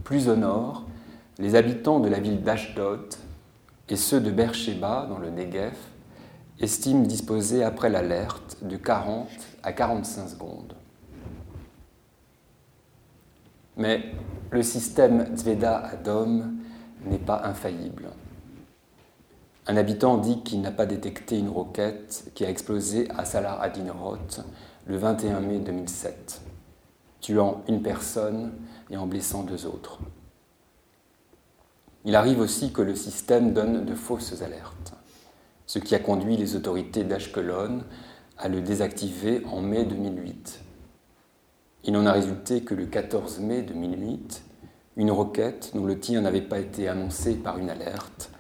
Plus 0.07 0.29
au 0.29 0.37
nord, 0.37 0.85
les 1.41 1.57
habitants 1.57 1.99
de 1.99 2.09
la 2.09 2.21
ville 2.21 2.41
d'Ashdod 2.41 3.13
et 3.89 3.97
ceux 3.97 4.21
de 4.21 4.31
Beersheba, 4.31 5.05
dans 5.09 5.19
le 5.19 5.31
Negev, 5.31 5.75
estiment 6.61 7.03
disposer 7.03 7.65
après 7.65 7.91
l'alerte 7.91 8.59
de 8.63 8.77
40 8.77 9.27
à 9.65 9.73
45 9.73 10.29
secondes. 10.29 10.75
Mais 13.77 14.05
le 14.53 14.63
système 14.63 15.37
Zveda 15.37 15.79
Adom 15.79 16.55
n'est 17.05 17.19
pas 17.19 17.43
infaillible. 17.43 18.07
Un 19.67 19.77
habitant 19.77 20.19
dit 20.19 20.41
qu'il 20.45 20.61
n'a 20.61 20.71
pas 20.71 20.87
détecté 20.87 21.37
une 21.37 21.49
roquette 21.49 22.31
qui 22.37 22.45
a 22.45 22.49
explosé 22.49 23.09
à 23.11 23.25
Salah 23.25 23.61
ad-Din 23.61 23.93
le 24.87 24.97
21 24.97 25.41
mai 25.41 25.59
2007, 25.59 26.43
tuant 27.21 27.65
une 27.67 27.83
personne 27.83 28.53
et 28.91 28.97
en 28.97 29.07
blessant 29.07 29.43
deux 29.43 29.66
autres. 29.66 29.99
Il 32.05 32.14
arrive 32.14 32.41
aussi 32.41 32.72
que 32.72 32.82
le 32.82 32.95
système 32.95 33.53
donne 33.53 33.84
de 33.84 33.95
fausses 33.95 34.43
alertes, 34.43 34.95
ce 35.66 35.78
qui 35.78 35.95
a 35.95 35.99
conduit 35.99 36.37
les 36.37 36.55
autorités 36.55 37.03
d'Ashkelon 37.03 37.82
à 38.39 38.49
le 38.49 38.61
désactiver 38.61 39.43
en 39.47 39.61
mai 39.61 39.84
2008. 39.84 40.61
Il 41.84 41.93
n'en 41.93 42.07
a 42.07 42.12
résulté 42.12 42.62
que 42.62 42.74
le 42.74 42.87
14 42.87 43.41
mai 43.41 43.62
2008, 43.62 44.43
une 44.97 45.11
roquette 45.11 45.72
dont 45.74 45.84
le 45.84 45.99
tir 45.99 46.22
n'avait 46.22 46.41
pas 46.41 46.59
été 46.59 46.89
annoncé 46.89 47.34
par 47.34 47.59
une 47.59 47.70
alerte 47.70 48.30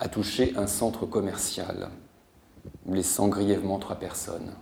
a 0.00 0.08
touché 0.08 0.54
un 0.56 0.66
centre 0.66 1.06
commercial, 1.06 1.90
blessant 2.86 3.28
grièvement 3.28 3.78
trois 3.78 3.96
personnes. 3.96 4.54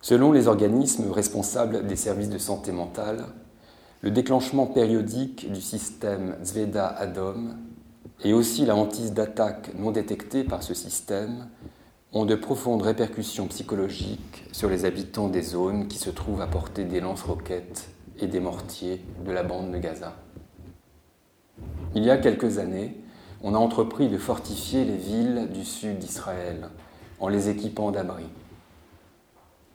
Selon 0.00 0.32
les 0.32 0.46
organismes 0.46 1.10
responsables 1.10 1.86
des 1.86 1.96
services 1.96 2.28
de 2.28 2.38
santé 2.38 2.70
mentale, 2.70 3.24
le 4.00 4.10
déclenchement 4.10 4.66
périodique 4.66 5.50
du 5.52 5.60
système 5.60 6.36
Zveda 6.44 6.86
Adom 6.86 7.56
et 8.24 8.32
aussi 8.32 8.64
la 8.64 8.76
hantise 8.76 9.12
d'attaques 9.12 9.72
non 9.76 9.90
détectées 9.90 10.44
par 10.44 10.62
ce 10.62 10.72
système 10.72 11.48
ont 12.12 12.24
de 12.24 12.36
profondes 12.36 12.82
répercussions 12.82 13.48
psychologiques 13.48 14.44
sur 14.52 14.70
les 14.70 14.84
habitants 14.84 15.28
des 15.28 15.42
zones 15.42 15.88
qui 15.88 15.98
se 15.98 16.10
trouvent 16.10 16.40
à 16.40 16.46
portée 16.46 16.84
des 16.84 17.00
lance-roquettes 17.00 17.88
et 18.20 18.28
des 18.28 18.40
mortiers 18.40 19.04
de 19.26 19.32
la 19.32 19.42
bande 19.42 19.72
de 19.72 19.78
Gaza. 19.78 20.14
Il 21.94 22.04
y 22.04 22.10
a 22.10 22.16
quelques 22.16 22.58
années, 22.58 22.96
on 23.42 23.54
a 23.54 23.58
entrepris 23.58 24.08
de 24.08 24.18
fortifier 24.18 24.84
les 24.84 24.96
villes 24.96 25.48
du 25.52 25.64
sud 25.64 25.98
d'Israël 25.98 26.68
en 27.20 27.28
les 27.28 27.48
équipant 27.48 27.90
d'abris. 27.90 28.28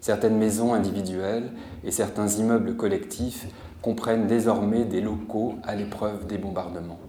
Certaines 0.03 0.37
maisons 0.37 0.73
individuelles 0.73 1.49
et 1.85 1.91
certains 1.91 2.27
immeubles 2.27 2.75
collectifs 2.75 3.47
comprennent 3.81 4.27
désormais 4.27 4.83
des 4.83 4.99
locaux 4.99 5.55
à 5.63 5.75
l'épreuve 5.75 6.27
des 6.27 6.37
bombardements. 6.37 6.99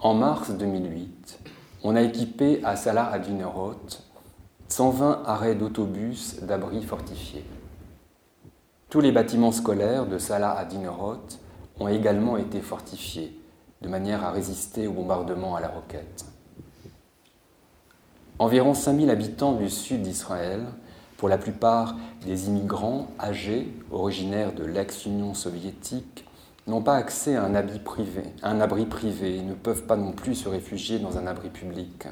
En 0.00 0.14
mars 0.14 0.50
2008, 0.50 1.38
on 1.84 1.94
a 1.94 2.02
équipé 2.02 2.60
à 2.64 2.74
Salah 2.74 3.12
ad-Dinerot 3.12 3.76
120 4.66 5.22
arrêts 5.24 5.54
d'autobus 5.54 6.40
d'abris 6.42 6.82
fortifiés. 6.82 7.44
Tous 8.90 9.00
les 9.00 9.12
bâtiments 9.12 9.52
scolaires 9.52 10.06
de 10.06 10.18
Salah 10.18 10.50
ad-Dinerot 10.50 11.28
ont 11.78 11.86
également 11.86 12.36
été 12.36 12.60
fortifiés 12.60 13.40
de 13.82 13.88
manière 13.88 14.24
à 14.24 14.32
résister 14.32 14.88
au 14.88 14.92
bombardement 14.94 15.54
à 15.54 15.60
la 15.60 15.68
roquette. 15.68 16.31
Environ 18.42 18.74
5000 18.74 19.08
habitants 19.08 19.52
du 19.52 19.70
sud 19.70 20.02
d'Israël, 20.02 20.66
pour 21.16 21.28
la 21.28 21.38
plupart 21.38 21.94
des 22.26 22.48
immigrants 22.48 23.06
âgés 23.20 23.72
originaires 23.92 24.52
de 24.52 24.64
l'ex-Union 24.64 25.32
soviétique, 25.32 26.24
n'ont 26.66 26.82
pas 26.82 26.96
accès 26.96 27.36
à 27.36 27.44
un 27.44 27.54
abri 27.54 27.78
privé, 27.78 28.22
un 28.42 28.60
abri 28.60 28.86
privé 28.86 29.36
et 29.36 29.42
ne 29.42 29.54
peuvent 29.54 29.84
pas 29.84 29.94
non 29.94 30.10
plus 30.10 30.34
se 30.34 30.48
réfugier 30.48 30.98
dans 30.98 31.18
un 31.18 31.28
abri 31.28 31.50
public. 31.50 32.08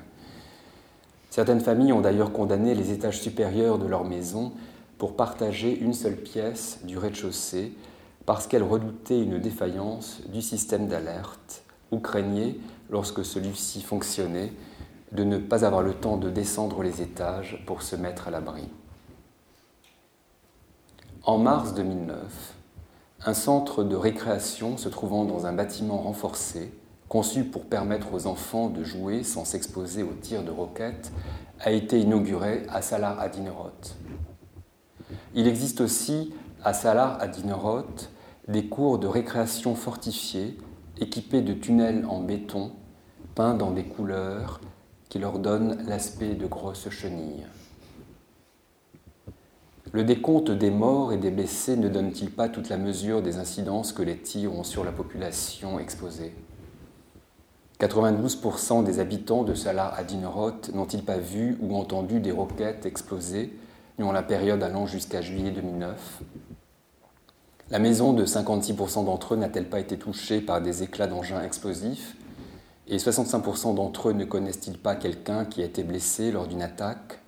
Certaines 1.31 1.59
familles 1.59 1.93
ont 1.93 2.01
d'ailleurs 2.01 2.31
condamné 2.31 2.77
les 2.77 2.93
étages 2.93 3.21
supérieurs 3.21 3.81
de 3.81 3.89
leur 3.89 4.05
maison 4.05 4.53
pour 4.99 5.17
partager 5.17 5.77
une 5.81 5.95
seule 5.95 6.15
pièce 6.15 6.79
du 6.85 6.97
rez-de-chaussée 6.97 7.73
parce 8.25 8.47
qu'elles 8.47 8.63
redoutaient 8.63 9.21
une 9.21 9.41
défaillance 9.41 10.21
du 10.33 10.43
système 10.43 10.87
d'alerte 10.87 11.65
ou 11.91 11.99
craignaient, 11.99 12.55
lorsque 12.89 13.25
celui-ci 13.25 13.83
fonctionnait, 13.83 14.53
de 15.13 15.25
ne 15.25 15.39
pas 15.39 15.65
avoir 15.65 15.83
le 15.83 15.95
temps 15.95 16.17
de 16.17 16.31
descendre 16.31 16.83
les 16.83 17.03
étages 17.03 17.63
pour 17.67 17.83
se 17.83 17.97
mettre 17.97 18.29
à 18.29 18.31
l'abri. 18.31 18.69
En 21.25 21.39
mars 21.39 21.75
2009, 21.75 22.55
un 23.27 23.35
centre 23.35 23.85
de 23.85 23.97
récréation 23.97 24.77
se 24.77 24.89
trouvant 24.89 25.25
dans 25.25 25.47
un 25.47 25.53
bâtiment 25.53 25.99
renforcé, 25.99 26.73
conçu 27.09 27.45
pour 27.45 27.67
permettre 27.67 28.15
aux 28.15 28.27
enfants 28.27 28.71
de 28.71 28.85
jouer 28.85 29.25
sans 29.25 29.45
s'exposer 29.45 30.03
aux 30.03 30.15
tirs 30.15 30.43
de 30.43 30.51
roquettes, 30.51 31.13
a 31.61 31.73
été 31.73 32.01
inauguré 32.01 32.63
à 32.71 32.81
Salah 32.81 33.21
Adinerot. 33.21 33.71
Il 35.35 35.47
existe 35.47 35.83
aussi 35.83 36.33
à 36.65 36.73
Salah 36.73 37.19
Adinerot 37.21 37.85
des 38.49 38.67
cours 38.67 38.99
de 38.99 39.07
récréation 39.07 39.75
fortifiés 39.75 40.57
équipés 40.99 41.43
de 41.43 41.53
tunnels 41.53 42.07
en 42.09 42.21
béton 42.21 42.73
peints 43.35 43.55
dans 43.55 43.71
des 43.71 43.85
couleurs 43.85 44.61
qui 45.11 45.19
leur 45.19 45.41
donnent 45.41 45.85
l'aspect 45.87 46.35
de 46.35 46.47
grosses 46.47 46.89
chenilles. 46.89 47.45
Le 49.93 50.05
décompte 50.05 50.53
des 50.53 50.71
morts 50.71 51.13
et 51.13 51.17
des 51.17 51.33
blessés 51.33 51.77
ne 51.77 51.89
donne-t-il 51.89 52.31
pas 52.31 52.49
toute 52.49 52.69
la 52.69 52.79
mesure 52.79 53.21
des 53.21 53.39
incidences 53.39 53.93
que 53.93 54.03
les 54.03 54.17
tirs 54.17 54.55
ont 54.55 54.63
sur 54.63 54.85
la 54.85 54.93
population 54.93 55.81
exposée? 55.81 56.33
92% 57.81 58.85
des 58.85 59.01
habitants 59.01 59.43
de 59.43 59.55
Salah 59.55 59.93
Adinerot 59.97 60.53
n'ont-ils 60.75 61.03
pas 61.03 61.19
vu 61.19 61.59
ou 61.61 61.77
entendu 61.77 62.21
des 62.21 62.31
roquettes 62.31 62.87
exploser 62.87 63.59
durant 63.99 64.13
la 64.13 64.23
période 64.23 64.63
allant 64.63 64.87
jusqu'à 64.87 65.23
juillet 65.23 65.51
2009 65.51 66.23
La 67.71 67.81
maison 67.81 68.13
de 68.13 68.25
56% 68.25 69.07
d'entre 69.07 69.35
eux 69.35 69.39
n'a-t-elle 69.39 69.69
pas 69.69 69.81
été 69.81 69.99
touchée 69.99 70.41
par 70.41 70.61
des 70.61 70.85
éclats 70.85 71.09
d'engins 71.09 71.43
explosifs? 71.43 72.15
Et 72.93 72.97
65% 72.97 73.77
d'entre 73.77 74.09
eux 74.09 74.13
ne 74.13 74.25
connaissent-ils 74.25 74.77
pas 74.77 74.97
quelqu'un 74.97 75.45
qui 75.45 75.63
a 75.63 75.65
été 75.65 75.85
blessé 75.85 76.33
lors 76.33 76.49
d'une 76.49 76.61
attaque? 76.61 77.21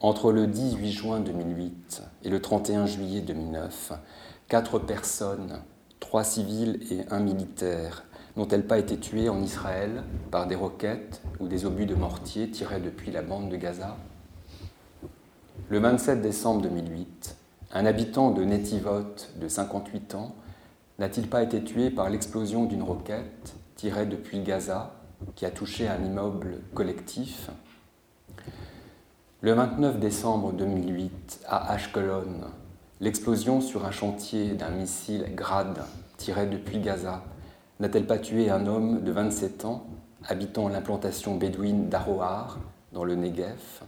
Entre 0.00 0.32
le 0.32 0.46
18 0.46 0.92
juin 0.92 1.20
2008 1.20 2.02
et 2.24 2.28
le 2.28 2.42
31 2.42 2.84
juillet 2.84 3.22
2009, 3.22 3.94
quatre 4.48 4.78
personnes, 4.78 5.62
trois 5.98 6.24
civils 6.24 6.78
et 6.90 7.10
un 7.10 7.20
militaire, 7.20 8.04
n'ont-elles 8.36 8.66
pas 8.66 8.78
été 8.78 8.98
tuées 8.98 9.30
en 9.30 9.42
Israël 9.42 10.02
par 10.30 10.46
des 10.46 10.56
roquettes 10.56 11.22
ou 11.40 11.48
des 11.48 11.64
obus 11.64 11.86
de 11.86 11.94
mortier 11.94 12.50
tirés 12.50 12.80
depuis 12.80 13.12
la 13.12 13.22
bande 13.22 13.48
de 13.48 13.56
Gaza? 13.56 13.96
Le 15.70 15.78
27 15.78 16.20
décembre 16.20 16.60
2008, 16.60 17.34
un 17.72 17.86
habitant 17.86 18.30
de 18.30 18.44
Netivot 18.44 19.14
de 19.36 19.48
58 19.48 20.16
ans 20.16 20.34
n'a-t-il 20.98 21.28
pas 21.28 21.42
été 21.42 21.64
tué 21.64 21.88
par 21.88 22.10
l'explosion 22.10 22.66
d'une 22.66 22.82
roquette 22.82 23.54
depuis 23.90 24.40
Gaza 24.40 24.92
qui 25.34 25.44
a 25.44 25.50
touché 25.50 25.88
un 25.88 26.02
immeuble 26.04 26.60
collectif. 26.74 27.50
Le 29.40 29.52
29 29.52 29.98
décembre 29.98 30.52
2008, 30.52 31.40
à 31.48 31.72
Ashkelon, 31.72 32.42
l'explosion 33.00 33.60
sur 33.60 33.84
un 33.84 33.90
chantier 33.90 34.54
d'un 34.54 34.70
missile 34.70 35.34
Grad 35.34 35.82
tiré 36.16 36.46
depuis 36.46 36.78
Gaza. 36.78 37.24
N'a-t-elle 37.80 38.06
pas 38.06 38.18
tué 38.18 38.50
un 38.50 38.66
homme 38.66 39.02
de 39.02 39.10
27 39.10 39.64
ans 39.64 39.84
habitant 40.28 40.68
l'implantation 40.68 41.34
bédouine 41.34 41.88
d'Arohar, 41.88 42.60
dans 42.92 43.02
le 43.02 43.16
Negev? 43.16 43.82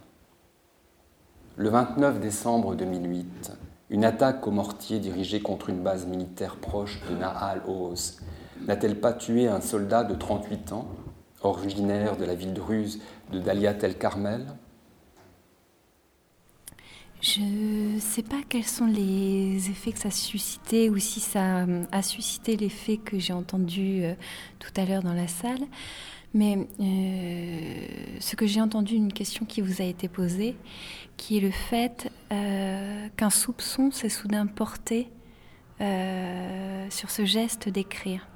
Le 1.57 1.69
29 1.69 2.19
décembre 2.19 2.75
2008, 2.75 3.53
une 3.91 4.05
attaque 4.05 4.45
au 4.49 4.51
mortier 4.51 4.99
dirigée 4.99 5.41
contre 5.41 5.71
une 5.71 5.85
base 5.85 6.07
militaire 6.07 6.57
proche 6.57 7.01
de 7.09 7.15
Nahal 7.15 7.63
Oz 7.69 8.19
n'a-t-elle 8.67 9.01
pas 9.01 9.13
tué 9.13 9.49
un 9.49 9.61
soldat 9.61 10.05
de 10.05 10.15
38 10.15 10.73
ans, 10.73 10.89
originaire 11.43 12.17
de 12.17 12.25
la 12.25 12.35
ville 12.35 12.55
druze 12.55 13.01
de 13.33 13.39
Daliat 13.39 13.79
el 13.83 13.97
Carmel? 13.97 14.47
Je 17.25 17.41
ne 17.41 18.01
sais 18.01 18.23
pas 18.23 18.43
quels 18.47 18.67
sont 18.67 18.85
les 18.85 19.71
effets 19.71 19.93
que 19.93 19.99
ça 19.99 20.09
a 20.09 20.11
suscité 20.11 20.91
ou 20.91 20.99
si 20.99 21.21
ça 21.21 21.61
euh, 21.61 21.85
a 21.91 22.03
suscité 22.03 22.55
l'effet 22.55 22.99
que 22.99 23.19
j'ai 23.19 23.33
entendu 23.33 24.05
euh, 24.05 24.15
tout 24.59 24.73
à 24.77 24.85
l'heure 24.85 25.03
dans 25.03 25.15
la 25.15 25.27
salle. 25.27 25.63
Mais 26.35 26.69
euh, 26.81 27.87
ce 28.21 28.37
que 28.37 28.47
j'ai 28.47 28.61
entendu, 28.61 28.97
une 28.97 29.11
question 29.11 29.47
qui 29.47 29.63
vous 29.63 29.81
a 29.81 29.87
été 29.87 30.07
posée, 30.07 30.55
qui 31.17 31.39
est 31.39 31.41
le 31.41 31.51
fait 31.51 32.13
qu'un 32.29 33.31
soupçon 33.31 33.91
s'est 33.91 34.09
soudain 34.09 34.47
porté 34.47 35.09
sur 35.79 37.11
ce 37.11 37.25
geste 37.25 37.69
d'écrire. 37.69 38.27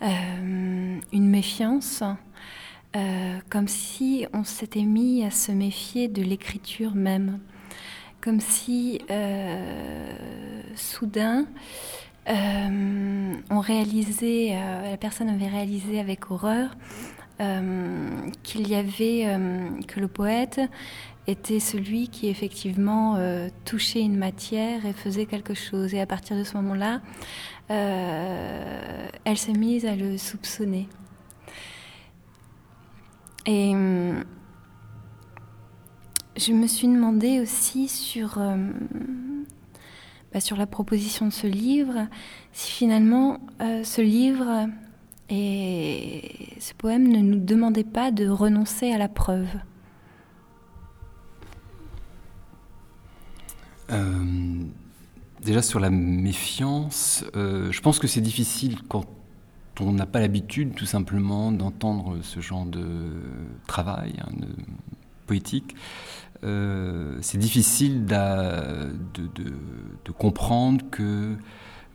Une 0.00 1.28
méfiance, 1.28 2.02
comme 3.50 3.68
si 3.68 4.26
on 4.32 4.44
s'était 4.44 4.82
mis 4.82 5.24
à 5.24 5.30
se 5.30 5.52
méfier 5.52 6.08
de 6.08 6.22
l'écriture 6.22 6.94
même. 6.94 7.40
Comme 8.20 8.40
si 8.40 9.00
euh, 9.10 10.12
soudain 10.74 11.46
euh, 12.28 13.32
on 13.48 13.60
réalisait, 13.60 14.50
euh, 14.52 14.90
la 14.90 14.96
personne 14.96 15.28
avait 15.28 15.46
réalisé 15.46 16.00
avec 16.00 16.30
horreur 16.30 16.70
qu'il 18.42 18.68
y 18.68 18.74
avait, 18.74 19.38
que 19.86 20.00
le 20.00 20.08
poète 20.08 20.60
était 21.28 21.60
celui 21.60 22.08
qui 22.08 22.28
effectivement 22.28 23.16
euh, 23.16 23.48
touchait 23.66 24.00
une 24.00 24.16
matière 24.16 24.86
et 24.86 24.94
faisait 24.94 25.26
quelque 25.26 25.52
chose. 25.54 25.94
Et 25.94 26.00
à 26.00 26.06
partir 26.06 26.36
de 26.36 26.42
ce 26.42 26.56
moment-là, 26.56 27.02
euh, 27.70 29.08
elle 29.24 29.36
s'est 29.36 29.52
mise 29.52 29.84
à 29.84 29.94
le 29.94 30.16
soupçonner. 30.16 30.88
Et 33.44 33.74
hum, 33.74 34.24
je 36.36 36.52
me 36.52 36.66
suis 36.66 36.88
demandé 36.88 37.40
aussi 37.40 37.88
sur, 37.88 38.38
euh, 38.38 38.56
bah, 40.32 40.40
sur 40.40 40.56
la 40.56 40.66
proposition 40.66 41.26
de 41.26 41.32
ce 41.32 41.46
livre, 41.46 42.08
si 42.52 42.72
finalement 42.72 43.38
ce 43.60 44.00
livre 44.00 44.68
et 45.28 46.54
ce 46.58 46.72
poème 46.74 47.06
ne 47.06 47.18
nous 47.18 47.38
demandait 47.38 47.84
pas 47.84 48.12
de 48.12 48.28
renoncer 48.28 48.92
à 48.92 48.98
la 48.98 49.08
preuve. 49.08 49.48
Euh, 53.90 54.62
déjà 55.42 55.62
sur 55.62 55.80
la 55.80 55.90
méfiance, 55.90 57.24
euh, 57.36 57.72
je 57.72 57.80
pense 57.80 57.98
que 57.98 58.06
c'est 58.06 58.20
difficile 58.20 58.78
quand 58.88 59.06
on 59.80 59.92
n'a 59.92 60.06
pas 60.06 60.20
l'habitude 60.20 60.74
tout 60.74 60.86
simplement 60.86 61.52
d'entendre 61.52 62.18
ce 62.22 62.40
genre 62.40 62.66
de 62.66 62.84
travail 63.66 64.14
hein, 64.20 64.32
poétique. 65.26 65.74
Euh, 66.44 67.18
c'est 67.20 67.38
difficile 67.38 68.04
de, 68.04 68.92
de, 69.14 70.12
comprendre 70.12 70.84
que 70.90 71.36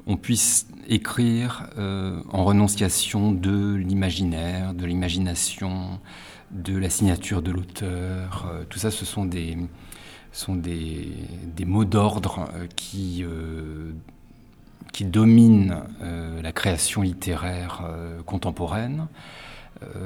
on 0.06 0.18
puisse 0.18 0.68
écrire 0.88 1.70
en 1.78 2.44
renonciation 2.44 3.32
de 3.32 3.74
l'imaginaire, 3.76 4.74
de 4.74 4.86
l'imagination, 4.86 6.00
de 6.52 6.78
la 6.78 6.90
signature 6.90 7.42
de 7.42 7.52
l'auteur. 7.52 8.50
tout 8.70 8.80
ça, 8.80 8.92
ce 8.92 9.06
sont 9.06 9.26
des, 9.26 9.58
sont 10.34 10.56
des, 10.56 11.16
mots 11.66 11.86
d'ordre 11.86 12.50
euh, 12.54 12.68
qui, 12.76 13.24
euh, 13.24 13.92
qui 14.92 15.06
dominent 15.06 15.84
euh, 16.02 16.42
la 16.42 16.52
création 16.52 17.02
littéraire 17.02 17.84
contemporaine, 18.26 19.08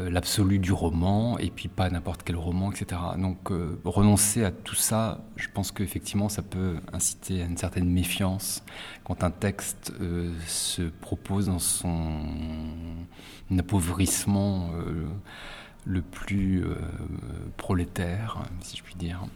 l'absolu 0.10 0.58
du 0.58 0.72
roman, 0.72 1.38
et 1.38 1.52
puis 1.52 1.68
pas 1.68 1.88
n'importe 1.92 2.24
quel 2.24 2.36
roman, 2.36 2.72
etc. 2.72 3.00
Donc 3.20 3.52
renoncer 3.86 4.44
à 4.44 4.50
tout 4.50 4.74
ça, 4.74 5.20
je 5.36 5.48
pense 5.54 5.72
qu'effectivement 5.72 6.30
ça 6.30 6.42
peut 6.42 6.78
inciter 6.94 7.44
à 7.44 7.46
une 7.46 7.58
certaine 7.58 7.88
méfiance 7.88 8.64
quand 9.04 9.24
un 9.24 9.30
texte 9.30 9.94
se 10.48 10.82
propose 10.82 11.46
dans 11.46 11.60
son 11.60 12.22
appauvrissement 13.56 14.72
le 15.86 16.02
plus 16.02 16.66
prolétaire, 17.58 18.40
si 18.62 18.78
je 18.78 18.84
puis 18.84 18.96
dire. 18.96 19.28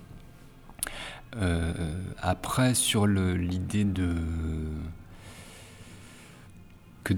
Euh, 1.37 1.73
après, 2.19 2.75
sur 2.75 3.07
l'idée 3.07 3.83
de... 3.83 4.15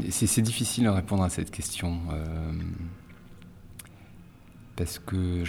C'est 0.09 0.41
difficile 0.41 0.85
de 0.85 0.89
répondre 0.89 1.23
à 1.23 1.29
cette 1.29 1.51
question. 1.51 1.99
Euh, 2.11 2.53
parce 4.75 4.97
que 4.97 5.43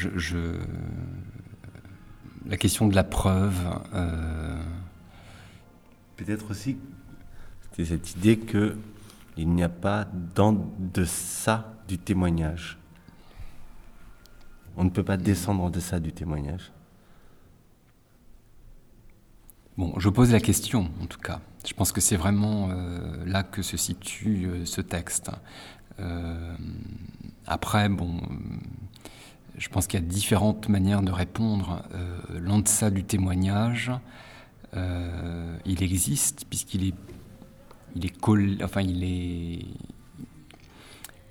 la 2.46 2.56
question 2.56 2.88
de 2.88 2.94
la 2.94 3.04
preuve. 3.04 3.58
Euh, 3.94 4.60
Peut-être 6.16 6.50
aussi 6.50 6.76
c'est 7.76 7.86
cette 7.86 8.14
idée 8.14 8.38
que 8.38 8.76
il 9.36 9.48
n'y 9.48 9.64
a 9.64 9.68
pas 9.68 10.06
dans 10.36 10.52
de 10.78 11.04
ça 11.04 11.74
du 11.88 11.98
témoignage. 11.98 12.78
On 14.76 14.84
ne 14.84 14.90
peut 14.90 15.02
pas 15.02 15.16
descendre 15.16 15.70
de 15.70 15.80
ça 15.80 15.98
du 15.98 16.12
témoignage. 16.12 16.70
Bon, 19.76 19.92
je 19.98 20.08
pose 20.08 20.30
la 20.30 20.38
question, 20.38 20.88
en 21.02 21.06
tout 21.06 21.18
cas. 21.18 21.40
Je 21.66 21.72
pense 21.74 21.90
que 21.90 22.00
c'est 22.00 22.14
vraiment 22.16 22.68
euh, 22.70 23.24
là 23.26 23.42
que 23.42 23.60
se 23.60 23.76
situe 23.76 24.46
euh, 24.46 24.64
ce 24.64 24.80
texte. 24.80 25.32
Euh, 25.98 26.56
après, 27.46 27.88
bon, 27.88 28.20
je 29.58 29.68
pense 29.68 29.88
qu'il 29.88 29.98
y 29.98 30.02
a 30.02 30.06
différentes 30.06 30.68
manières 30.68 31.02
de 31.02 31.10
répondre. 31.10 31.82
L'en 32.40 32.60
deçà 32.60 32.90
du 32.90 33.02
témoignage, 33.04 33.90
il 34.72 35.82
existe 35.82 36.44
puisqu'il 36.48 36.88
est, 36.88 36.94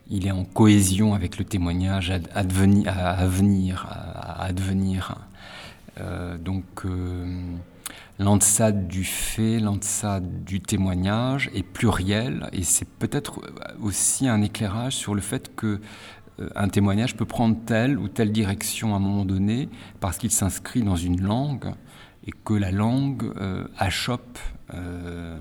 il 0.09 0.27
est, 0.27 0.31
en 0.31 0.45
cohésion 0.45 1.13
avec 1.13 1.37
le 1.37 1.45
témoignage 1.45 2.11
à, 2.11 2.43
venir, 2.43 3.85
donc 6.39 6.85
l'antsade 8.19 8.87
du 8.87 9.03
fait, 9.03 9.59
l'antsade 9.59 10.43
du 10.43 10.61
témoignage 10.61 11.49
est 11.53 11.63
pluriel 11.63 12.49
et 12.53 12.63
c'est 12.63 12.87
peut-être 12.87 13.41
aussi 13.81 14.27
un 14.27 14.41
éclairage 14.41 14.95
sur 14.95 15.15
le 15.15 15.21
fait 15.21 15.55
que 15.55 15.81
euh, 16.39 16.49
un 16.55 16.67
témoignage 16.67 17.15
peut 17.15 17.25
prendre 17.25 17.57
telle 17.65 17.97
ou 17.97 18.07
telle 18.07 18.31
direction 18.31 18.93
à 18.93 18.97
un 18.97 18.99
moment 18.99 19.25
donné 19.25 19.69
parce 19.99 20.17
qu'il 20.17 20.31
s'inscrit 20.31 20.81
dans 20.81 20.95
une 20.95 21.21
langue 21.21 21.73
et 22.25 22.31
que 22.31 22.53
la 22.53 22.71
langue 22.71 23.31
euh, 23.37 23.67
achoppe 23.77 24.39
euh, 24.73 25.37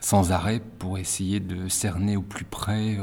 sans 0.00 0.32
arrêt 0.32 0.60
pour 0.78 0.98
essayer 0.98 1.40
de 1.40 1.68
cerner 1.68 2.16
au 2.16 2.22
plus 2.22 2.44
près 2.44 2.98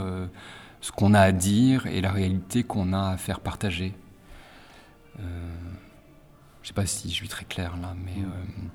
ce 0.82 0.91
qu'on 0.91 1.14
a 1.14 1.22
à 1.22 1.32
dire 1.32 1.86
et 1.88 2.01
la 2.01 2.12
réalité 2.12 2.64
qu'on 2.64 2.91
a 2.91 3.12
à 3.12 3.18
faire 3.18 3.39
partager. 3.39 3.93
Je 6.62 6.66
ne 6.66 6.68
sais 6.68 6.74
pas 6.74 6.86
si 6.86 7.10
je 7.10 7.14
suis 7.14 7.28
très 7.28 7.45
clair 7.45 7.78
là, 7.82 7.95
mais 8.05 8.22
mm. 8.22 8.26
euh, 8.26 8.68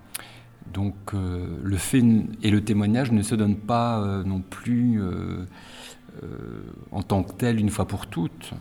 donc 0.72 0.94
euh, 1.12 1.58
le 1.62 1.76
fait 1.76 2.02
et 2.42 2.50
le 2.50 2.64
témoignage 2.64 3.12
ne 3.12 3.22
se 3.22 3.34
donnent 3.34 3.56
pas 3.56 4.00
euh, 4.00 4.24
non 4.24 4.40
plus 4.40 5.00
en 6.92 7.02
tant 7.02 7.22
que 7.22 7.32
tel 7.32 7.60
une 7.60 7.70
fois 7.70 7.86
pour 7.86 8.06
toutes. 8.06 8.54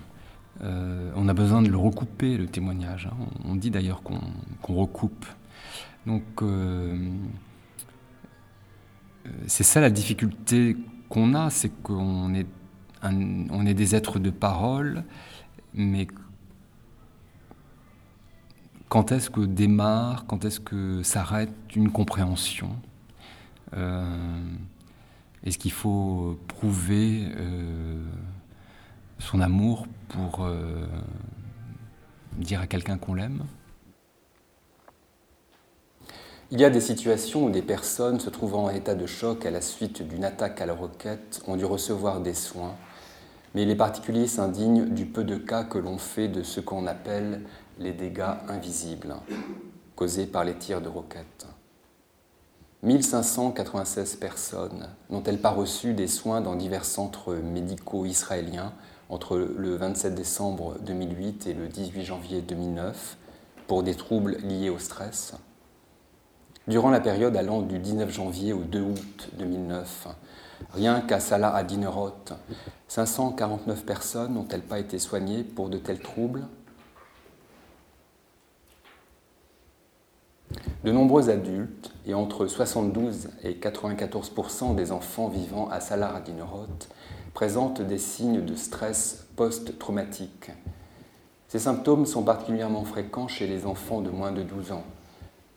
on 0.61 1.27
a 1.27 1.33
besoin 1.33 1.61
de 1.61 1.69
le 1.69 1.77
recouper, 1.77 2.35
le 2.35 2.47
témoignage. 2.47 3.07
Hein. 3.11 3.25
On 3.45 3.55
dit 3.55 3.69
d'ailleurs 3.71 4.01
qu'on 4.03 4.73
recoupe. 4.73 5.25
Donc 6.05 6.43
c'est 9.47 9.63
ça 9.63 9.79
la 9.79 9.89
difficulté 9.89 10.75
qu'on 11.09 11.35
a, 11.35 11.49
c'est 11.49 11.69
qu'on 11.69 12.33
est, 12.33 12.47
on 13.03 13.65
est 13.65 13.73
des 13.75 13.95
êtres 13.95 14.19
de 14.19 14.31
parole, 14.31 15.03
mais 15.73 16.07
quand 18.93 19.11
est-ce 19.11 19.31
que 19.31 19.41
démarre, 19.41 20.25
quand 20.27 20.45
est-ce 20.45 20.59
que 20.59 21.01
s'arrête 21.01 21.49
une 21.75 21.91
compréhension 21.91 22.69
euh, 23.75 24.05
Est-ce 25.43 25.57
qu'il 25.57 25.71
faut 25.71 26.37
prouver 26.47 27.23
euh, 27.35 27.97
son 29.17 29.41
amour 29.41 29.87
pour 30.09 30.45
euh, 30.45 30.85
dire 32.33 32.61
à 32.61 32.67
quelqu'un 32.67 32.99
qu'on 32.99 33.15
l'aime? 33.15 33.41
Il 36.51 36.61
y 36.61 36.63
a 36.63 36.69
des 36.69 36.79
situations 36.79 37.45
où 37.45 37.49
des 37.49 37.63
personnes 37.63 38.19
se 38.19 38.29
trouvant 38.29 38.65
en 38.65 38.69
état 38.69 38.93
de 38.93 39.07
choc 39.07 39.47
à 39.47 39.49
la 39.49 39.61
suite 39.61 40.07
d'une 40.07 40.23
attaque 40.23 40.61
à 40.61 40.67
la 40.67 40.75
roquette 40.75 41.41
ont 41.47 41.55
dû 41.55 41.65
recevoir 41.65 42.19
des 42.19 42.35
soins, 42.35 42.75
mais 43.55 43.65
les 43.65 43.75
particuliers 43.75 44.27
s'indignent 44.27 44.85
du 44.85 45.07
peu 45.07 45.23
de 45.23 45.37
cas 45.37 45.63
que 45.63 45.79
l'on 45.79 45.97
fait 45.97 46.27
de 46.27 46.43
ce 46.43 46.59
qu'on 46.59 46.85
appelle 46.85 47.41
les 47.79 47.93
dégâts 47.93 48.35
invisibles 48.47 49.15
causés 49.95 50.25
par 50.25 50.43
les 50.43 50.55
tirs 50.55 50.81
de 50.81 50.89
roquettes. 50.89 51.47
1596 52.83 54.17
personnes 54.17 54.89
n'ont-elles 55.09 55.39
pas 55.39 55.51
reçu 55.51 55.93
des 55.93 56.07
soins 56.07 56.41
dans 56.41 56.55
divers 56.55 56.83
centres 56.83 57.33
médicaux 57.35 58.05
israéliens 58.05 58.73
entre 59.07 59.37
le 59.37 59.75
27 59.75 60.13
décembre 60.13 60.75
2008 60.81 61.47
et 61.47 61.53
le 61.53 61.67
18 61.67 62.03
janvier 62.03 62.41
2009 62.41 63.17
pour 63.67 63.83
des 63.83 63.95
troubles 63.95 64.37
liés 64.43 64.69
au 64.69 64.79
stress? 64.79 65.33
Durant 66.67 66.89
la 66.89 66.99
période 66.99 67.35
allant 67.37 67.61
du 67.61 67.79
19 67.79 68.09
janvier 68.09 68.53
au 68.53 68.63
2 68.63 68.81
août 68.81 69.29
2009, 69.37 70.07
rien 70.73 71.01
qu'à 71.01 71.19
Salah 71.19 71.53
à 71.55 71.63
Dinerot, 71.63 72.11
549 72.87 73.85
personnes 73.85 74.33
n'ont-elles 74.33 74.61
pas 74.61 74.79
été 74.79 74.99
soignées 74.99 75.43
pour 75.43 75.69
de 75.69 75.77
tels 75.77 75.99
troubles? 75.99 76.47
De 80.83 80.91
nombreux 80.91 81.29
adultes, 81.29 81.93
et 82.05 82.13
entre 82.13 82.47
72 82.47 83.29
et 83.43 83.55
94 83.55 84.31
des 84.75 84.91
enfants 84.91 85.29
vivant 85.29 85.69
à 85.69 85.79
Salar 85.79 86.15
Adinerot, 86.15 86.67
présentent 87.33 87.81
des 87.81 87.97
signes 87.97 88.43
de 88.43 88.55
stress 88.55 89.27
post-traumatique. 89.35 90.51
Ces 91.47 91.59
symptômes 91.59 92.05
sont 92.05 92.23
particulièrement 92.23 92.83
fréquents 92.83 93.27
chez 93.27 93.47
les 93.47 93.65
enfants 93.65 94.01
de 94.01 94.09
moins 94.09 94.31
de 94.31 94.43
12 94.43 94.71
ans, 94.71 94.83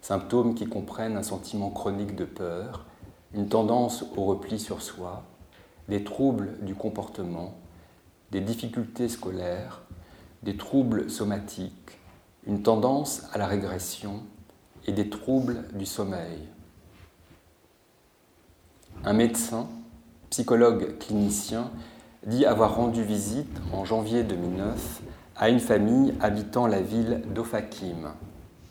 symptômes 0.01 0.55
qui 0.55 0.67
comprennent 0.67 1.17
un 1.17 1.23
sentiment 1.23 1.71
chronique 1.71 2.15
de 2.15 2.25
peur, 2.25 2.87
une 3.35 3.49
tendance 3.49 4.05
au 4.17 4.25
repli 4.25 4.59
sur 4.59 4.83
soi, 4.83 5.25
des 5.89 6.05
troubles 6.05 6.59
du 6.63 6.75
comportement, 6.75 7.55
des 8.31 8.41
difficultés 8.41 9.09
scolaires, 9.09 9.83
des 10.43 10.57
troubles 10.57 11.11
somatiques, 11.11 11.99
une 12.47 12.63
tendance 12.63 13.25
à 13.33 13.39
la 13.39 13.47
régression 13.47 14.23
et 14.87 14.93
des 14.93 15.09
troubles 15.09 15.65
du 15.75 15.87
sommeil. 15.87 16.49
Un 19.05 19.13
médecin, 19.13 19.69
psychologue 20.31 20.99
clinicien, 20.99 21.71
dit 22.27 22.45
avoir 22.45 22.77
rendu 22.77 23.03
visite 23.03 23.61
en 23.73 23.85
janvier 23.85 24.23
2009 24.25 25.03
à 25.37 25.49
une 25.49 25.61
famille 25.61 26.15
habitant 26.21 26.67
la 26.67 26.81
ville 26.81 27.23
d'Ofakim, 27.35 28.13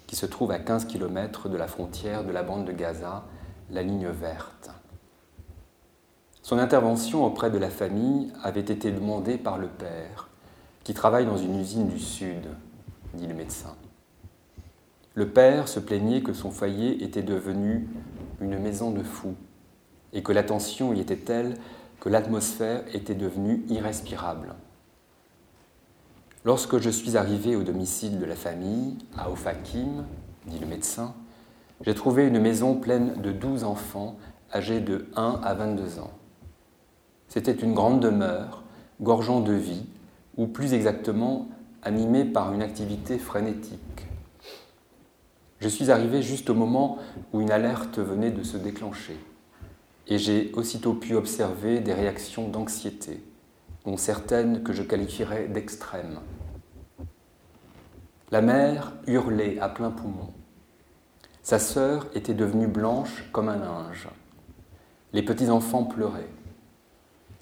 qui 0.08 0.16
se 0.16 0.26
trouve 0.26 0.52
à 0.52 0.60
15 0.60 0.86
km 0.86 1.48
de 1.48 1.58
la 1.58 1.68
frontière 1.68 2.24
de 2.24 2.32
la 2.32 2.44
bande 2.44 2.66
de 2.66 2.72
Gaza, 2.72 3.24
la 3.72 3.84
ligne 3.84 4.08
verte. 4.08 4.72
Son 6.42 6.60
intervention 6.60 7.26
auprès 7.26 7.50
de 7.50 7.58
la 7.58 7.70
famille 7.70 8.32
avait 8.44 8.60
été 8.62 8.92
demandée 8.92 9.38
par 9.38 9.58
le 9.58 9.68
père, 9.68 10.30
qui 10.84 10.94
travaille 10.94 11.26
dans 11.26 11.38
une 11.38 11.60
usine 11.60 11.88
du 11.88 12.00
Sud, 12.00 12.48
dit 13.14 13.26
le 13.28 13.34
médecin. 13.34 13.76
Le 15.16 15.30
père 15.30 15.70
se 15.70 15.80
plaignait 15.80 16.22
que 16.22 16.34
son 16.34 16.52
foyer 16.52 17.02
était 17.02 17.24
devenu 17.24 17.88
une 18.42 18.60
maison 18.60 18.92
de 18.92 19.02
fous 19.02 19.36
et 20.12 20.22
que 20.22 20.34
la 20.34 20.44
tension 20.44 20.94
y 20.94 21.00
était 21.00 21.16
telle 21.16 21.56
que 22.02 22.10
l'atmosphère 22.10 22.84
était 22.94 23.16
devenue 23.16 23.64
irrespirable. 23.70 24.56
Lorsque 26.44 26.80
je 26.80 26.90
suis 26.90 27.16
arrivé 27.16 27.56
au 27.56 27.64
domicile 27.64 28.20
de 28.20 28.26
la 28.26 28.36
famille, 28.36 28.98
à 29.18 29.32
Ofakim, 29.32 30.06
dit 30.48 30.60
le 30.60 30.68
médecin, 30.68 31.16
j'ai 31.82 31.96
trouvé 31.96 32.28
une 32.28 32.40
maison 32.40 32.76
pleine 32.76 33.22
de 33.22 33.32
douze 33.32 33.64
enfants 33.64 34.18
âgés 34.54 34.82
de 34.82 35.08
1 35.16 35.40
à 35.44 35.54
22 35.54 36.00
ans. 36.00 36.12
C'était 37.30 37.54
une 37.54 37.74
grande 37.74 38.02
demeure, 38.02 38.64
gorgeant 39.02 39.40
de 39.40 39.54
vie, 39.54 39.86
ou 40.36 40.48
plus 40.48 40.74
exactement 40.74 41.48
animée 41.84 42.26
par 42.26 42.54
une 42.54 42.62
activité 42.62 43.18
frénétique. 43.18 44.08
Je 45.60 45.70
suis 45.70 45.90
arrivé 45.90 46.22
juste 46.22 46.50
au 46.50 46.54
moment 46.54 46.98
où 47.32 47.42
une 47.42 47.52
alerte 47.52 48.00
venait 48.00 48.32
de 48.32 48.44
se 48.44 48.58
déclencher, 48.58 49.18
et 50.08 50.18
j'ai 50.18 50.52
aussitôt 50.54 50.94
pu 50.94 51.16
observer 51.16 51.80
des 51.80 51.94
réactions 51.94 52.50
d'anxiété, 52.50 53.24
dont 53.86 53.98
certaines 53.98 54.64
que 54.64 54.74
je 54.74 54.84
qualifierais 54.84 55.48
d'extrêmes. 55.48 56.20
La 58.32 58.42
mère 58.42 58.94
hurlait 59.08 59.60
à 59.60 59.70
plein 59.70 59.92
poumon. 59.92 60.34
Sa 61.42 61.60
sœur 61.60 62.08
était 62.16 62.34
devenue 62.34 62.68
blanche 62.68 63.24
comme 63.32 63.50
un 63.50 63.58
linge. 63.58 64.10
Les 65.14 65.22
petits-enfants 65.22 65.84
pleuraient. 65.84 66.30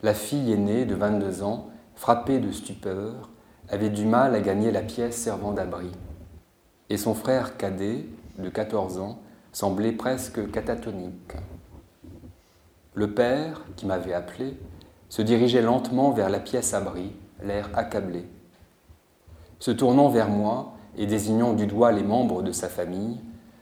La 0.03 0.13
fille 0.13 0.51
aînée 0.51 0.85
de 0.85 0.93
22 0.93 1.41
ans, 1.41 1.69
frappée 1.95 2.39
de 2.39 2.51
stupeur, 2.51 3.29
avait 3.69 3.89
du 3.89 4.05
mal 4.05 4.35
à 4.35 4.41
gagner 4.41 4.71
la 4.71 4.81
pièce 4.81 5.15
servant 5.15 5.53
d'abri. 5.53 5.89
Et 6.89 6.97
son 6.97 7.13
frère 7.13 7.57
cadet, 7.57 8.05
de 8.37 8.49
14 8.49 8.99
ans, 8.99 9.19
semblait 9.51 9.91
presque 9.91 10.51
catatonique. 10.51 11.33
Le 12.95 13.13
père, 13.13 13.63
qui 13.75 13.85
m'avait 13.85 14.13
appelé, 14.13 14.57
se 15.09 15.21
dirigeait 15.21 15.61
lentement 15.61 16.11
vers 16.11 16.29
la 16.29 16.39
pièce 16.39 16.73
abri, 16.73 17.11
l'air 17.43 17.69
accablé. 17.73 18.25
Se 19.59 19.71
tournant 19.71 20.09
vers 20.09 20.29
moi 20.29 20.73
et 20.97 21.05
désignant 21.05 21.53
du 21.53 21.67
doigt 21.67 21.91
les 21.91 22.03
membres 22.03 22.41
de 22.41 22.51
sa 22.51 22.69
famille, 22.69 23.19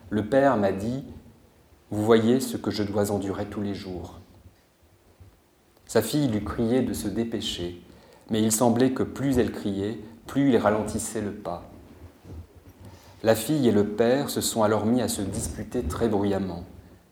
le 0.09 0.25
père 0.27 0.57
m'a 0.57 0.71
dit 0.71 1.05
Vous 1.89 2.03
voyez 2.03 2.39
ce 2.39 2.57
que 2.57 2.71
je 2.71 2.83
dois 2.83 3.11
endurer 3.11 3.45
tous 3.45 3.61
les 3.61 3.73
jours. 3.73 4.19
Sa 5.85 6.01
fille 6.01 6.27
lui 6.27 6.43
criait 6.43 6.81
de 6.81 6.93
se 6.93 7.07
dépêcher, 7.07 7.81
mais 8.29 8.41
il 8.41 8.51
semblait 8.51 8.91
que 8.91 9.03
plus 9.03 9.37
elle 9.37 9.51
criait, 9.51 9.99
plus 10.27 10.49
il 10.49 10.57
ralentissait 10.57 11.21
le 11.21 11.33
pas. 11.33 11.70
La 13.23 13.35
fille 13.35 13.67
et 13.67 13.71
le 13.71 13.85
père 13.85 14.29
se 14.31 14.41
sont 14.41 14.63
alors 14.63 14.85
mis 14.85 15.01
à 15.01 15.07
se 15.07 15.21
disputer 15.21 15.83
très 15.83 16.07
bruyamment, 16.07 16.63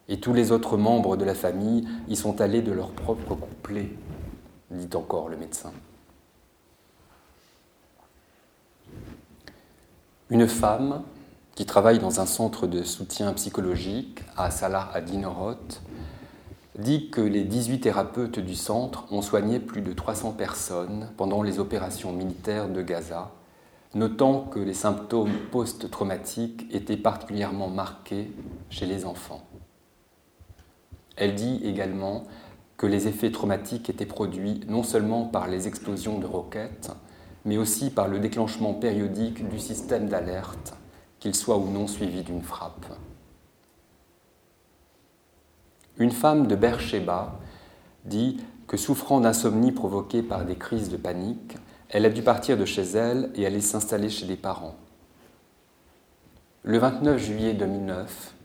et 0.07 0.19
tous 0.19 0.33
les 0.33 0.51
autres 0.51 0.75
membres 0.75 1.17
de 1.17 1.23
la 1.23 1.35
famille 1.35 1.87
y 2.07 2.15
sont 2.15 2.41
allés 2.41 2.63
de 2.63 2.71
leur 2.71 2.91
propre 2.91 3.35
couplet, 3.35 3.91
dit 4.71 4.89
encore 4.95 5.29
le 5.29 5.37
médecin. 5.37 5.71
Une 10.31 10.47
femme 10.47 11.03
qui 11.53 11.67
travaille 11.67 11.99
dans 11.99 12.19
un 12.19 12.25
centre 12.25 12.65
de 12.65 12.83
soutien 12.83 13.33
psychologique 13.33 14.21
à 14.35 14.49
Salah 14.49 14.89
à 14.93 15.01
Dinoroth 15.01 15.81
dit 16.77 17.09
que 17.09 17.21
les 17.21 17.43
18 17.43 17.81
thérapeutes 17.81 18.39
du 18.39 18.55
centre 18.55 19.05
ont 19.11 19.21
soigné 19.21 19.59
plus 19.59 19.81
de 19.81 19.93
300 19.93 20.31
personnes 20.31 21.09
pendant 21.17 21.43
les 21.43 21.59
opérations 21.59 22.13
militaires 22.13 22.69
de 22.69 22.81
Gaza, 22.81 23.31
notant 23.95 24.41
que 24.41 24.59
les 24.59 24.73
symptômes 24.73 25.33
post-traumatiques 25.51 26.65
étaient 26.71 26.97
particulièrement 26.97 27.69
marqués 27.69 28.31
chez 28.69 28.85
les 28.85 29.05
enfants. 29.05 29.41
Elle 31.17 31.35
dit 31.35 31.59
également 31.63 32.23
que 32.77 32.85
les 32.85 33.07
effets 33.07 33.31
traumatiques 33.31 33.89
étaient 33.89 34.05
produits 34.05 34.61
non 34.67 34.83
seulement 34.83 35.25
par 35.25 35.47
les 35.47 35.67
explosions 35.67 36.19
de 36.19 36.25
roquettes, 36.25 36.91
mais 37.45 37.57
aussi 37.57 37.89
par 37.89 38.07
le 38.07 38.19
déclenchement 38.19 38.73
périodique 38.73 39.47
du 39.49 39.59
système 39.59 40.07
d'alerte, 40.07 40.75
qu'il 41.19 41.35
soit 41.35 41.57
ou 41.57 41.69
non 41.69 41.87
suivi 41.87 42.23
d'une 42.23 42.41
frappe. 42.41 42.85
Une 45.97 46.11
femme 46.11 46.47
de 46.47 46.55
Beersheba 46.55 47.39
dit 48.05 48.37
que 48.67 48.77
souffrant 48.77 49.19
d'insomnie 49.19 49.73
provoquée 49.73 50.23
par 50.23 50.45
des 50.45 50.55
crises 50.55 50.89
de 50.89 50.95
panique, 50.95 51.57
elle 51.89 52.05
a 52.05 52.09
dû 52.09 52.21
partir 52.21 52.57
de 52.57 52.65
chez 52.65 52.83
elle 52.83 53.31
et 53.35 53.45
aller 53.45 53.61
s'installer 53.61 54.09
chez 54.09 54.27
des 54.27 54.35
parents. 54.35 54.75
Le 56.63 56.77
29 56.77 57.17
juillet 57.17 57.53
2009, 57.53 58.35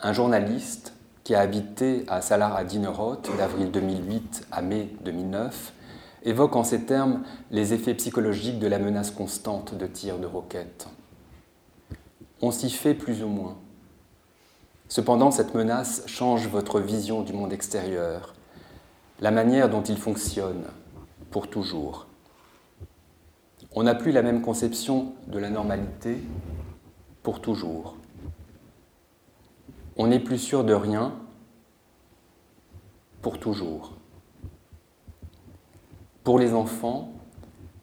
un 0.00 0.12
journaliste 0.12 0.94
qui 1.22 1.34
a 1.34 1.40
habité 1.40 2.04
à 2.08 2.22
Salah 2.22 2.54
à 2.54 2.64
Dineroth 2.64 3.30
d'avril 3.36 3.70
2008 3.70 4.46
à 4.50 4.62
mai 4.62 4.88
2009 5.04 5.72
évoque 6.24 6.56
en 6.56 6.64
ces 6.64 6.84
termes 6.84 7.22
les 7.50 7.74
effets 7.74 7.94
psychologiques 7.94 8.58
de 8.58 8.66
la 8.66 8.78
menace 8.78 9.10
constante 9.10 9.74
de 9.74 9.86
tirs 9.86 10.18
de 10.18 10.26
roquettes. 10.26 10.86
On 12.40 12.50
s'y 12.50 12.70
fait 12.70 12.94
plus 12.94 13.22
ou 13.22 13.28
moins. 13.28 13.56
Cependant, 14.88 15.30
cette 15.30 15.54
menace 15.54 16.02
change 16.06 16.46
votre 16.48 16.80
vision 16.80 17.22
du 17.22 17.32
monde 17.32 17.52
extérieur, 17.52 18.34
la 19.20 19.30
manière 19.30 19.68
dont 19.68 19.82
il 19.82 19.98
fonctionne, 19.98 20.64
pour 21.30 21.48
toujours. 21.48 22.06
On 23.76 23.82
n'a 23.82 23.96
plus 23.96 24.12
la 24.12 24.22
même 24.22 24.40
conception 24.40 25.14
de 25.26 25.38
la 25.38 25.50
normalité 25.50 26.18
pour 27.24 27.40
toujours. 27.40 27.96
On 29.96 30.06
n'est 30.06 30.20
plus 30.20 30.38
sûr 30.38 30.62
de 30.62 30.74
rien 30.74 31.12
pour 33.20 33.40
toujours. 33.40 33.94
Pour 36.22 36.38
les 36.38 36.54
enfants, 36.54 37.12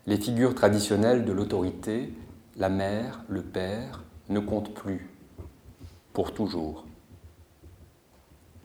les 0.08 0.18
figures 0.18 0.56
traditionnelles 0.56 1.26
de 1.26 1.34
l'autorité, 1.34 2.14
la 2.58 2.70
mère, 2.70 3.24
le 3.28 3.42
père, 3.42 4.04
ne 4.30 4.40
comptent 4.40 4.74
plus 4.74 5.10
pour 6.14 6.34
toujours. 6.34 6.86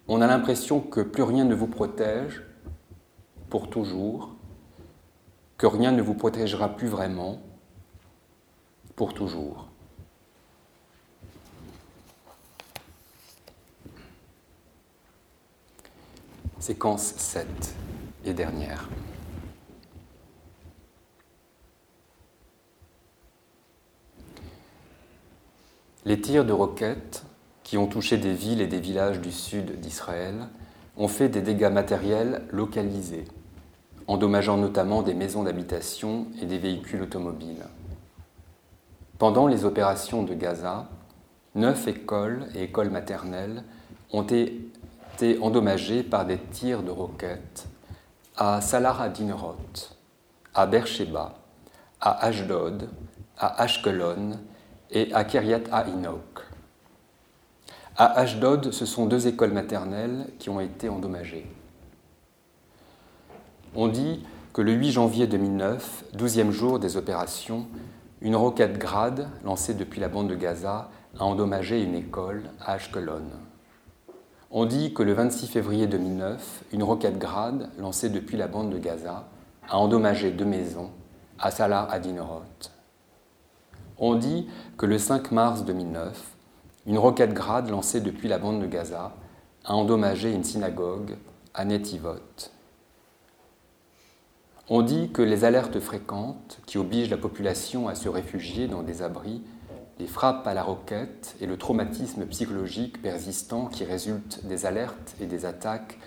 On 0.07 0.21
a 0.21 0.29
l'impression 0.29 0.81
que 0.81 1.01
plus 1.01 1.25
rien 1.25 1.45
ne 1.45 1.57
vous 1.57 1.67
protège 1.67 2.45
pour 3.51 3.69
toujours, 3.69 4.36
que 5.59 5.67
rien 5.67 5.93
ne 5.93 6.03
vous 6.03 6.15
protégera 6.15 6.77
plus 6.77 6.89
vraiment 6.89 7.41
pour 8.95 9.15
toujours. 9.15 9.69
Séquence 16.59 17.15
7 17.17 17.47
et 18.25 18.33
dernière. 18.33 18.89
Les 26.05 26.21
tirs 26.21 26.45
de 26.45 26.53
roquettes 26.53 27.25
qui 27.63 27.77
ont 27.79 27.87
touché 27.87 28.17
des 28.17 28.33
villes 28.33 28.61
et 28.61 28.67
des 28.67 28.81
villages 28.81 29.21
du 29.21 29.33
sud 29.33 29.81
d'Israël 29.81 30.49
ont 30.97 31.09
fait 31.09 31.29
des 31.29 31.43
dégâts 31.43 31.71
matériels 31.71 32.47
localisés, 32.51 33.25
endommageant 34.07 34.57
notamment 34.57 35.03
des 35.03 35.15
maisons 35.15 35.43
d'habitation 35.43 36.27
et 36.41 36.47
des 36.47 36.59
véhicules 36.59 37.03
automobiles. 37.03 37.65
Pendant 39.19 39.47
les 39.47 39.65
opérations 39.65 40.23
de 40.23 40.35
Gaza, 40.35 40.89
neuf 41.55 41.89
écoles 41.89 42.47
et 42.55 42.65
écoles 42.65 42.91
maternelles 42.91 43.65
ont 44.13 44.23
été 44.23 45.39
endommagées 45.41 46.03
par 46.03 46.27
des 46.27 46.39
tirs 46.39 46.83
de 46.83 46.91
roquettes 46.91 47.67
à 48.37 48.61
Salah 48.61 48.97
ad-Dinroth, 49.01 49.97
à 50.55 50.67
Beersheba, 50.67 51.35
à 52.01 52.27
Ashdod, 52.27 52.91
à 53.39 53.63
Ashkelon 53.63 54.33
et 54.91 55.13
à 55.15 55.25
Kiryat 55.25 55.63
Ainok. 55.73 56.43
À 57.97 58.19
Ashdod, 58.19 58.73
ce 58.73 58.85
sont 58.85 59.07
deux 59.07 59.27
écoles 59.27 59.53
maternelles 59.53 60.27
qui 60.39 60.51
ont 60.51 60.61
été 60.61 60.91
endommagées. 60.91 61.47
On 63.79 63.89
dit 63.89 64.25
que 64.55 64.63
le 64.63 64.73
8 64.73 64.93
janvier 64.93 65.27
2009, 65.27 66.05
douzième 66.15 66.51
jour 66.51 66.79
des 66.79 66.97
opérations, 66.97 67.67
une 68.23 68.35
roquette 68.35 68.79
grade 68.79 69.29
lancée 69.45 69.75
depuis 69.75 70.01
la 70.01 70.09
bande 70.09 70.29
de 70.29 70.35
Gaza 70.35 70.89
a 71.19 71.25
endommagé 71.25 71.83
une 71.83 71.95
école 71.95 72.45
à 72.59 72.73
Ashkelon. 72.73 73.25
On 74.51 74.65
dit 74.65 74.95
que 74.95 75.03
le 75.03 75.13
26 75.13 75.49
février 75.49 75.87
2009, 75.87 76.65
une 76.73 76.83
roquette 76.83 77.19
grade 77.19 77.69
lancée 77.79 78.09
depuis 78.09 78.39
la 78.39 78.49
bande 78.49 78.71
de 78.71 78.79
Gaza 78.79 79.29
a 79.69 79.77
endommagé 79.77 80.31
deux 80.31 80.47
maisons 80.47 80.89
à 81.39 81.51
Salah 81.51 81.87
Adinerot. 81.91 82.45
On 83.99 84.15
dit 84.15 84.49
que 84.79 84.87
le 84.87 84.97
5 84.97 85.33
mars 85.33 85.67
2009, 85.67 86.35
une 86.87 86.97
roquette 86.97 87.35
grade 87.35 87.69
lancée 87.69 88.01
depuis 88.01 88.29
la 88.29 88.39
bande 88.39 88.63
de 88.63 88.67
Gaza 88.67 89.13
a 89.67 89.75
endommagé 89.75 90.33
une 90.33 90.45
synagogue 90.45 91.15
à 91.53 91.67
Netivot. 91.67 92.56
On 94.69 94.83
dit 94.83 95.11
que 95.11 95.23
les 95.23 95.45
alertes 95.45 95.79
fréquentes 95.79 96.59
qui 96.67 96.77
obligent 96.77 97.11
la 97.11 97.17
population 97.17 97.87
à 97.87 97.95
se 97.95 98.09
réfugier 98.09 98.67
dans 98.67 98.83
des 98.83 99.01
abris, 99.03 99.43
les 100.01 100.09
frappes 100.09 100.47
à 100.47 100.55
la 100.55 100.65
roquette 100.65 101.37
et 101.41 101.47
le 101.47 101.57
traumatisme 101.57 102.27
psychologique 102.27 103.01
persistant 103.01 103.67
qui 103.67 103.85
résulte 103.85 104.45
des 104.45 104.67
alertes 104.67 105.15
et 105.21 105.27
des 105.27 105.45
attaques 105.47 105.99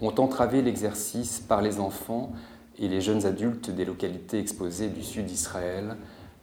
ont 0.00 0.14
entravé 0.18 0.60
l'exercice 0.60 1.38
par 1.38 1.62
les 1.62 1.78
enfants 1.78 2.32
et 2.80 2.88
les 2.88 3.00
jeunes 3.00 3.26
adultes 3.26 3.70
des 3.70 3.84
localités 3.84 4.40
exposées 4.40 4.88
du 4.88 5.04
sud 5.04 5.26
d'Israël 5.26 5.96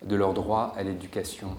de 0.06 0.16
leur 0.16 0.34
droit 0.34 0.74
à 0.78 0.84
l'éducation. 0.84 1.50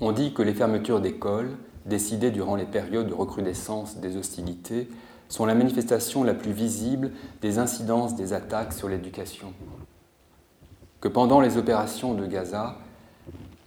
On 0.00 0.12
dit 0.12 0.32
que 0.32 0.42
les 0.42 0.54
fermetures 0.54 1.00
d'écoles, 1.00 1.56
décidées 1.84 2.30
durant 2.30 2.54
les 2.54 2.66
périodes 2.66 3.08
de 3.08 3.14
recrudescence 3.14 3.96
des 3.96 4.16
hostilités, 4.16 4.88
sont 5.28 5.46
la 5.46 5.54
manifestation 5.54 6.24
la 6.24 6.34
plus 6.34 6.52
visible 6.52 7.10
des 7.40 7.58
incidences 7.58 8.14
des 8.16 8.32
attaques 8.32 8.72
sur 8.72 8.88
l'éducation. 8.88 9.52
Que 11.00 11.08
pendant 11.08 11.40
les 11.40 11.56
opérations 11.56 12.14
de 12.14 12.26
Gaza, 12.26 12.76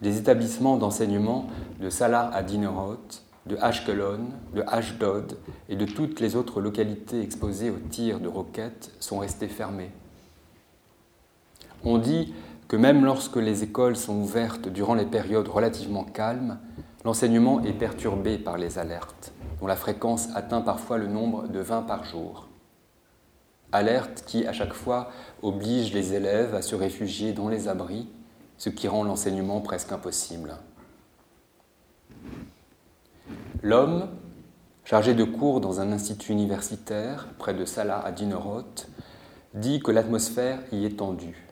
les 0.02 0.18
établissements 0.18 0.78
d'enseignement 0.78 1.48
de 1.80 1.90
Salah 1.90 2.30
à 2.34 2.44
Dinerot, 2.44 2.98
de 3.46 3.58
Ashkelon, 3.58 4.20
de 4.54 4.64
Ashdod 4.68 5.38
et 5.68 5.76
de 5.76 5.86
toutes 5.86 6.20
les 6.20 6.36
autres 6.36 6.62
localités 6.62 7.22
exposées 7.22 7.70
aux 7.70 7.80
tirs 7.90 8.20
de 8.20 8.28
roquettes 8.28 8.92
sont 9.00 9.20
restés 9.20 9.48
fermés. 9.48 9.92
On 11.84 11.98
dit 11.98 12.34
que 12.68 12.76
même 12.76 13.04
lorsque 13.04 13.38
les 13.38 13.64
écoles 13.64 13.96
sont 13.96 14.16
ouvertes 14.16 14.70
durant 14.70 14.94
les 14.94 15.06
périodes 15.06 15.48
relativement 15.48 16.04
calmes, 16.04 16.60
l'enseignement 17.04 17.62
est 17.64 17.74
perturbé 17.74 18.38
par 18.38 18.58
les 18.58 18.78
alertes 18.78 19.34
dont 19.60 19.68
la 19.68 19.76
fréquence 19.76 20.30
atteint 20.36 20.62
parfois 20.62 20.98
le 20.98 21.08
nombre 21.08 21.48
de 21.48 21.60
20 21.60 21.84
par 21.84 22.04
jour. 22.04 22.48
Alerte 23.72 24.24
qui, 24.26 24.48
à 24.48 24.54
chaque 24.54 24.74
fois, 24.74 25.12
oblige 25.42 25.94
les 25.94 26.14
élèves 26.14 26.56
à 26.56 26.62
se 26.62 26.76
réfugier 26.76 27.34
dans 27.34 27.50
les 27.50 27.68
abris, 27.68 28.08
ce 28.58 28.70
qui 28.70 28.88
rend 28.88 29.04
l'enseignement 29.04 29.62
presque 29.62 29.92
impossible. 29.92 30.58
L'homme, 33.62 34.10
chargé 34.86 35.14
de 35.14 35.24
cours 35.24 35.62
dans 35.62 35.82
un 35.82 35.92
institut 35.92 36.32
universitaire 36.32 37.28
près 37.38 37.54
de 37.54 37.66
Salah 37.66 38.00
à 38.00 38.12
Dinerot, 38.12 38.64
dit 39.54 39.80
que 39.80 39.92
l'atmosphère 39.92 40.60
y 40.72 40.86
est 40.86 40.98
tendue, 40.98 41.48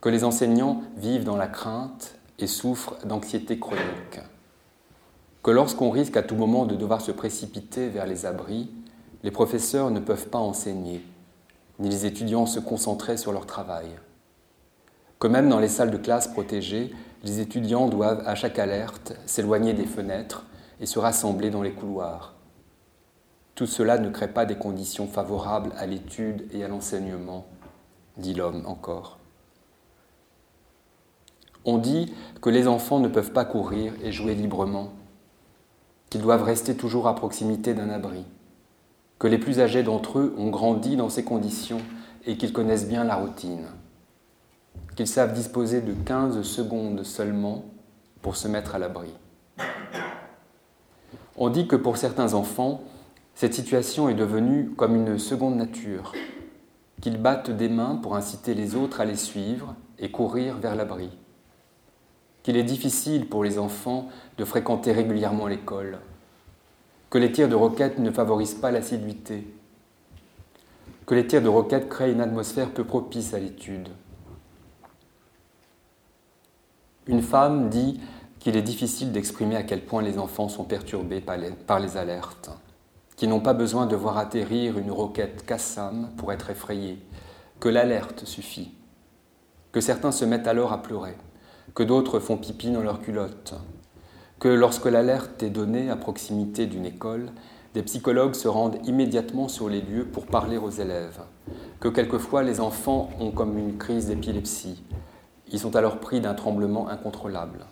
que 0.00 0.08
les 0.08 0.24
enseignants 0.24 0.82
vivent 0.96 1.24
dans 1.24 1.36
la 1.36 1.48
crainte 1.48 2.16
et 2.38 2.46
souffrent 2.46 2.96
d'anxiété 3.04 3.58
chronique 3.58 4.20
que 5.42 5.50
lorsqu'on 5.50 5.90
risque 5.90 6.16
à 6.16 6.22
tout 6.22 6.36
moment 6.36 6.66
de 6.66 6.76
devoir 6.76 7.00
se 7.00 7.10
précipiter 7.10 7.88
vers 7.88 8.06
les 8.06 8.26
abris, 8.26 8.70
les 9.24 9.30
professeurs 9.30 9.90
ne 9.90 10.00
peuvent 10.00 10.28
pas 10.28 10.38
enseigner, 10.38 11.04
ni 11.78 11.88
les 11.88 12.06
étudiants 12.06 12.46
se 12.46 12.60
concentrer 12.60 13.16
sur 13.16 13.32
leur 13.32 13.46
travail. 13.46 13.88
Que 15.18 15.26
même 15.26 15.48
dans 15.48 15.58
les 15.58 15.68
salles 15.68 15.90
de 15.90 15.96
classe 15.96 16.28
protégées, 16.28 16.92
les 17.24 17.40
étudiants 17.40 17.88
doivent, 17.88 18.22
à 18.26 18.34
chaque 18.34 18.58
alerte, 18.58 19.14
s'éloigner 19.26 19.72
des 19.72 19.86
fenêtres 19.86 20.44
et 20.80 20.86
se 20.86 20.98
rassembler 20.98 21.50
dans 21.50 21.62
les 21.62 21.72
couloirs. 21.72 22.34
Tout 23.54 23.66
cela 23.66 23.98
ne 23.98 24.10
crée 24.10 24.32
pas 24.32 24.46
des 24.46 24.56
conditions 24.56 25.06
favorables 25.06 25.72
à 25.76 25.86
l'étude 25.86 26.48
et 26.52 26.64
à 26.64 26.68
l'enseignement, 26.68 27.46
dit 28.16 28.34
l'homme 28.34 28.64
encore. 28.66 29.18
On 31.64 31.78
dit 31.78 32.12
que 32.40 32.50
les 32.50 32.66
enfants 32.66 32.98
ne 32.98 33.08
peuvent 33.08 33.32
pas 33.32 33.44
courir 33.44 33.92
et 34.02 34.10
jouer 34.10 34.34
librement 34.34 34.92
qu'ils 36.12 36.20
doivent 36.20 36.42
rester 36.42 36.76
toujours 36.76 37.08
à 37.08 37.14
proximité 37.14 37.72
d'un 37.72 37.88
abri, 37.88 38.26
que 39.18 39.26
les 39.26 39.38
plus 39.38 39.60
âgés 39.60 39.82
d'entre 39.82 40.18
eux 40.18 40.34
ont 40.36 40.50
grandi 40.50 40.94
dans 40.94 41.08
ces 41.08 41.24
conditions 41.24 41.80
et 42.26 42.36
qu'ils 42.36 42.52
connaissent 42.52 42.86
bien 42.86 43.02
la 43.02 43.14
routine, 43.14 43.64
qu'ils 44.94 45.06
savent 45.06 45.32
disposer 45.32 45.80
de 45.80 45.94
15 45.94 46.42
secondes 46.42 47.02
seulement 47.02 47.64
pour 48.20 48.36
se 48.36 48.46
mettre 48.46 48.74
à 48.74 48.78
l'abri. 48.78 49.08
On 51.38 51.48
dit 51.48 51.66
que 51.66 51.76
pour 51.76 51.96
certains 51.96 52.34
enfants, 52.34 52.82
cette 53.34 53.54
situation 53.54 54.10
est 54.10 54.14
devenue 54.14 54.68
comme 54.76 54.94
une 54.94 55.18
seconde 55.18 55.56
nature, 55.56 56.12
qu'ils 57.00 57.22
battent 57.22 57.50
des 57.50 57.70
mains 57.70 57.96
pour 57.96 58.16
inciter 58.16 58.52
les 58.52 58.74
autres 58.74 59.00
à 59.00 59.06
les 59.06 59.16
suivre 59.16 59.76
et 59.98 60.10
courir 60.10 60.58
vers 60.58 60.76
l'abri 60.76 61.08
qu'il 62.42 62.56
est 62.56 62.64
difficile 62.64 63.28
pour 63.28 63.44
les 63.44 63.58
enfants 63.58 64.08
de 64.38 64.44
fréquenter 64.44 64.92
régulièrement 64.92 65.46
l'école, 65.46 65.98
que 67.10 67.18
les 67.18 67.30
tirs 67.30 67.48
de 67.48 67.54
roquettes 67.54 67.98
ne 67.98 68.10
favorisent 68.10 68.54
pas 68.54 68.70
l'assiduité, 68.70 69.46
que 71.06 71.14
les 71.14 71.26
tirs 71.26 71.42
de 71.42 71.48
roquettes 71.48 71.88
créent 71.88 72.12
une 72.12 72.20
atmosphère 72.20 72.70
peu 72.70 72.84
propice 72.84 73.34
à 73.34 73.38
l'étude. 73.38 73.88
Une 77.06 77.22
femme 77.22 77.68
dit 77.68 78.00
qu'il 78.38 78.56
est 78.56 78.62
difficile 78.62 79.12
d'exprimer 79.12 79.56
à 79.56 79.62
quel 79.62 79.84
point 79.84 80.02
les 80.02 80.18
enfants 80.18 80.48
sont 80.48 80.64
perturbés 80.64 81.20
par 81.20 81.38
les, 81.78 81.96
alertes, 81.96 82.50
qu'ils 83.16 83.28
n'ont 83.28 83.40
pas 83.40 83.54
besoin 83.54 83.86
de 83.86 83.94
voir 83.94 84.18
atterrir 84.18 84.78
une 84.78 84.90
roquette 84.90 85.44
Kassam 85.46 86.10
pour 86.16 86.32
être 86.32 86.50
effrayés, 86.50 86.98
que 87.60 87.68
l'alerte 87.68 88.24
suffit, 88.24 88.72
que 89.70 89.80
certains 89.80 90.12
se 90.12 90.24
mettent 90.24 90.48
alors 90.48 90.72
à 90.72 90.82
pleurer 90.82 91.16
que 91.74 91.82
d'autres 91.82 92.20
font 92.20 92.36
pipi 92.36 92.70
dans 92.70 92.82
leurs 92.82 93.00
culottes, 93.00 93.54
que 94.38 94.48
lorsque 94.48 94.86
l'alerte 94.86 95.42
est 95.42 95.50
donnée 95.50 95.88
à 95.88 95.96
proximité 95.96 96.66
d'une 96.66 96.84
école, 96.84 97.30
des 97.74 97.82
psychologues 97.82 98.34
se 98.34 98.48
rendent 98.48 98.78
immédiatement 98.84 99.48
sur 99.48 99.68
les 99.68 99.80
lieux 99.80 100.04
pour 100.04 100.26
parler 100.26 100.58
aux 100.58 100.70
élèves, 100.70 101.20
que 101.80 101.88
quelquefois 101.88 102.42
les 102.42 102.60
enfants 102.60 103.08
ont 103.18 103.30
comme 103.30 103.56
une 103.56 103.78
crise 103.78 104.06
d'épilepsie. 104.06 104.82
Ils 105.50 105.58
sont 105.58 105.74
alors 105.76 105.98
pris 105.98 106.20
d'un 106.20 106.34
tremblement 106.34 106.88
incontrôlable. 106.88 107.66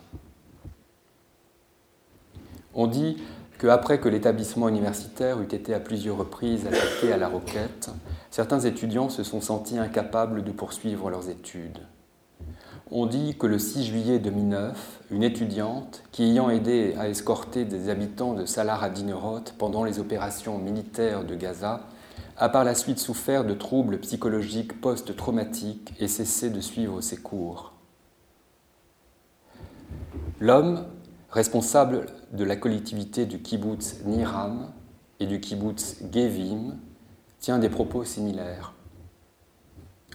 On 2.73 2.87
dit 2.87 3.19
qu'après 3.59 4.01
que 4.01 4.09
l'établissement 4.09 4.69
universitaire 4.69 5.41
eut 5.43 5.55
été 5.55 5.75
à 5.75 5.81
plusieurs 5.81 6.17
reprises 6.17 6.67
attaqué 6.67 7.13
à 7.13 7.19
la 7.19 7.29
roquette, 7.29 7.91
certains 8.31 8.61
étudiants 8.61 9.11
se 9.11 9.23
sont 9.23 9.43
sentis 9.43 9.79
incapables 9.79 10.45
de 10.45 10.51
poursuivre 10.51 11.11
leurs 11.11 11.29
études. 11.29 11.81
On 12.93 13.07
dit 13.07 13.37
que 13.39 13.47
le 13.47 13.61
6 13.61 13.85
juillet 13.85 14.19
2009, 14.19 15.03
une 15.13 15.23
étudiante 15.23 16.03
qui 16.11 16.25
ayant 16.25 16.51
aidé 16.51 16.97
à 16.99 17.09
escorter 17.09 17.65
des 17.65 17.89
habitants 17.89 18.35
de 18.35 18.45
Salah 18.45 18.81
à 18.83 18.91
pendant 19.59 19.85
les 19.85 20.01
opérations 20.01 20.59
militaires 20.59 21.23
de 21.23 21.37
Gaza, 21.37 21.87
a 22.37 22.49
par 22.49 22.65
la 22.65 22.75
suite 22.75 22.99
souffert 22.99 23.45
de 23.45 23.55
troubles 23.55 24.01
psychologiques 24.01 24.81
post-traumatiques 24.81 25.93
et 26.01 26.09
cessé 26.09 26.51
de 26.51 26.61
suivre 26.61 27.01
ses 27.01 27.19
cours. 27.19 27.75
L'homme, 30.41 30.85
responsable 31.31 32.07
de 32.33 32.43
la 32.43 32.57
collectivité 32.57 33.25
du 33.25 33.41
kibbutz 33.41 34.05
Niram 34.05 34.73
et 35.21 35.27
du 35.27 35.39
kibbutz 35.39 35.99
Gevim, 36.13 36.77
tient 37.39 37.61
des 37.61 37.69
propos 37.69 38.03
similaires. 38.03 38.73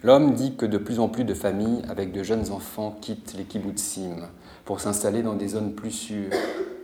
L'homme 0.02 0.34
dit 0.34 0.56
que 0.56 0.66
de 0.66 0.76
plus 0.76 1.00
en 1.00 1.08
plus 1.08 1.24
de 1.24 1.32
familles 1.32 1.82
avec 1.88 2.12
de 2.12 2.22
jeunes 2.22 2.52
enfants 2.52 2.96
quittent 3.00 3.34
les 3.34 3.44
kibbutzim 3.44 4.28
pour 4.64 4.80
s'installer 4.80 5.22
dans 5.22 5.34
des 5.34 5.48
zones 5.48 5.74
plus 5.74 5.90
sûres, 5.90 6.32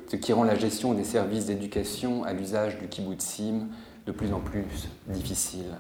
ce 0.09 0.17
qui 0.17 0.33
rend 0.33 0.45
la 0.45 0.55
gestion 0.55 0.95
des 0.95 1.05
services 1.05 1.47
d'éducation 1.47 2.25
à 2.25 2.33
l'usage 2.33 2.79
du 2.79 2.89
kibbutzim 2.89 3.69
de 4.07 4.13
plus 4.13 4.33
en 4.33 4.41
plus 4.41 4.65
difficile. 5.09 5.77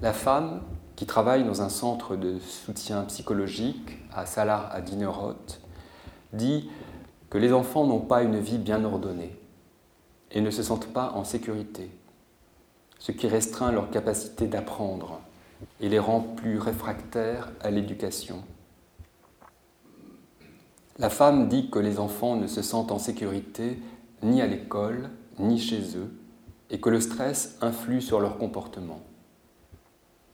La 0.00 0.12
femme, 0.12 0.62
qui 0.96 1.06
travaille 1.06 1.44
dans 1.44 1.62
un 1.62 1.68
centre 1.68 2.16
de 2.16 2.38
soutien 2.40 3.02
psychologique 3.02 3.98
à 4.12 4.26
Salah 4.26 4.68
à 4.72 4.80
Dinerot, 4.80 5.34
dit 6.32 6.68
que 7.30 7.38
les 7.38 7.52
enfants 7.52 7.86
n'ont 7.86 8.00
pas 8.00 8.22
une 8.22 8.40
vie 8.40 8.58
bien 8.58 8.84
ordonnée 8.84 9.38
et 10.32 10.40
ne 10.40 10.50
se 10.50 10.64
sentent 10.64 10.92
pas 10.92 11.12
en 11.14 11.22
sécurité 11.22 11.88
ce 13.02 13.10
qui 13.10 13.26
restreint 13.26 13.72
leur 13.72 13.90
capacité 13.90 14.46
d'apprendre 14.46 15.18
et 15.80 15.88
les 15.88 15.98
rend 15.98 16.20
plus 16.20 16.60
réfractaires 16.60 17.50
à 17.60 17.68
l'éducation. 17.68 18.44
La 20.98 21.10
femme 21.10 21.48
dit 21.48 21.68
que 21.68 21.80
les 21.80 21.98
enfants 21.98 22.36
ne 22.36 22.46
se 22.46 22.62
sentent 22.62 22.92
en 22.92 23.00
sécurité 23.00 23.82
ni 24.22 24.40
à 24.40 24.46
l'école, 24.46 25.10
ni 25.40 25.58
chez 25.58 25.80
eux, 25.96 26.12
et 26.70 26.80
que 26.80 26.90
le 26.90 27.00
stress 27.00 27.58
influe 27.60 28.00
sur 28.00 28.20
leur 28.20 28.38
comportement. 28.38 29.00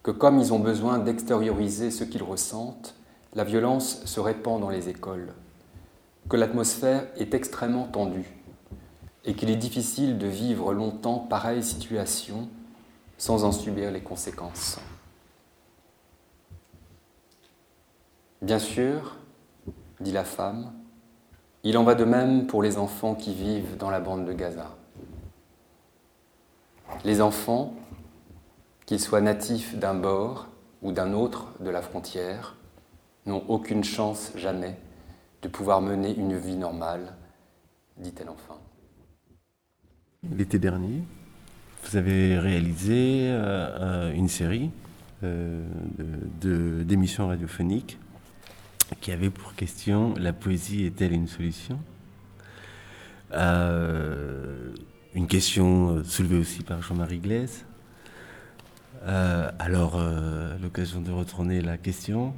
que 0.03 0.11
comme 0.11 0.39
ils 0.39 0.53
ont 0.53 0.59
besoin 0.59 0.99
d'extérioriser 0.99 1.91
ce 1.91 2.05
qu'ils 2.05 2.23
ressentent, 2.23 2.95
la 3.35 3.45
violence 3.45 4.05
se 4.05 4.21
répand 4.21 4.61
dans 4.61 4.71
les 4.71 4.91
écoles, 4.91 5.33
que 6.29 6.37
l'atmosphère 6.37 7.07
est 7.17 7.33
extrêmement 7.33 7.87
tendue 7.87 8.31
et 9.25 9.35
qu'il 9.35 9.49
est 9.49 9.57
difficile 9.57 10.19
de 10.19 10.27
vivre 10.27 10.75
longtemps 10.75 11.19
pareille 11.19 11.63
situation 11.63 12.49
sans 13.19 13.45
en 13.45 13.53
subir 13.53 13.91
les 13.91 14.01
conséquences. 14.01 14.79
Bien 18.41 18.61
sûr, 18.61 19.17
dit 20.01 20.13
la 20.13 20.25
femme, 20.25 20.73
il 21.65 21.77
en 21.77 21.83
va 21.83 21.97
de 21.97 22.05
même 22.05 22.47
pour 22.47 22.63
les 22.63 22.79
enfants 22.79 23.17
qui 23.17 23.35
vivent 23.35 23.77
dans 23.77 23.91
la 23.91 24.01
bande 24.01 24.25
de 24.25 24.33
Gaza. 24.33 24.77
Les 27.05 27.21
enfants, 27.21 27.75
qu'ils 28.87 29.01
soient 29.01 29.21
natifs 29.21 29.77
d'un 29.77 29.95
bord 29.95 30.47
ou 30.83 30.93
d'un 30.93 31.13
autre 31.13 31.49
de 31.61 31.69
la 31.69 31.83
frontière, 31.83 32.57
n'ont 33.27 33.45
aucune 33.49 33.85
chance 33.85 34.33
jamais 34.37 34.79
de 35.43 35.49
pouvoir 35.49 35.81
mener 35.81 36.15
une 36.15 36.37
vie 36.37 36.57
normale, 36.57 37.15
dit-elle 37.97 38.31
enfin. 38.31 38.57
L'été 40.23 40.59
dernier, 40.59 41.03
vous 41.85 41.97
avez 41.97 42.39
réalisé 42.39 43.23
euh, 43.31 44.13
une 44.13 44.29
série 44.29 44.71
euh, 45.23 45.65
d'émissions 46.43 47.29
radiophoniques 47.29 47.99
qui 49.01 49.13
avait 49.13 49.31
pour 49.31 49.55
question 49.55 50.15
La 50.19 50.33
poésie 50.33 50.85
est-elle 50.85 51.13
une 51.13 51.29
solution? 51.29 51.79
Euh, 53.33 54.73
Une 55.15 55.27
question 55.27 56.03
soulevée 56.05 56.39
aussi 56.39 56.63
par 56.63 56.83
Jean-Marie 56.83 57.19
Glaise. 57.19 57.65
Alors, 59.05 60.01
l'occasion 60.61 61.01
de 61.01 61.11
retourner 61.11 61.61
la 61.61 61.79
question. 61.79 62.35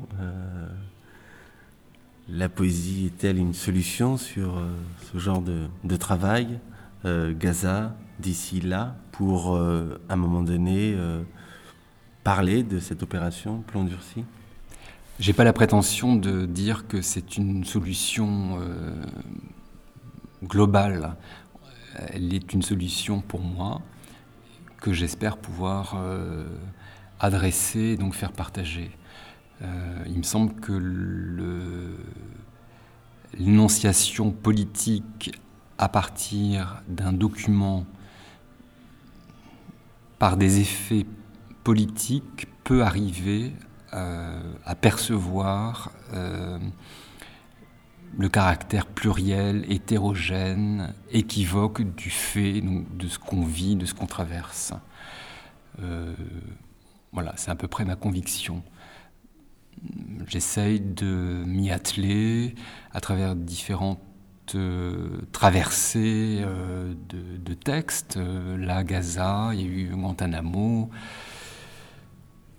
la 2.28 2.48
poésie 2.48 3.06
est-elle 3.06 3.38
une 3.38 3.54
solution 3.54 4.16
sur 4.16 4.62
ce 5.12 5.18
genre 5.18 5.42
de 5.42 5.96
travail? 5.96 6.58
Gaza, 7.04 7.96
d'ici 8.18 8.60
là, 8.60 8.96
pour, 9.20 9.56
à 9.56 10.14
un 10.14 10.16
moment 10.16 10.40
donné, 10.42 10.96
parler 12.24 12.62
de 12.62 12.78
cette 12.78 13.02
opération 13.02 13.60
Plomb 13.66 13.84
durci 13.84 14.24
j'ai 15.20 15.34
pas 15.34 15.44
la 15.44 15.52
prétention 15.52 16.16
de 16.16 16.46
dire 16.46 16.88
que 16.88 17.02
c'est 17.02 17.36
une 17.36 17.62
solution 17.64 18.58
euh, 18.58 18.94
globale. 20.42 21.14
Elle 22.08 22.32
est 22.32 22.54
une 22.54 22.62
solution 22.62 23.20
pour 23.20 23.40
moi 23.40 23.82
que 24.80 24.94
j'espère 24.94 25.36
pouvoir 25.36 25.96
euh, 25.98 26.46
adresser, 27.18 27.98
donc 27.98 28.14
faire 28.14 28.32
partager. 28.32 28.90
Euh, 29.60 30.02
il 30.06 30.16
me 30.16 30.22
semble 30.22 30.54
que 30.54 30.72
l'énonciation 33.34 34.30
politique 34.30 35.38
à 35.76 35.90
partir 35.90 36.82
d'un 36.88 37.12
document 37.12 37.84
par 40.20 40.36
des 40.36 40.60
effets 40.60 41.06
politiques 41.64 42.46
peut 42.62 42.84
arriver 42.84 43.52
euh, 43.94 44.52
à 44.66 44.74
percevoir 44.74 45.90
euh, 46.12 46.58
le 48.18 48.28
caractère 48.28 48.86
pluriel, 48.86 49.64
hétérogène, 49.72 50.92
équivoque 51.10 51.82
du 51.82 52.10
fait, 52.10 52.60
de 52.60 53.08
ce 53.08 53.18
qu'on 53.18 53.44
vit, 53.44 53.76
de 53.76 53.86
ce 53.86 53.94
qu'on 53.94 54.06
traverse. 54.06 54.74
Euh, 55.82 56.14
voilà, 57.12 57.32
c'est 57.36 57.50
à 57.50 57.54
peu 57.54 57.66
près 57.66 57.86
ma 57.86 57.96
conviction. 57.96 58.62
J'essaye 60.26 60.80
de 60.80 61.42
m'y 61.46 61.70
atteler 61.70 62.54
à 62.92 63.00
travers 63.00 63.34
différentes 63.34 64.02
traversées 65.32 66.44
de, 67.08 67.36
de, 67.36 67.54
textes. 67.54 68.18
là, 68.18 68.84
Gaza, 68.84 69.50
il 69.52 69.60
y 69.60 69.64
a 69.64 69.66
eu 69.66 69.90
Guantanamo, 69.94 70.90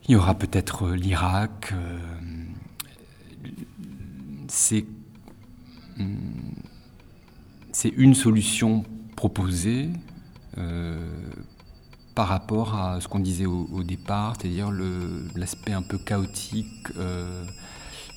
il 0.07 0.13
y 0.13 0.15
aura 0.15 0.33
peut-être 0.33 0.87
euh, 0.87 0.95
l'Irak. 0.95 1.73
Euh, 1.73 1.97
c'est 4.47 4.85
hmm, 5.97 6.15
c'est 7.71 7.93
une 7.95 8.15
solution 8.15 8.83
proposée 9.15 9.89
euh, 10.57 11.09
par 12.15 12.27
rapport 12.27 12.75
à 12.75 12.99
ce 12.99 13.07
qu'on 13.07 13.19
disait 13.19 13.45
au, 13.45 13.83
départ, 13.83 14.35
c'est-à-dire 14.37 14.69
l'aspect 15.35 15.71
un 15.71 15.81
peu 15.81 15.97
chaotique, 15.97 16.89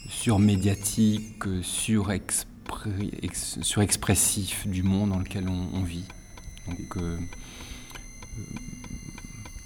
surmédiatique, 0.08 1.62
surexpressif 3.62 4.66
du 4.66 4.82
monde 4.82 5.10
dans 5.10 5.18
lequel 5.18 5.48
on, 5.48 5.82
vit. 5.82 6.04
Donc, 6.68 6.96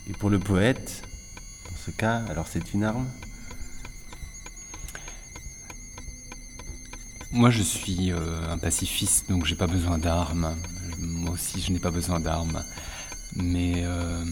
Et 0.08 0.12
pour 0.14 0.30
le 0.30 0.38
poète, 0.38 1.08
cas, 1.92 2.22
alors 2.28 2.46
c'est 2.46 2.74
une 2.74 2.84
arme 2.84 3.06
Moi 7.30 7.50
je 7.50 7.62
suis 7.62 8.10
euh, 8.10 8.50
un 8.50 8.56
pacifiste, 8.56 9.28
donc 9.28 9.44
j'ai 9.44 9.54
pas 9.54 9.66
besoin 9.66 9.98
d'armes. 9.98 10.56
Moi 10.98 11.32
aussi 11.32 11.60
je 11.60 11.72
n'ai 11.72 11.78
pas 11.78 11.90
besoin 11.90 12.20
d'armes. 12.20 12.64
Mais... 13.36 13.74
Euh, 13.84 14.24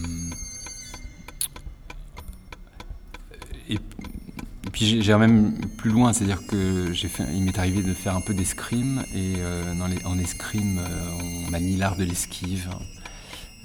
puis 4.71 5.01
j'ai 5.01 5.15
même 5.15 5.57
plus 5.77 5.91
loin, 5.91 6.13
c'est-à-dire 6.13 6.45
que 6.45 6.91
j'ai 6.93 7.07
fait, 7.07 7.23
il 7.33 7.43
m'est 7.43 7.57
arrivé 7.57 7.83
de 7.83 7.93
faire 7.93 8.15
un 8.15 8.21
peu 8.21 8.33
d'escrime, 8.33 9.03
et 9.13 9.35
euh, 9.37 9.73
dans 9.75 9.87
les, 9.87 10.03
en 10.05 10.17
escrime 10.19 10.81
on 11.21 11.51
manie 11.51 11.77
l'art 11.77 11.95
de 11.95 12.03
l'esquive. 12.03 12.69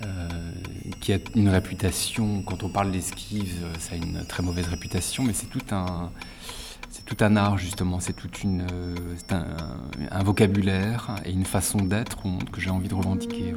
Euh, 0.04 0.28
qui 1.00 1.12
a 1.12 1.18
une 1.36 1.48
réputation, 1.48 2.42
quand 2.42 2.64
on 2.64 2.68
parle 2.68 2.90
d'esquive, 2.90 3.64
ça 3.78 3.94
a 3.94 3.96
une 3.96 4.24
très 4.26 4.42
mauvaise 4.42 4.66
réputation, 4.66 5.22
mais 5.22 5.32
c'est 5.32 5.46
tout 5.46 5.62
un, 5.70 6.10
c'est 6.90 7.04
tout 7.04 7.16
un 7.20 7.36
art 7.36 7.56
justement, 7.58 8.00
c'est 8.00 8.12
tout 8.12 8.30
une, 8.42 8.66
un, 9.30 9.44
un, 10.10 10.22
vocabulaire 10.22 11.14
et 11.24 11.30
une 11.30 11.44
façon 11.44 11.78
d'être 11.78 12.18
que 12.52 12.60
j'ai 12.60 12.70
envie 12.70 12.88
de 12.88 12.94
revendiquer. 12.94 13.54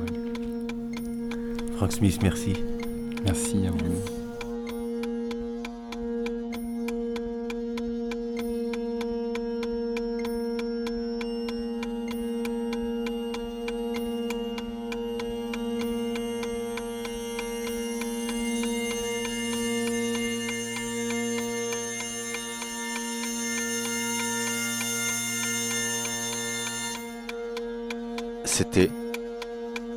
Frank 1.78 1.91
Smith, 1.91 2.20
merci. 2.22 2.54
Merci 3.26 3.68
à 3.68 3.72
vous. 3.72 4.25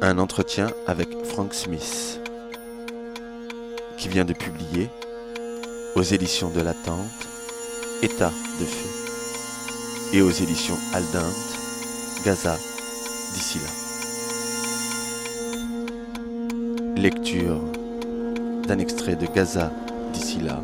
Un 0.00 0.18
entretien 0.18 0.68
avec 0.86 1.08
Frank 1.24 1.52
Smith, 1.52 2.20
qui 3.96 4.08
vient 4.08 4.24
de 4.24 4.32
publier 4.32 4.88
aux 5.96 6.02
éditions 6.02 6.50
de 6.50 6.60
l'attente 6.60 7.26
État 8.02 8.30
de 8.60 8.64
feu 8.64 8.88
et 10.12 10.22
aux 10.22 10.30
éditions 10.30 10.78
Aldinte 10.94 11.58
Gaza 12.24 12.56
d'ici 13.34 13.58
là. 13.58 13.70
Lecture 16.96 17.60
d'un 18.66 18.78
extrait 18.78 19.16
de 19.16 19.26
Gaza 19.26 19.72
d'ici 20.12 20.38
là 20.40 20.60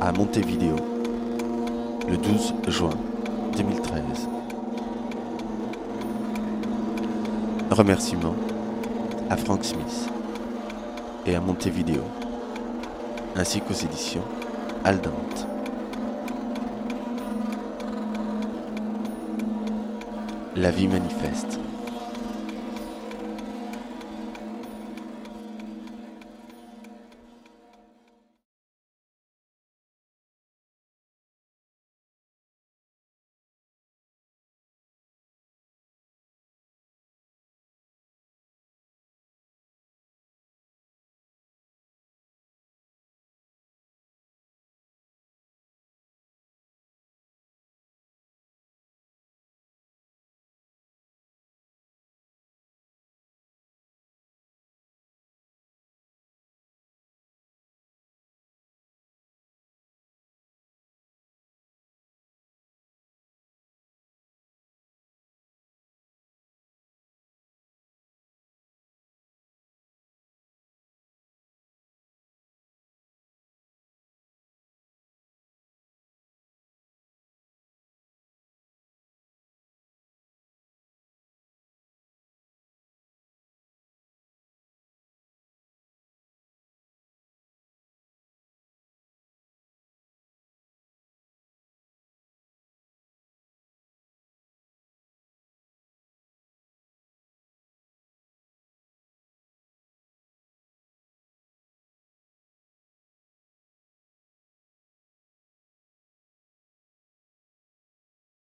à 0.00 0.12
Montevideo 0.12 0.76
le 2.08 2.16
12 2.16 2.54
juin 2.68 2.90
2013. 3.56 4.43
Remerciements 7.74 8.36
à 9.30 9.36
Frank 9.36 9.64
Smith 9.64 10.08
et 11.26 11.34
à 11.34 11.40
Montevideo, 11.40 12.02
ainsi 13.34 13.60
qu'aux 13.60 13.74
éditions 13.74 14.22
Aldante. 14.84 15.48
La 20.54 20.70
vie 20.70 20.86
manifeste. 20.86 21.58